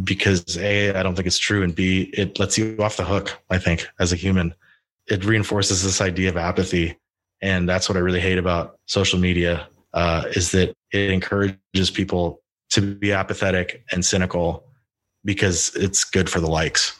because 0.03 0.57
A, 0.57 0.93
I 0.93 1.03
don't 1.03 1.15
think 1.15 1.27
it's 1.27 1.37
true. 1.37 1.63
And 1.63 1.73
B, 1.73 2.09
it 2.13 2.37
lets 2.39 2.57
you 2.57 2.77
off 2.79 2.97
the 2.97 3.05
hook, 3.05 3.37
I 3.49 3.57
think, 3.57 3.87
as 3.99 4.11
a 4.11 4.17
human. 4.17 4.53
It 5.07 5.23
reinforces 5.25 5.83
this 5.83 6.01
idea 6.01 6.29
of 6.29 6.37
apathy. 6.37 6.97
And 7.41 7.67
that's 7.67 7.89
what 7.89 7.97
I 7.97 8.01
really 8.01 8.19
hate 8.19 8.37
about 8.37 8.77
social 8.87 9.19
media 9.19 9.67
uh, 9.93 10.25
is 10.35 10.51
that 10.51 10.73
it 10.91 11.11
encourages 11.11 11.91
people 11.91 12.41
to 12.71 12.95
be 12.95 13.11
apathetic 13.11 13.83
and 13.91 14.03
cynical 14.03 14.65
because 15.23 15.75
it's 15.75 16.03
good 16.03 16.29
for 16.29 16.39
the 16.39 16.49
likes. 16.49 16.99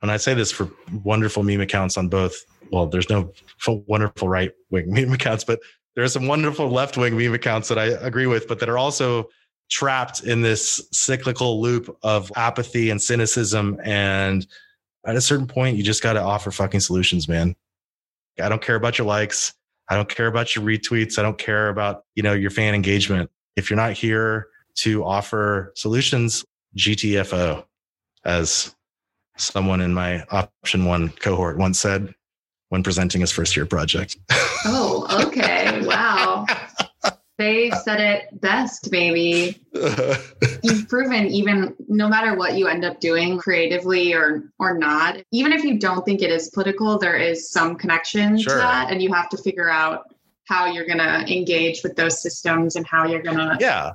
And 0.00 0.10
I 0.10 0.16
say 0.16 0.34
this 0.34 0.52
for 0.52 0.70
wonderful 1.02 1.42
meme 1.42 1.60
accounts 1.60 1.96
on 1.96 2.08
both. 2.08 2.36
Well, 2.70 2.86
there's 2.86 3.10
no 3.10 3.32
wonderful 3.66 4.28
right 4.28 4.52
wing 4.70 4.86
meme 4.92 5.12
accounts, 5.12 5.44
but 5.44 5.60
there 5.94 6.04
are 6.04 6.08
some 6.08 6.28
wonderful 6.28 6.68
left 6.70 6.96
wing 6.96 7.16
meme 7.16 7.34
accounts 7.34 7.68
that 7.68 7.78
I 7.78 7.86
agree 7.86 8.26
with, 8.26 8.46
but 8.46 8.60
that 8.60 8.68
are 8.68 8.78
also 8.78 9.28
trapped 9.70 10.22
in 10.22 10.40
this 10.40 10.86
cyclical 10.92 11.60
loop 11.60 11.94
of 12.02 12.30
apathy 12.36 12.90
and 12.90 13.02
cynicism. 13.02 13.78
And 13.82 14.46
at 15.04 15.16
a 15.16 15.20
certain 15.20 15.46
point, 15.46 15.76
you 15.76 15.82
just 15.82 16.02
got 16.02 16.14
to 16.14 16.22
offer 16.22 16.50
fucking 16.50 16.80
solutions, 16.80 17.28
man. 17.28 17.56
I 18.40 18.48
don't 18.48 18.62
care 18.62 18.76
about 18.76 18.98
your 18.98 19.06
likes. 19.06 19.54
I 19.90 19.96
don't 19.96 20.08
care 20.08 20.26
about 20.26 20.54
your 20.54 20.64
retweets. 20.64 21.18
I 21.18 21.22
don't 21.22 21.38
care 21.38 21.68
about, 21.68 22.04
you 22.14 22.22
know, 22.22 22.34
your 22.34 22.50
fan 22.50 22.74
engagement. 22.74 23.30
If 23.56 23.70
you're 23.70 23.76
not 23.76 23.92
here 23.92 24.48
to 24.76 25.04
offer 25.04 25.72
solutions, 25.76 26.44
GTFO, 26.76 27.64
as 28.24 28.74
someone 29.36 29.80
in 29.80 29.94
my 29.94 30.24
option 30.30 30.84
one 30.84 31.08
cohort 31.08 31.58
once 31.58 31.78
said 31.78 32.14
when 32.68 32.82
presenting 32.82 33.20
his 33.20 33.32
first 33.32 33.56
year 33.56 33.66
project. 33.66 34.16
Oh, 34.64 35.06
okay. 35.26 35.67
They 37.38 37.70
uh, 37.70 37.76
said 37.76 38.00
it 38.00 38.40
best, 38.40 38.90
maybe. 38.90 39.62
You've 40.62 40.88
proven 40.88 41.28
even 41.28 41.74
no 41.86 42.08
matter 42.08 42.36
what 42.36 42.58
you 42.58 42.66
end 42.66 42.84
up 42.84 43.00
doing 43.00 43.38
creatively 43.38 44.12
or 44.12 44.52
or 44.58 44.76
not, 44.76 45.18
even 45.30 45.52
if 45.52 45.62
you 45.62 45.78
don't 45.78 46.04
think 46.04 46.20
it 46.20 46.30
is 46.30 46.50
political, 46.50 46.98
there 46.98 47.16
is 47.16 47.50
some 47.50 47.76
connection 47.76 48.36
sure. 48.36 48.54
to 48.54 48.58
that. 48.58 48.90
And 48.90 49.00
you 49.00 49.12
have 49.12 49.28
to 49.30 49.36
figure 49.36 49.70
out 49.70 50.14
how 50.46 50.66
you're 50.66 50.86
gonna 50.86 51.24
engage 51.28 51.82
with 51.82 51.94
those 51.94 52.20
systems 52.20 52.74
and 52.74 52.86
how 52.86 53.06
you're 53.06 53.22
gonna 53.22 53.56
Yeah. 53.60 53.92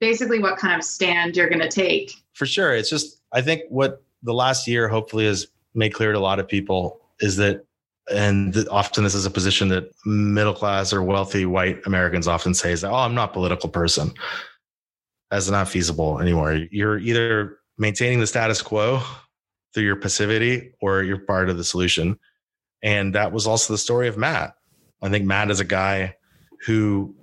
Basically 0.00 0.40
what 0.40 0.58
kind 0.58 0.76
of 0.76 0.84
stand 0.84 1.36
you're 1.36 1.48
gonna 1.48 1.70
take. 1.70 2.12
For 2.32 2.46
sure. 2.46 2.74
It's 2.74 2.90
just 2.90 3.20
I 3.32 3.42
think 3.42 3.62
what 3.68 4.02
the 4.24 4.34
last 4.34 4.66
year 4.66 4.88
hopefully 4.88 5.26
has 5.26 5.46
made 5.74 5.90
clear 5.90 6.12
to 6.12 6.18
a 6.18 6.20
lot 6.20 6.40
of 6.40 6.48
people 6.48 7.00
is 7.20 7.36
that 7.36 7.64
and 8.10 8.66
often 8.70 9.04
this 9.04 9.14
is 9.14 9.26
a 9.26 9.30
position 9.30 9.68
that 9.68 9.90
middle 10.04 10.54
class 10.54 10.92
or 10.92 11.02
wealthy 11.02 11.46
white 11.46 11.80
Americans 11.86 12.26
often 12.26 12.54
say 12.54 12.72
is 12.72 12.80
that, 12.80 12.90
oh, 12.90 12.96
I'm 12.96 13.14
not 13.14 13.30
a 13.30 13.32
political 13.32 13.68
person. 13.68 14.12
That's 15.30 15.48
not 15.48 15.68
feasible 15.68 16.20
anymore. 16.20 16.54
You're 16.70 16.98
either 16.98 17.58
maintaining 17.78 18.20
the 18.20 18.26
status 18.26 18.60
quo 18.60 19.00
through 19.72 19.84
your 19.84 19.96
passivity 19.96 20.72
or 20.80 21.02
you're 21.02 21.18
part 21.18 21.48
of 21.48 21.56
the 21.56 21.64
solution. 21.64 22.18
And 22.82 23.14
that 23.14 23.32
was 23.32 23.46
also 23.46 23.72
the 23.72 23.78
story 23.78 24.08
of 24.08 24.18
Matt. 24.18 24.54
I 25.00 25.08
think 25.08 25.24
Matt 25.24 25.50
is 25.50 25.60
a 25.60 25.64
guy 25.64 26.16
who 26.66 27.14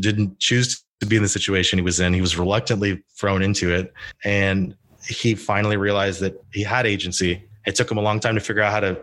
didn't 0.00 0.38
choose 0.40 0.84
to 1.00 1.06
be 1.06 1.16
in 1.16 1.22
the 1.22 1.28
situation 1.28 1.78
he 1.78 1.82
was 1.84 2.00
in. 2.00 2.12
He 2.12 2.20
was 2.20 2.36
reluctantly 2.36 3.02
thrown 3.18 3.42
into 3.42 3.72
it. 3.72 3.92
And 4.24 4.76
he 5.06 5.34
finally 5.34 5.76
realized 5.76 6.20
that 6.20 6.34
he 6.52 6.62
had 6.62 6.86
agency. 6.86 7.42
It 7.66 7.74
took 7.74 7.90
him 7.90 7.98
a 7.98 8.02
long 8.02 8.20
time 8.20 8.34
to 8.34 8.40
figure 8.40 8.62
out 8.62 8.72
how 8.72 8.80
to 8.80 9.00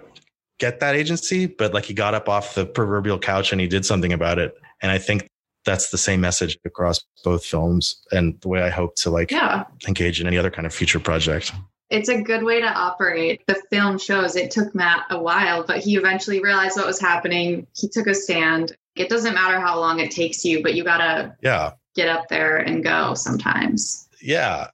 get 0.61 0.79
that 0.79 0.95
agency, 0.95 1.47
but 1.47 1.73
like 1.73 1.85
he 1.85 1.93
got 1.93 2.13
up 2.13 2.29
off 2.29 2.53
the 2.53 2.65
proverbial 2.65 3.17
couch 3.17 3.51
and 3.51 3.59
he 3.59 3.67
did 3.67 3.83
something 3.83 4.13
about 4.13 4.37
it. 4.37 4.55
And 4.81 4.91
I 4.91 4.99
think 4.99 5.27
that's 5.65 5.89
the 5.89 5.97
same 5.97 6.21
message 6.21 6.57
across 6.65 7.03
both 7.23 7.43
films 7.43 7.99
and 8.11 8.39
the 8.41 8.47
way 8.47 8.61
I 8.61 8.69
hope 8.69 8.95
to 8.97 9.09
like 9.09 9.31
yeah. 9.31 9.65
engage 9.87 10.21
in 10.21 10.27
any 10.27 10.37
other 10.37 10.51
kind 10.51 10.67
of 10.67 10.73
future 10.73 10.99
project. 10.99 11.51
It's 11.89 12.09
a 12.09 12.21
good 12.21 12.43
way 12.43 12.61
to 12.61 12.67
operate. 12.67 13.41
The 13.47 13.61
film 13.71 13.97
shows 13.97 14.35
it 14.35 14.51
took 14.51 14.73
Matt 14.75 15.07
a 15.09 15.19
while, 15.19 15.65
but 15.65 15.79
he 15.79 15.97
eventually 15.97 16.41
realized 16.41 16.77
what 16.77 16.85
was 16.85 17.01
happening. 17.01 17.65
He 17.75 17.89
took 17.89 18.05
a 18.05 18.13
stand. 18.13 18.77
It 18.95 19.09
doesn't 19.09 19.33
matter 19.33 19.59
how 19.59 19.79
long 19.79 19.99
it 19.99 20.11
takes 20.11 20.45
you, 20.45 20.61
but 20.61 20.75
you 20.75 20.83
got 20.83 20.99
to 20.99 21.35
yeah. 21.41 21.71
get 21.95 22.07
up 22.07 22.29
there 22.29 22.57
and 22.57 22.83
go 22.83 23.15
sometimes. 23.15 24.07
Yeah. 24.21 24.67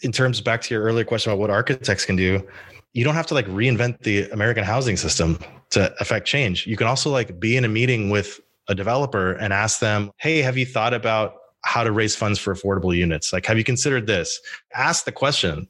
In 0.00 0.10
terms 0.10 0.40
back 0.40 0.62
to 0.62 0.74
your 0.74 0.82
earlier 0.82 1.04
question 1.04 1.30
about 1.30 1.40
what 1.40 1.50
architects 1.50 2.04
can 2.04 2.16
do, 2.16 2.42
you 2.98 3.04
don't 3.04 3.14
have 3.14 3.28
to 3.28 3.34
like 3.34 3.46
reinvent 3.46 4.02
the 4.02 4.28
American 4.30 4.64
housing 4.64 4.96
system 4.96 5.38
to 5.70 5.94
affect 6.00 6.26
change. 6.26 6.66
You 6.66 6.76
can 6.76 6.88
also 6.88 7.10
like 7.10 7.38
be 7.38 7.56
in 7.56 7.64
a 7.64 7.68
meeting 7.68 8.10
with 8.10 8.40
a 8.66 8.74
developer 8.74 9.34
and 9.34 9.52
ask 9.52 9.78
them, 9.78 10.10
Hey, 10.16 10.42
have 10.42 10.58
you 10.58 10.66
thought 10.66 10.92
about 10.92 11.34
how 11.64 11.84
to 11.84 11.92
raise 11.92 12.16
funds 12.16 12.40
for 12.40 12.52
affordable 12.52 12.96
units? 12.96 13.32
Like, 13.32 13.46
have 13.46 13.56
you 13.56 13.62
considered 13.62 14.08
this? 14.08 14.40
Ask 14.74 15.04
the 15.04 15.12
question. 15.12 15.68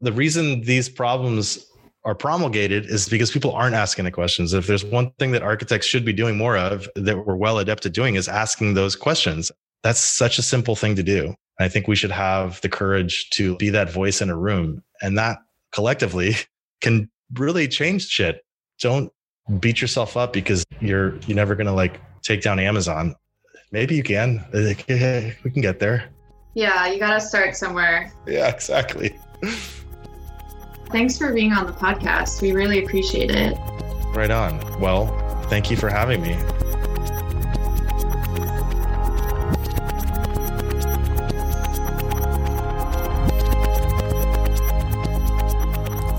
The 0.00 0.12
reason 0.12 0.60
these 0.60 0.88
problems 0.88 1.66
are 2.04 2.14
promulgated 2.14 2.86
is 2.86 3.08
because 3.08 3.32
people 3.32 3.50
aren't 3.50 3.74
asking 3.74 4.04
the 4.04 4.12
questions. 4.12 4.54
If 4.54 4.68
there's 4.68 4.84
one 4.84 5.10
thing 5.18 5.32
that 5.32 5.42
architects 5.42 5.86
should 5.86 6.04
be 6.04 6.12
doing 6.12 6.36
more 6.36 6.56
of 6.56 6.88
that 6.94 7.26
we're 7.26 7.34
well 7.34 7.58
adept 7.58 7.86
at 7.86 7.92
doing 7.92 8.14
is 8.14 8.28
asking 8.28 8.74
those 8.74 8.94
questions. 8.94 9.50
That's 9.82 9.98
such 9.98 10.38
a 10.38 10.42
simple 10.42 10.76
thing 10.76 10.94
to 10.94 11.02
do. 11.02 11.34
I 11.58 11.68
think 11.68 11.88
we 11.88 11.96
should 11.96 12.12
have 12.12 12.60
the 12.60 12.68
courage 12.68 13.30
to 13.30 13.56
be 13.56 13.68
that 13.70 13.90
voice 13.90 14.20
in 14.20 14.30
a 14.30 14.36
room. 14.36 14.84
And 15.02 15.18
that 15.18 15.38
collectively 15.72 16.36
can 16.80 17.10
really 17.34 17.68
change 17.68 18.06
shit. 18.08 18.44
Don't 18.80 19.12
beat 19.60 19.80
yourself 19.80 20.16
up 20.16 20.32
because 20.32 20.64
you're 20.80 21.16
you're 21.26 21.36
never 21.36 21.54
gonna 21.54 21.74
like 21.74 22.00
take 22.22 22.42
down 22.42 22.58
Amazon. 22.58 23.14
Maybe 23.72 23.94
you 23.94 24.02
can. 24.02 24.44
We 24.52 24.74
can 24.74 25.62
get 25.62 25.78
there. 25.78 26.10
Yeah, 26.54 26.86
you 26.86 26.98
gotta 26.98 27.20
start 27.20 27.56
somewhere. 27.56 28.12
Yeah, 28.26 28.48
exactly. 28.48 29.18
Thanks 30.90 31.18
for 31.18 31.32
being 31.32 31.52
on 31.52 31.66
the 31.66 31.72
podcast. 31.72 32.40
We 32.40 32.52
really 32.52 32.84
appreciate 32.84 33.30
it. 33.30 33.56
Right 34.14 34.30
on. 34.30 34.58
Well, 34.80 35.06
thank 35.48 35.70
you 35.70 35.76
for 35.76 35.90
having 35.90 36.22
me. 36.22 36.36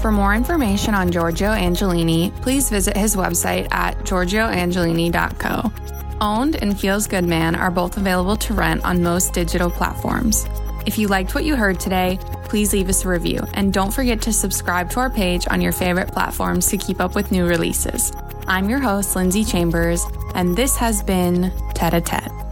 For 0.01 0.13
more 0.13 0.33
information 0.33 0.93
on 0.93 1.11
Giorgio 1.11 1.49
Angelini, 1.49 2.33
please 2.41 2.69
visit 2.69 2.95
his 2.95 3.17
website 3.17 3.67
at 3.71 3.97
giorgioangelini.co. 3.99 5.73
Owned 6.21 6.55
and 6.61 6.79
Feels 6.79 7.05
Good 7.05 7.25
Man 7.25 7.53
are 7.53 7.69
both 7.69 7.97
available 7.97 8.37
to 8.37 8.53
rent 8.53 8.85
on 8.85 9.03
most 9.03 9.33
digital 9.33 9.69
platforms. 9.69 10.45
If 10.85 10.97
you 10.97 11.09
liked 11.09 11.35
what 11.35 11.43
you 11.43 11.57
heard 11.57 11.81
today, 11.81 12.17
please 12.45 12.71
leave 12.71 12.87
us 12.87 13.03
a 13.03 13.09
review 13.09 13.45
and 13.55 13.73
don't 13.73 13.93
forget 13.93 14.21
to 14.21 14.31
subscribe 14.31 14.89
to 14.91 15.01
our 15.01 15.09
page 15.09 15.45
on 15.49 15.59
your 15.59 15.73
favorite 15.73 16.13
platforms 16.13 16.67
to 16.67 16.77
keep 16.77 17.01
up 17.01 17.13
with 17.13 17.33
new 17.33 17.45
releases. 17.45 18.13
I'm 18.47 18.69
your 18.69 18.79
host, 18.79 19.17
Lindsay 19.17 19.43
Chambers, 19.43 20.05
and 20.33 20.55
this 20.55 20.77
has 20.77 21.03
been 21.03 21.51
Tete 21.73 21.93
a 21.93 22.01
Tete. 22.01 22.48